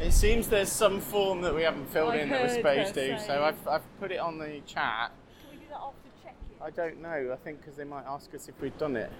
It 0.00 0.12
seems 0.12 0.48
there's 0.48 0.72
some 0.72 1.00
form 1.00 1.40
that 1.42 1.54
we 1.54 1.62
haven't 1.62 1.86
filled 1.86 2.14
I 2.14 2.16
in 2.16 2.28
that 2.30 2.42
we're 2.42 2.54
supposed 2.54 2.94
to, 2.94 3.20
so. 3.20 3.44
I've, 3.44 3.68
I've 3.68 3.98
put 4.00 4.10
it 4.10 4.18
on 4.18 4.38
the 4.38 4.60
chat. 4.66 5.12
Can 5.40 5.50
we 5.50 5.64
do 5.64 5.70
that 5.70 5.80
after 5.80 6.08
check-in? 6.22 6.66
I 6.66 6.70
don't 6.70 7.00
know. 7.00 7.32
I 7.32 7.36
think 7.36 7.60
because 7.60 7.76
they 7.76 7.84
might 7.84 8.06
ask 8.06 8.34
us 8.34 8.48
if 8.48 8.60
we've 8.60 8.76
done 8.76 8.96
it. 8.96 9.12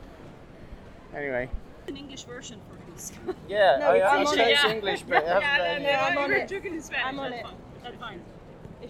Anyway. 1.14 1.48
An 1.86 1.96
English 1.96 2.24
version 2.24 2.60
for 2.68 2.76
this. 2.92 3.12
Yeah, 3.48 3.76
No, 3.80 3.86
I, 3.90 3.94
it's 3.96 4.04
I 4.04 4.16
on 4.18 4.24
chose 4.26 4.34
it. 4.36 4.48
Yeah. 4.50 4.70
English, 4.72 5.02
but 5.02 5.16
it 5.22 5.26
hasn't 5.26 5.42
Yeah, 5.42 5.58
got 5.58 5.82
no, 5.82 5.84
no, 5.92 5.98
I'm 6.00 6.18
on 6.24 6.30
We're 6.30 6.36
it. 6.36 6.48
talking 6.48 6.74
in 6.74 6.82
Spanish. 6.82 7.06
I'm 7.06 7.18
on 7.20 7.30
that's 7.30 7.40
it. 7.42 7.46
fine. 7.46 7.56
That's 7.82 7.96
fine. 7.96 8.20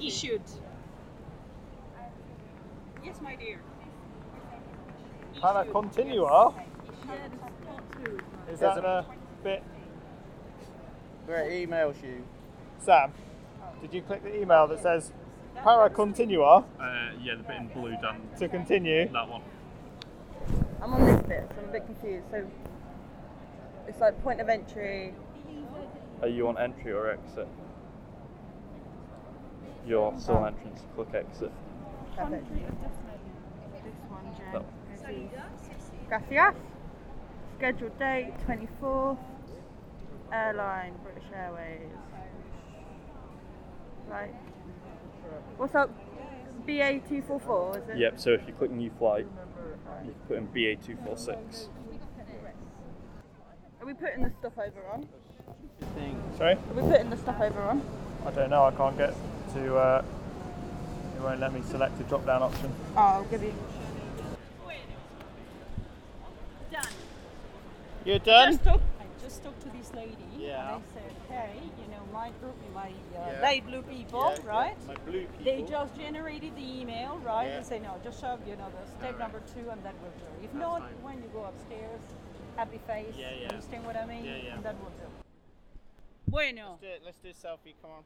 Issued. 0.03 0.43
Yes, 3.05 3.21
my 3.23 3.37
dear. 3.37 3.61
Para 5.41 5.65
continua. 5.67 6.55
Is 8.51 8.59
that 8.61 8.79
a- 8.79 8.81
the 8.81 9.05
bit? 9.45 9.63
Where 11.27 11.49
it 11.49 11.69
emails 11.69 12.03
you. 12.03 12.25
Sam, 12.79 13.13
did 13.83 13.93
you 13.95 14.03
click 14.03 14.23
the 14.25 14.41
email 14.41 14.67
that 14.67 14.81
says 14.83 15.13
para 15.63 15.89
continua 15.91 16.65
Uh, 16.81 17.11
yeah, 17.23 17.35
the 17.37 17.43
bit 17.45 17.57
in 17.57 17.69
blue 17.69 17.97
done. 18.03 18.21
to 18.39 18.49
continue? 18.49 19.09
That 19.13 19.29
one. 19.29 19.43
I'm 20.83 20.95
on 20.95 21.05
this 21.05 21.23
bit, 21.27 21.51
so 21.51 21.63
I'm 21.63 21.69
a 21.69 21.73
bit 21.73 21.87
confused. 21.87 22.27
So 22.31 22.47
it's 23.87 24.01
like 24.01 24.23
point 24.23 24.41
of 24.41 24.49
entry. 24.49 25.15
Are 26.23 26.29
you 26.29 26.49
on 26.49 26.59
entry 26.59 26.93
or 26.93 27.11
exit? 27.11 27.49
You're 29.87 30.13
oh. 30.15 30.19
still 30.19 30.37
Oh. 30.37 30.39
on 30.39 30.55
entrance. 30.55 30.83
Click 30.95 31.15
exit. 31.15 31.53
Perfect. 32.17 32.47
This 32.55 33.95
one, 34.09 34.35
Jen. 34.37 35.49
Gracias. 36.09 36.55
Scheduled 37.57 37.99
date 37.99 38.33
24th. 38.47 39.19
Airline 40.33 40.95
British 41.03 41.25
Airways. 41.35 41.91
Right. 44.09 44.35
What's 45.57 45.75
up? 45.75 45.91
BA 46.67 47.01
two 47.09 47.23
four 47.23 47.41
four. 47.41 47.79
Is 47.79 47.89
it? 47.89 47.99
Yep. 47.99 48.21
So 48.21 48.31
if 48.31 48.47
you 48.47 48.53
click 48.53 48.71
new 48.71 48.91
flight, 48.99 49.27
you 50.05 50.13
can 50.13 50.21
put 50.27 50.37
in 50.39 50.47
BA 50.47 50.77
two 50.83 50.97
four 51.05 51.17
six. 51.17 51.69
Are 53.81 53.87
we 53.87 53.95
putting 53.95 54.23
the 54.23 54.33
stuff 54.41 54.59
over 54.59 54.87
on? 54.93 55.09
Sorry? 56.37 56.55
Are 56.55 56.75
we 56.75 56.83
putting 56.83 57.11
the 57.11 57.17
stuff 57.17 57.41
over 57.41 57.61
on? 57.63 57.83
I 58.27 58.31
don't 58.31 58.51
know. 58.51 58.65
I 58.65 58.71
can't 58.73 58.97
get 58.99 59.15
to. 59.55 59.77
Uh, 59.77 60.05
it 61.17 61.23
won't 61.23 61.41
let 61.41 61.53
me 61.53 61.63
select 61.69 62.01
a 62.01 62.05
drop-down 62.05 62.43
option. 62.43 62.73
Oh, 62.97 63.01
I'll 63.01 63.25
give 63.25 63.43
you. 63.43 63.55
Done. 66.71 66.87
You're 68.05 68.17
I 68.17 68.51
just 68.51 68.63
talked, 68.63 68.83
I 69.01 69.05
just 69.23 69.43
talked 69.43 69.61
to 69.63 69.69
this 69.71 69.93
lady. 69.95 70.17
Yeah. 70.39 70.77
And 70.77 70.85
I 70.85 70.95
said, 70.95 71.13
hey, 71.29 71.55
you 71.81 71.89
know, 71.91 72.03
my 72.13 72.31
group, 72.41 72.55
my 72.75 72.93
Yeah. 73.27 73.41
light 73.43 73.67
blue 73.67 73.83
people, 73.83 74.33
Yeah, 74.37 74.49
right? 74.49 74.77
my 74.87 74.95
blue 75.07 75.27
people. 75.27 75.45
They 75.45 75.63
just 75.63 75.97
generated 75.97 76.55
the 76.57 76.81
email, 76.81 77.19
right? 77.25 77.47
Yeah. 77.49 77.57
And 77.59 77.67
say, 77.67 77.79
no, 77.79 77.97
just 78.05 78.21
show, 78.21 78.39
you 78.47 78.57
know, 78.57 78.69
the 78.71 78.99
step 78.99 79.19
number 79.19 79.41
two 79.55 79.69
and 79.71 79.83
that 79.85 79.95
will 80.03 80.11
do. 80.19 80.45
If 80.45 80.55
not, 80.55 80.83
when 81.03 81.17
you 81.23 81.29
go 81.33 81.45
upstairs, 81.45 82.01
happy 82.57 82.81
face. 82.87 83.15
Yeah, 83.17 83.31
yeah. 83.41 83.49
Understand 83.49 83.85
what 83.87 83.97
I 83.97 84.07
mean? 84.07 84.25
Yeah, 84.25 84.37
yeah. 84.45 84.55
And 84.55 84.65
that 84.65 84.75
will 84.81 84.91
do. 84.91 85.07
Bueno. 86.29 86.79
Let's 86.81 86.81
do 86.81 86.89
it. 86.89 87.03
Let's 87.05 87.19
do 87.19 87.29
a 87.31 87.33
selfie. 87.33 87.75
Come 87.83 87.91
on. 87.99 88.05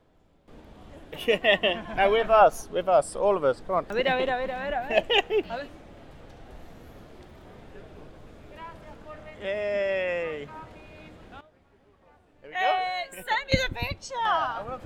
yeah. 1.27 1.95
No, 1.97 2.11
with 2.13 2.31
us. 2.31 2.69
With 2.73 2.89
us. 2.89 3.17
All 3.17 3.37
of 3.37 3.45
us. 3.45 3.61
Come 3.67 3.77
on. 3.77 3.87
A 3.91 3.95
ver, 3.95 4.01
a 4.01 4.05
ver, 4.05 4.23
a 4.23 4.27
ver, 4.27 4.31
a 4.31 4.47
ver, 4.47 4.75
a 4.75 4.89
ver. 4.89 5.45
A 5.51 5.57
ver. 5.59 5.67
Yay. 9.43 10.49
There 12.53 12.61
we 12.61 13.17
go. 13.17 13.25
Hey, 13.25 13.25
send 13.29 13.47
me 13.47 13.69
the 13.69 13.75
picture. 13.75 14.15
I 14.25 14.63
will 14.67 14.81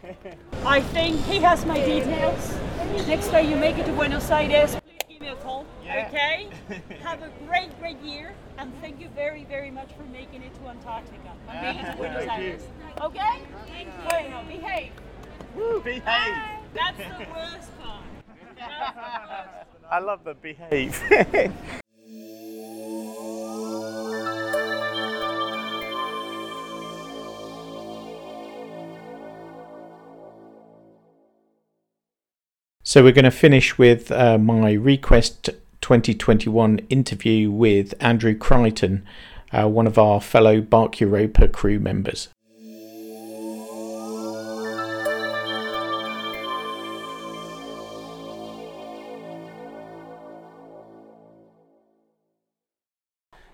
I 0.64 0.80
think 0.80 1.20
he 1.24 1.38
has 1.38 1.64
my 1.66 1.78
details. 1.78 2.54
Next 3.06 3.28
time 3.28 3.50
you 3.50 3.56
make 3.56 3.78
it 3.78 3.86
to 3.86 3.92
Buenos 3.92 4.30
Aires, 4.30 4.76
please 4.76 4.98
give 5.08 5.20
me 5.20 5.28
a 5.28 5.36
call. 5.36 5.66
Yeah. 5.84 6.06
Okay? 6.08 6.48
Have 7.02 7.22
a 7.22 7.30
great, 7.46 7.78
great 7.80 8.00
year, 8.00 8.34
and 8.58 8.72
thank 8.80 9.00
you 9.00 9.08
very, 9.08 9.44
very 9.44 9.70
much 9.70 9.92
for 9.94 10.04
making 10.04 10.42
it 10.42 10.54
to 10.60 10.68
Antarctica. 10.68 11.32
Ah, 11.48 11.52
and 11.52 11.66
making 11.66 11.84
it 11.84 11.90
to 11.90 11.96
Buenos 11.96 12.24
Thank 12.24 12.42
you. 12.42 12.48
Aires. 12.48 12.62
Okay? 13.00 13.42
Bueno, 14.08 14.44
behave. 14.46 14.92
Woo, 15.56 15.80
behave. 15.80 16.34
That's 16.74 16.98
the 16.98 17.26
worst 17.34 17.78
part. 17.80 18.04
That's 18.56 18.94
the 18.94 19.00
worst. 19.00 19.90
I 19.90 19.98
love 19.98 20.24
the 20.24 20.34
behave. 20.34 21.52
So 32.88 33.02
we're 33.02 33.12
going 33.12 33.26
to 33.26 33.30
finish 33.30 33.76
with 33.76 34.10
uh, 34.10 34.38
my 34.38 34.72
Request 34.72 35.50
2021 35.82 36.78
interview 36.88 37.50
with 37.50 37.92
Andrew 38.00 38.34
Crichton, 38.34 39.04
uh, 39.52 39.68
one 39.68 39.86
of 39.86 39.98
our 39.98 40.22
fellow 40.22 40.62
Bark 40.62 40.98
Europa 40.98 41.48
crew 41.48 41.78
members. 41.78 42.30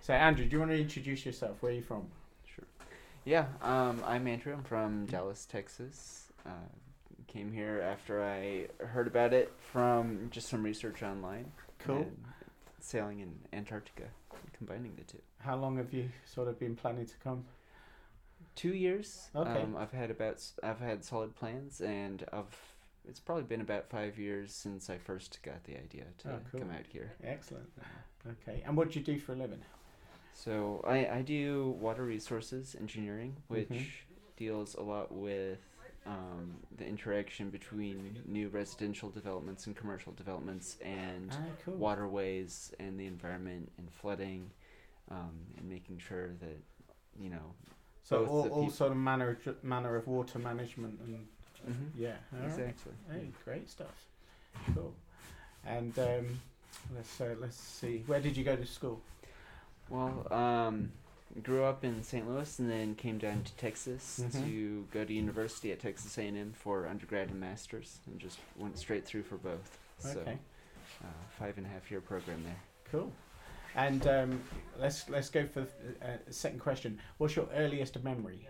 So 0.00 0.12
Andrew, 0.12 0.44
do 0.44 0.52
you 0.52 0.60
want 0.60 0.70
to 0.70 0.78
introduce 0.78 1.26
yourself? 1.26 1.60
Where 1.60 1.72
are 1.72 1.74
you 1.74 1.82
from? 1.82 2.06
Sure. 2.54 2.66
Yeah, 3.24 3.46
um, 3.62 4.00
I'm 4.06 4.28
Andrew. 4.28 4.52
I'm 4.52 4.62
from 4.62 5.06
Dallas, 5.06 5.44
Texas. 5.44 6.26
Uh, 6.46 6.50
came 7.34 7.52
here 7.52 7.80
after 7.84 8.22
I 8.22 8.68
heard 8.84 9.08
about 9.08 9.32
it 9.34 9.52
from 9.72 10.28
just 10.30 10.48
some 10.48 10.62
research 10.62 11.02
online. 11.02 11.50
Cool. 11.80 12.10
Sailing 12.80 13.20
in 13.20 13.34
Antarctica, 13.52 14.04
combining 14.56 14.94
the 14.94 15.02
two. 15.02 15.18
How 15.38 15.56
long 15.56 15.76
have 15.78 15.92
you 15.92 16.08
sort 16.24 16.48
of 16.48 16.58
been 16.60 16.76
planning 16.76 17.06
to 17.06 17.14
come? 17.22 17.44
Two 18.54 18.72
years. 18.74 19.30
Okay. 19.34 19.62
Um, 19.62 19.76
I've 19.76 19.90
had 19.90 20.10
about 20.10 20.40
I've 20.62 20.78
had 20.78 21.04
solid 21.04 21.34
plans, 21.34 21.80
and 21.80 22.24
I've 22.32 22.56
it's 23.08 23.20
probably 23.20 23.44
been 23.44 23.60
about 23.60 23.88
five 23.90 24.18
years 24.18 24.54
since 24.54 24.88
I 24.88 24.96
first 24.98 25.40
got 25.42 25.64
the 25.64 25.76
idea 25.76 26.04
to 26.18 26.28
Oh, 26.30 26.38
cool. 26.52 26.60
come 26.60 26.70
out 26.70 26.86
here. 26.88 27.12
Excellent. 27.24 27.70
Okay. 28.26 28.62
And 28.64 28.76
what 28.76 28.92
do 28.92 28.98
you 29.00 29.04
do 29.04 29.18
for 29.18 29.32
a 29.32 29.36
living? 29.36 29.60
So 30.34 30.82
I, 30.86 31.06
I 31.18 31.22
do 31.22 31.74
water 31.80 32.04
resources 32.04 32.76
engineering, 32.78 33.36
which 33.48 33.68
Mhm. 33.68 33.86
deals 34.36 34.74
a 34.74 34.82
lot 34.82 35.12
with 35.12 35.58
um, 36.06 36.54
the 36.76 36.86
interaction 36.86 37.50
between 37.50 38.22
new 38.26 38.48
residential 38.48 39.08
developments 39.10 39.66
and 39.66 39.74
commercial 39.76 40.12
developments 40.12 40.76
and 40.82 41.30
Ah, 41.32 41.42
cool. 41.64 41.74
waterways 41.76 42.72
and 42.78 42.98
the 43.00 43.06
environment 43.06 43.70
and 43.78 43.90
flooding 43.90 44.50
um, 45.10 45.32
and 45.58 45.68
making 45.68 45.98
sure 45.98 46.28
that 46.40 46.58
you 47.20 47.30
know 47.30 47.54
So 48.02 48.26
all, 48.26 48.48
all 48.48 48.70
sort 48.70 48.90
of 48.92 48.98
manner 48.98 49.38
of, 49.46 49.64
manner 49.64 49.96
of 49.96 50.06
water 50.06 50.38
management 50.38 51.00
and 51.04 51.26
Mhm. 51.66 51.90
yeah, 51.96 52.16
all 52.34 52.40
right. 52.40 52.48
Exactly. 52.50 52.92
Hey, 53.10 53.30
great 53.44 53.70
stuff. 53.70 54.06
Cool. 54.74 54.92
And 55.64 55.98
um, 55.98 56.40
let's 56.94 57.18
uh, 57.20 57.34
let's 57.40 57.56
see. 57.56 58.02
Where 58.06 58.20
did 58.20 58.36
you 58.36 58.44
go 58.44 58.54
to 58.56 58.66
school? 58.66 59.00
Well, 59.88 60.26
um, 60.30 60.92
grew 61.42 61.64
up 61.64 61.84
in 61.84 62.02
St. 62.02 62.28
Louis 62.28 62.58
and 62.58 62.70
then 62.70 62.94
came 62.94 63.18
down 63.18 63.42
to 63.42 63.52
Texas 63.54 64.20
Mhm. 64.22 64.44
to 64.44 64.86
go 64.92 65.04
to 65.04 65.12
university 65.12 65.72
at 65.72 65.80
Texas 65.80 66.16
A&M 66.16 66.52
for 66.52 66.86
undergrad 66.86 67.28
and 67.30 67.40
masters, 67.40 67.98
and 68.06 68.20
just 68.20 68.38
went 68.56 68.78
straight 68.78 69.04
through 69.04 69.24
for 69.24 69.36
both. 69.36 69.78
So, 69.98 70.20
Okay. 70.20 70.38
uh, 71.02 71.06
five 71.38 71.58
and 71.58 71.66
a 71.66 71.70
half 71.70 71.90
year 71.90 72.00
program 72.00 72.42
there. 72.44 72.60
Cool. 72.90 73.12
And 73.74 74.06
um, 74.06 74.42
let's 74.78 75.08
let's 75.08 75.28
go 75.30 75.46
for 75.46 75.62
the 75.62 75.68
uh, 76.08 76.16
second 76.30 76.60
question. 76.60 77.00
What's 77.18 77.34
your 77.34 77.48
earliest 77.52 78.00
memory? 78.04 78.46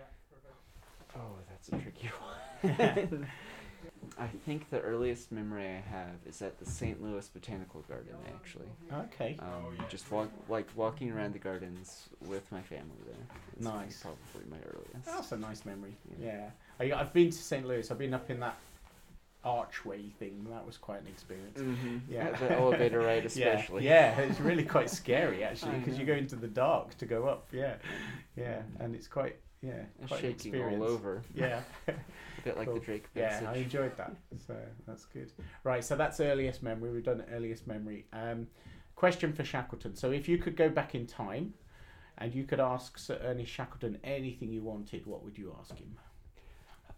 Oh, 1.15 1.37
that's 1.49 1.69
a 1.69 1.77
tricky 1.77 2.07
one. 2.61 3.27
I 4.19 4.27
think 4.27 4.69
the 4.69 4.79
earliest 4.81 5.31
memory 5.31 5.65
I 5.67 5.81
have 5.89 6.15
is 6.25 6.41
at 6.41 6.57
the 6.59 6.65
St. 6.65 7.01
Louis 7.01 7.27
Botanical 7.29 7.81
Garden, 7.87 8.15
actually. 8.33 8.67
Okay. 8.93 9.37
Um, 9.39 9.77
just 9.89 10.11
walk, 10.11 10.29
like 10.49 10.67
walking 10.75 11.11
around 11.11 11.33
the 11.33 11.39
gardens 11.39 12.09
with 12.21 12.51
my 12.51 12.61
family 12.61 12.97
there. 13.05 13.15
It's 13.55 13.63
Nice. 13.63 14.01
Probably 14.01 14.49
my 14.49 14.57
earliest. 14.67 15.05
That's 15.05 15.31
a 15.31 15.37
nice 15.37 15.65
memory. 15.65 15.95
Yeah. 16.21 16.49
I, 16.79 16.91
I've 16.93 17.13
been 17.13 17.29
to 17.29 17.37
St. 17.37 17.65
Louis. 17.65 17.89
I've 17.89 17.97
been 17.97 18.13
up 18.13 18.29
in 18.29 18.39
that 18.41 18.57
archway 19.43 20.01
thing. 20.19 20.45
That 20.49 20.65
was 20.65 20.77
quite 20.77 21.01
an 21.01 21.07
experience. 21.07 21.59
Mhm. 21.59 22.01
Yeah. 22.09 22.31
The 22.31 22.51
elevator 22.57 22.99
ride 22.99 23.25
especially. 23.27 23.85
Yeah, 23.85 24.19
it's 24.21 24.39
really 24.39 24.63
quite 24.63 24.89
scary 24.89 25.43
actually 25.49 25.77
because 25.79 25.99
you 25.99 26.05
go 26.05 26.13
into 26.13 26.35
the 26.35 26.47
dark 26.47 26.97
to 26.97 27.05
go 27.05 27.27
up. 27.27 27.47
Yeah. 27.51 27.75
Yeah, 28.35 28.61
and 28.79 28.95
it's 28.95 29.07
quite 29.07 29.35
yeah 29.65 29.83
quite 30.07 30.21
shaking 30.21 30.61
all 30.61 30.83
over. 30.83 31.21
Yeah. 31.33 31.61
A 31.87 31.93
bit 32.43 32.57
like 32.57 32.73
the 32.73 32.79
Drake 32.79 33.13
passage. 33.13 33.43
Yeah, 33.43 33.51
I 33.51 33.55
enjoyed 33.55 33.97
that. 33.97 34.15
So 34.45 34.55
that's 34.87 35.05
good. 35.05 35.31
Right, 35.63 35.83
so 35.83 35.95
that's 35.95 36.19
earliest 36.19 36.61
memory. 36.63 36.91
We've 36.91 37.03
done 37.03 37.23
earliest 37.31 37.65
memory. 37.67 38.05
Um, 38.13 38.47
question 38.95 39.33
for 39.33 39.43
Shackleton. 39.43 39.95
So 39.95 40.11
if 40.11 40.27
you 40.27 40.37
could 40.37 40.55
go 40.55 40.69
back 40.69 40.95
in 40.95 41.05
time, 41.07 41.53
and 42.17 42.33
you 42.33 42.43
could 42.45 42.59
ask 42.61 42.97
Sir 42.97 43.19
Ernest 43.23 43.51
Shackleton 43.51 43.97
anything 44.03 44.49
you 44.53 44.61
wanted, 44.61 45.05
what 45.05 45.23
would 45.23 45.37
you 45.37 45.55
ask 45.59 45.77
him? 45.77 45.97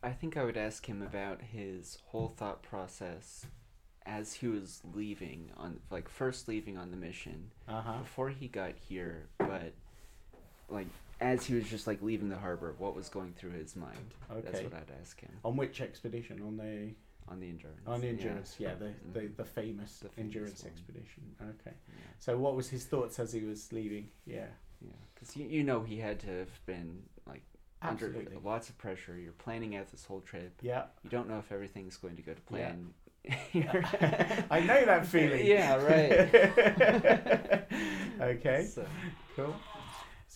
I 0.03 0.11
think 0.11 0.37
I 0.37 0.43
would 0.43 0.57
ask 0.57 0.85
him 0.87 1.01
about 1.01 1.41
his 1.41 1.97
whole 2.07 2.33
thought 2.37 2.61
process 2.61 3.47
as 4.05 4.31
he 4.33 4.47
was 4.47 4.81
leaving 4.93 5.49
on 5.57 5.79
like 5.89 6.07
first 6.07 6.47
leaving 6.47 6.77
on 6.77 6.91
the 6.91 6.97
mission 6.97 7.49
Uh-huh. 7.67 7.97
before 8.03 8.29
he 8.29 8.47
got 8.47 8.73
here, 8.87 9.27
but 9.39 9.73
like 10.69 10.87
as 11.19 11.45
he 11.45 11.55
was 11.55 11.65
just 11.69 11.87
like 11.87 12.01
leaving 12.01 12.29
the 12.29 12.37
harbor, 12.37 12.75
what 12.77 12.95
was 12.95 13.09
going 13.09 13.33
through 13.33 13.51
his 13.51 13.75
mind? 13.75 14.13
Okay. 14.31 14.41
That's 14.51 14.63
what 14.63 14.73
I'd 14.73 14.91
ask 15.01 15.19
him. 15.19 15.31
On 15.43 15.55
which 15.57 15.81
expedition? 15.81 16.41
On 16.45 16.57
the 16.57 16.93
On 17.29 17.39
the 17.39 17.49
endurance. 17.49 17.79
on 17.87 17.99
the 18.01 18.07
yeah. 18.07 18.13
endurance, 18.13 18.55
yeah, 18.59 18.73
the, 18.75 18.93
the, 19.13 19.19
Mhm. 19.27 19.35
the 19.37 19.43
famous 19.45 19.99
The 19.99 20.09
famous 20.09 20.17
endurance 20.35 20.63
one. 20.63 20.71
expedition. 20.71 21.23
Okay. 21.41 21.75
Yeah. 21.87 21.93
So 22.19 22.37
what 22.37 22.55
was 22.55 22.69
his 22.69 22.85
thoughts 22.85 23.19
as 23.19 23.33
he 23.33 23.41
was 23.41 23.71
leaving? 23.73 24.09
Yeah. 24.25 24.45
Yeah, 24.79 24.91
because 25.15 25.35
you, 25.35 25.47
you 25.47 25.63
know 25.63 25.81
he 25.83 25.97
had 25.97 26.19
to 26.19 26.27
have 26.27 26.65
been 26.67 27.01
like 27.25 27.41
Absolutely. 27.81 28.27
under 28.35 28.39
lots 28.47 28.69
of 28.69 28.77
pressure. 28.77 29.17
You're 29.17 29.31
planning 29.33 29.75
out 29.75 29.89
this 29.91 30.05
whole 30.05 30.21
trip. 30.21 30.53
Yeah. 30.61 30.85
You 31.03 31.09
don't 31.09 31.27
know 31.27 31.39
if 31.39 31.51
everything's 31.51 31.97
going 31.97 32.15
to 32.15 32.21
go 32.21 32.33
to 32.33 32.41
plan. 32.41 32.93
Yeah. 33.51 34.45
I 34.51 34.59
know 34.61 34.85
that 34.85 35.05
feeling. 35.13 35.45
Yeah, 35.45 35.75
right. 35.83 37.63
okay. 38.21 38.65
So- 38.65 38.85
Cool. 39.35 39.55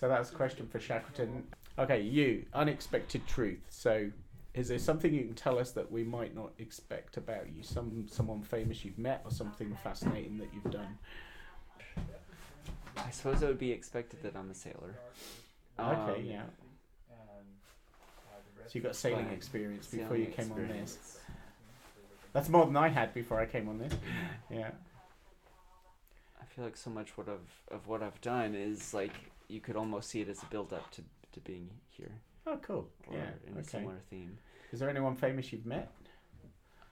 So 0.01 0.07
that's 0.09 0.31
a 0.31 0.35
question 0.35 0.67
for 0.67 0.79
Shackleton. 0.79 1.43
Okay, 1.77 2.01
you 2.01 2.43
unexpected 2.55 3.25
truth. 3.27 3.61
So, 3.69 4.09
is 4.55 4.67
there 4.67 4.79
something 4.79 5.13
you 5.13 5.25
can 5.25 5.35
tell 5.35 5.59
us 5.59 5.71
that 5.73 5.91
we 5.91 6.03
might 6.03 6.35
not 6.35 6.51
expect 6.57 7.17
about 7.17 7.45
you? 7.55 7.61
Some 7.61 8.07
someone 8.09 8.41
famous 8.41 8.83
you've 8.83 8.97
met, 8.97 9.21
or 9.23 9.29
something 9.31 9.77
fascinating 9.83 10.39
that 10.39 10.47
you've 10.53 10.73
done? 10.73 10.97
I 12.97 13.11
suppose 13.11 13.43
it 13.43 13.45
would 13.45 13.59
be 13.59 13.71
expected 13.71 14.23
that 14.23 14.35
I'm 14.35 14.49
a 14.49 14.55
sailor. 14.55 14.95
Okay, 15.79 16.19
Um, 16.19 16.25
yeah. 16.25 16.41
So 18.65 18.71
you 18.73 18.81
got 18.81 18.95
sailing 18.95 19.25
but 19.25 19.33
experience 19.33 19.87
sailing 19.87 20.05
before 20.05 20.17
you 20.17 20.27
came 20.27 20.51
on 20.51 20.67
this. 20.67 21.19
That's 22.33 22.49
more 22.49 22.65
than 22.65 22.75
I 22.77 22.87
had 22.87 23.13
before 23.13 23.39
I 23.39 23.45
came 23.45 23.69
on 23.69 23.77
this. 23.77 23.93
Yeah. 24.49 24.71
I 26.41 26.45
feel 26.45 26.65
like 26.65 26.75
so 26.75 26.89
much 26.89 27.17
what 27.17 27.29
I've 27.29 27.75
of 27.75 27.87
what 27.87 28.01
I've 28.03 28.19
done 28.19 28.55
is 28.55 28.93
like 28.93 29.30
you 29.51 29.59
could 29.61 29.75
almost 29.75 30.09
see 30.09 30.21
it 30.21 30.29
as 30.29 30.41
a 30.41 30.45
build 30.47 30.71
up 30.73 30.89
to 30.91 31.01
to 31.33 31.39
being 31.41 31.69
here. 31.89 32.11
Oh, 32.47 32.57
cool. 32.61 32.87
Or 33.07 33.15
yeah. 33.17 33.29
in 33.47 33.55
a 33.55 33.59
okay. 33.59 33.67
similar 33.69 33.99
theme. 34.09 34.37
Is 34.71 34.79
there 34.79 34.89
anyone 34.89 35.15
famous 35.15 35.51
you've 35.53 35.65
met? 35.65 35.91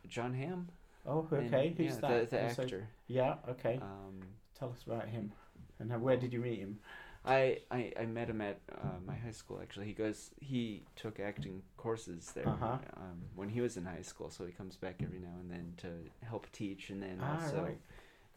Jon 0.08 0.34
Hamm. 0.34 0.68
Oh, 1.06 1.28
And, 1.32 1.54
okay. 1.54 1.74
Who's 1.76 1.96
yeah, 1.96 2.02
that? 2.02 2.30
The, 2.30 2.36
the 2.38 2.44
Also- 2.44 2.64
actor. 2.64 2.88
Yeah. 3.08 3.36
Okay. 3.50 3.80
Um, 3.82 4.22
Tell 4.58 4.70
us 4.72 4.84
about 4.86 5.08
him. 5.08 5.32
And 5.80 5.90
how, 5.92 5.98
where 6.00 6.18
did 6.18 6.34
you 6.34 6.40
meet 6.40 6.60
him? 6.60 6.80
I, 7.26 7.60
I, 7.72 7.92
I 8.00 8.06
met 8.06 8.30
him 8.30 8.42
at 8.42 8.60
uh, 8.72 9.00
my 9.06 9.16
high 9.16 9.32
school 9.32 9.60
actually. 9.62 9.88
He 9.88 9.94
goes 9.94 10.32
he 10.40 10.84
took 10.96 11.20
acting 11.20 11.62
courses 11.78 12.32
there 12.34 12.48
Uh-huh. 12.48 12.78
um, 12.98 13.22
when 13.36 13.50
he 13.50 13.60
was 13.62 13.76
in 13.78 13.86
high 13.86 14.02
school, 14.02 14.30
so 14.30 14.46
he 14.46 14.52
comes 14.54 14.76
back 14.78 14.96
every 15.04 15.20
now 15.20 15.36
and 15.42 15.50
then 15.52 15.74
to 15.78 15.88
help 16.26 16.48
teach 16.52 16.90
and 16.92 17.02
then 17.04 17.18
Ah, 17.22 17.42
also 17.44 17.64
right. 17.64 17.78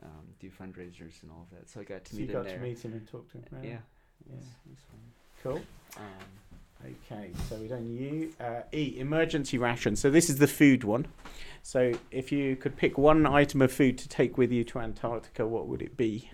um, 0.03 0.27
do 0.41 0.51
fundraisers 0.51 1.23
and 1.23 1.31
all 1.31 1.47
of 1.51 1.59
that. 1.59 1.69
So 1.71 1.81
I 1.81 1.85
got 1.85 2.05
to 2.07 2.13
So 2.13 2.17
meet 2.19 2.29
you 2.31 2.37
him 2.37 2.43
got 2.43 2.49
there. 2.49 2.59
to 2.59 2.63
meet 2.63 2.79
him 2.85 2.93
and 2.93 3.07
talk 3.09 3.31
to 3.33 3.39
him. 3.39 3.45
right? 3.53 3.65
Yeah. 3.65 3.79
Yeah. 4.33 4.39
It's- 4.39 4.57
it's. 4.73 5.43
Cool. 5.43 5.61
Um, 5.97 6.33
Okay, 6.85 7.31
so 7.49 7.57
we 7.57 7.69
done 7.69 7.87
you. 7.87 8.33
Uh, 8.41 8.63
e 8.73 8.97
emergency 8.99 9.57
ration. 9.57 9.95
So 9.95 10.11
this 10.11 10.29
is 10.29 10.39
the 10.39 10.49
food 10.49 10.83
one. 10.85 11.07
So 11.63 11.93
if 12.11 12.33
you 12.33 12.57
could 12.57 12.77
pick 12.77 12.99
one 12.99 13.25
item 13.25 13.63
of 13.63 13.73
food 13.73 13.99
to 13.99 14.09
take 14.09 14.37
with 14.37 14.51
you 14.51 14.65
to 14.65 14.81
Antarctica, 14.81 15.47
what 15.47 15.69
would 15.69 15.81
it 15.81 15.97
be? 15.97 16.31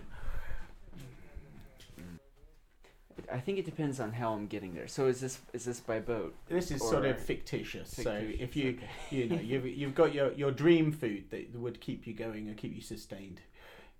I 3.31 3.39
think 3.39 3.59
it 3.59 3.65
depends 3.65 3.99
on 3.99 4.11
how 4.11 4.33
I'm 4.33 4.47
getting 4.47 4.73
there. 4.73 4.87
So 4.87 5.05
is 5.05 5.21
this 5.21 5.39
is 5.53 5.65
this 5.65 5.79
by 5.79 5.99
boat? 5.99 6.33
This 6.47 6.71
is 6.71 6.81
sort 6.81 7.05
of 7.05 7.19
fictitious. 7.19 7.91
So 7.91 8.11
if 8.11 8.55
you 8.55 8.71
okay. 8.71 8.89
you 9.11 9.29
know 9.29 9.39
you've 9.39 9.67
you've 9.67 9.93
got 9.93 10.15
your 10.15 10.31
your 10.33 10.51
dream 10.51 10.91
food 10.91 11.25
that 11.29 11.53
would 11.55 11.79
keep 11.79 12.07
you 12.07 12.13
going 12.13 12.47
and 12.47 12.57
keep 12.57 12.73
you 12.73 12.81
sustained. 12.81 13.41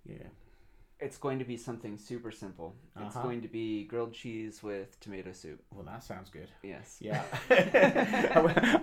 Yeah. 0.04 0.16
It's 1.00 1.16
going 1.18 1.38
to 1.38 1.44
be 1.44 1.56
something 1.56 1.96
super 1.96 2.30
simple. 2.30 2.74
It's 3.00 3.16
Uh-huh. 3.16 3.22
going 3.26 3.40
to 3.42 3.48
be 3.48 3.84
grilled 3.84 4.12
cheese 4.12 4.62
with 4.62 5.00
tomato 5.00 5.32
soup. 5.32 5.62
Well, 5.72 5.84
that 5.84 6.02
sounds 6.04 6.28
good. 6.30 6.48
Yes. 6.62 6.98
Yeah. 7.00 7.22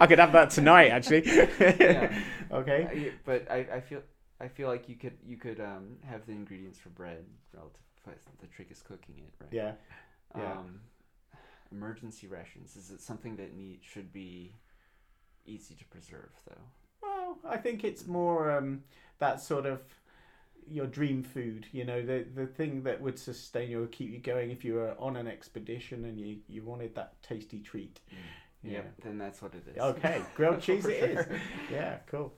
I 0.01 0.07
could 0.07 0.19
have 0.19 0.31
that 0.31 0.49
tonight, 0.49 0.89
actually. 0.89 1.23
yeah. 1.25 2.17
Okay. 2.51 3.13
But 3.25 3.49
I, 3.51 3.57
I 3.77 3.79
feel 3.81 4.01
I 4.39 4.47
feel 4.47 4.67
like 4.67 4.87
you 4.89 4.95
could 4.95 5.17
you 5.25 5.37
could 5.37 5.59
um, 5.59 5.97
have 6.05 6.25
the 6.25 6.31
ingredients 6.31 6.79
for 6.79 6.89
bread 6.89 7.25
relative. 7.53 7.81
The 8.39 8.47
trick 8.47 8.71
is 8.71 8.81
cooking 8.81 9.15
it, 9.17 9.33
right? 9.41 9.51
Yeah. 9.51 9.73
Yeah. 10.35 10.51
Um, 10.53 10.79
emergency 11.71 12.25
rations. 12.27 12.75
Is 12.77 12.89
it 12.89 13.01
something 13.01 13.35
that 13.35 13.53
need 13.53 13.79
should 13.83 14.13
be 14.13 14.53
easy 15.45 15.75
to 15.75 15.85
preserve 15.85 16.31
though? 16.47 16.61
Well, 17.01 17.37
I 17.45 17.57
think 17.57 17.83
it's 17.83 18.07
more 18.07 18.49
um, 18.51 18.83
that 19.19 19.41
sort 19.41 19.65
of 19.65 19.81
your 20.69 20.87
dream 20.87 21.23
food. 21.23 21.65
You 21.71 21.85
know, 21.85 22.01
the 22.01 22.25
the 22.35 22.47
thing 22.47 22.83
that 22.83 23.01
would 23.01 23.17
sustain 23.17 23.69
you 23.69 23.83
or 23.83 23.87
keep 23.87 24.11
you 24.11 24.19
going 24.19 24.51
if 24.51 24.63
you 24.63 24.75
were 24.75 24.95
on 24.99 25.15
an 25.15 25.27
expedition 25.27 26.05
and 26.05 26.19
you, 26.19 26.37
you 26.47 26.63
wanted 26.63 26.95
that 26.95 27.21
tasty 27.23 27.59
treat. 27.59 27.99
Yeah. 28.63 28.81
Then 29.03 29.17
that's 29.17 29.41
what 29.41 29.53
it 29.53 29.63
is. 29.71 29.77
Okay, 29.77 30.21
grilled 30.35 30.61
cheese 30.61 30.85
it 30.85 31.03
is. 31.03 31.25
sure. 31.25 31.39
Yeah, 31.71 31.97
cool. 32.07 32.33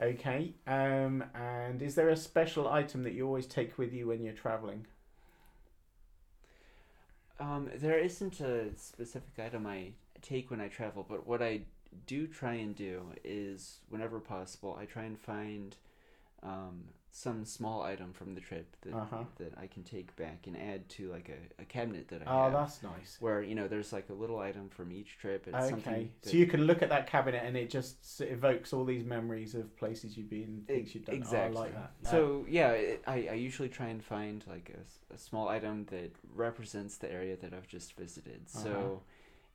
Okay, 0.00 0.54
um, 0.66 1.24
and 1.34 1.80
is 1.80 1.94
there 1.94 2.08
a 2.08 2.16
special 2.16 2.68
item 2.68 3.02
that 3.04 3.12
you 3.12 3.26
always 3.26 3.46
take 3.46 3.78
with 3.78 3.92
you 3.92 4.08
when 4.08 4.22
you're 4.22 4.34
traveling? 4.34 4.86
Um, 7.38 7.70
there 7.74 7.98
isn't 7.98 8.40
a 8.40 8.76
specific 8.76 9.38
item 9.38 9.66
I 9.66 9.92
take 10.20 10.50
when 10.50 10.60
I 10.60 10.68
travel, 10.68 11.04
but 11.08 11.26
what 11.26 11.42
I 11.42 11.62
do 12.06 12.26
try 12.26 12.54
and 12.54 12.74
do 12.74 13.02
is, 13.24 13.78
whenever 13.88 14.20
possible, 14.20 14.76
I 14.80 14.86
try 14.86 15.04
and 15.04 15.18
find 15.18 15.76
um, 16.42 16.84
some 17.14 17.44
small 17.44 17.82
item 17.82 18.12
from 18.12 18.34
the 18.34 18.40
trip 18.40 18.74
that 18.82 18.94
Uh-huh. 18.94 19.24
that 19.38 19.52
I 19.58 19.66
can 19.66 19.82
take 19.82 20.16
back 20.16 20.46
and 20.46 20.56
add 20.56 20.88
to 20.90 21.10
like 21.10 21.28
a, 21.28 21.62
a 21.62 21.64
cabinet 21.66 22.08
that 22.08 22.22
I 22.22 22.30
Oh, 22.30 22.44
have. 22.44 22.54
Oh, 22.54 22.58
that's 22.58 22.82
nice. 22.82 23.18
Where 23.20 23.42
you 23.42 23.54
know 23.54 23.68
there's 23.68 23.92
like 23.92 24.08
a 24.08 24.14
little 24.14 24.38
item 24.38 24.68
from 24.70 24.92
each 24.92 25.18
trip. 25.18 25.46
It's 25.46 25.56
Okay, 25.56 25.70
something 25.70 26.08
so 26.22 26.36
you 26.36 26.46
can 26.46 26.62
look 26.62 26.82
at 26.82 26.88
that 26.88 27.06
cabinet 27.06 27.42
and 27.44 27.56
it 27.56 27.70
just 27.70 28.20
evokes 28.20 28.72
all 28.72 28.84
these 28.84 29.04
memories 29.04 29.54
of 29.54 29.76
places 29.76 30.16
you've 30.16 30.30
been, 30.30 30.64
things 30.66 30.94
you've 30.94 31.04
done. 31.04 31.16
Exactly. 31.16 31.58
Oh, 31.58 31.60
I 31.60 31.64
like 31.64 31.74
that. 31.74 32.08
So 32.08 32.44
yeah, 32.48 32.70
it, 32.70 33.02
I, 33.06 33.28
I 33.30 33.34
usually 33.34 33.68
try 33.68 33.88
and 33.88 34.02
find 34.02 34.44
like 34.48 34.74
a 35.14 35.18
small 35.18 35.48
item 35.48 35.86
that 35.90 36.12
represents 36.34 36.96
the 36.96 37.12
area 37.12 37.36
that 37.36 37.52
I've 37.52 37.68
just 37.68 37.94
visited. 37.96 38.40
Uh-huh. 38.54 38.64
So 38.64 39.02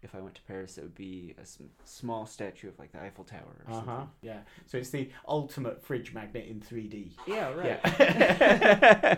if 0.03 0.13
I 0.13 0.19
went 0.19 0.35
to 0.35 0.41
Paris, 0.43 0.77
it 0.77 0.81
would 0.83 0.95
be 0.95 1.33
a 1.37 1.41
s- 1.41 1.57
small 1.83 2.25
statue 2.25 2.67
of 2.69 2.77
like 2.77 2.91
the 2.91 3.01
Eiffel 3.01 3.23
Tower 3.23 3.55
or 3.65 3.71
Uh 3.71 3.73
huh. 3.73 3.85
something. 3.85 4.09
Yeah. 4.21 4.39
So 4.67 4.77
it's 4.77 4.89
the 4.91 5.09
ultimate 5.27 5.83
fridge 5.83 6.13
magnet 6.13 6.45
in 6.47 6.59
3D. 6.61 7.11
Yeah, 7.27 7.53
right. 7.53 7.79
Yeah. 7.83 9.15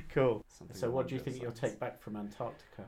cool. 0.14 0.44
Something 0.48 0.76
so, 0.76 0.90
what 0.90 1.08
do 1.08 1.14
you 1.14 1.20
those 1.20 1.24
think 1.32 1.42
you'll 1.42 1.52
take 1.52 1.78
back 1.78 2.00
from 2.00 2.16
Antarctica, 2.16 2.84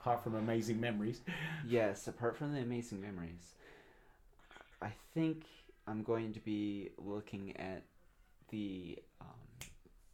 apart 0.00 0.22
from 0.24 0.34
amazing 0.34 0.80
memories? 0.80 1.20
Yes, 1.66 2.08
apart 2.08 2.36
from 2.36 2.52
the 2.52 2.60
amazing 2.60 3.00
memories, 3.00 3.54
I 4.82 4.90
think 5.14 5.44
I'm 5.86 6.02
going 6.02 6.32
to 6.32 6.40
be 6.40 6.90
looking 6.98 7.56
at 7.56 7.84
the 8.50 8.98
um, 9.20 9.26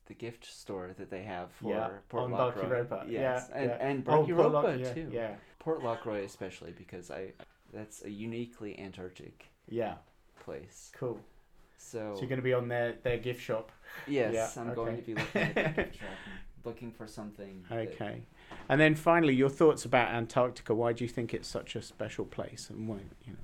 the 0.07 0.15
gift 0.15 0.45
store 0.45 0.91
that 0.99 1.11
they 1.11 1.23
have 1.23 1.51
for 1.53 1.71
Yeah, 1.75 1.89
Port 2.09 2.25
on 2.25 2.31
Lockroy. 2.33 2.65
Barkirropa. 2.65 3.11
Yes, 3.11 3.49
Yeah, 3.51 3.57
and 3.61 3.71
yeah. 3.71 3.77
and 3.89 4.09
Oh, 4.09 4.25
Port 4.25 4.29
Barkirropa 4.29 4.53
Lock- 4.53 4.79
yeah, 4.81 4.93
too. 4.95 5.09
yeah. 5.13 5.35
Port 5.59 5.83
Lockroy 5.83 6.25
especially 6.25 6.73
because 6.73 7.11
I 7.11 7.33
that's 7.73 8.05
a 8.05 8.11
uniquely 8.11 8.79
Antarctic 8.79 9.47
Yeah. 9.69 9.95
place. 10.41 10.91
Cool. 10.97 11.21
So, 11.79 12.13
So 12.15 12.21
you're 12.21 12.29
going 12.29 12.39
to 12.39 12.43
be 12.45 12.53
on 12.55 12.69
their, 12.69 12.93
their 13.03 13.17
gift 13.19 13.41
shop. 13.43 13.73
yes, 14.07 14.57
I'm 14.57 14.73
going 14.75 14.97
to 14.99 15.03
be 15.03 15.15
looking 15.15 15.43
at 15.43 15.55
the 15.77 15.83
gift 15.83 15.97
shop, 16.01 16.09
looking 16.65 16.93
for 16.93 17.07
something. 17.07 17.65
that- 17.71 17.79
Okay. 17.79 18.23
And 18.69 18.81
then 18.81 18.95
finally, 18.95 19.35
your 19.35 19.49
thoughts 19.49 19.85
about 19.85 20.09
Antarctica. 20.13 20.75
Why 20.75 20.93
do 20.93 21.03
you 21.05 21.09
think 21.09 21.33
it's 21.35 21.49
such 21.49 21.75
a 21.75 21.83
special 21.83 22.25
place, 22.27 22.69
and 22.71 22.87
why 22.87 22.99
you 23.25 23.33
know? 23.33 23.39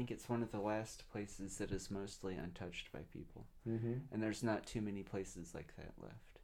I 0.00 0.02
think 0.02 0.12
it's 0.12 0.30
one 0.30 0.42
of 0.42 0.50
the 0.50 0.60
last 0.60 1.04
places 1.12 1.58
that 1.58 1.72
is 1.72 1.90
mostly 1.90 2.34
untouched 2.34 2.90
by 2.90 3.00
people, 3.12 3.46
Mhm. 3.68 4.00
and 4.10 4.22
there's 4.22 4.42
not 4.42 4.64
too 4.64 4.80
many 4.80 5.02
places 5.02 5.54
like 5.54 5.76
that 5.76 5.92
left. 5.98 6.38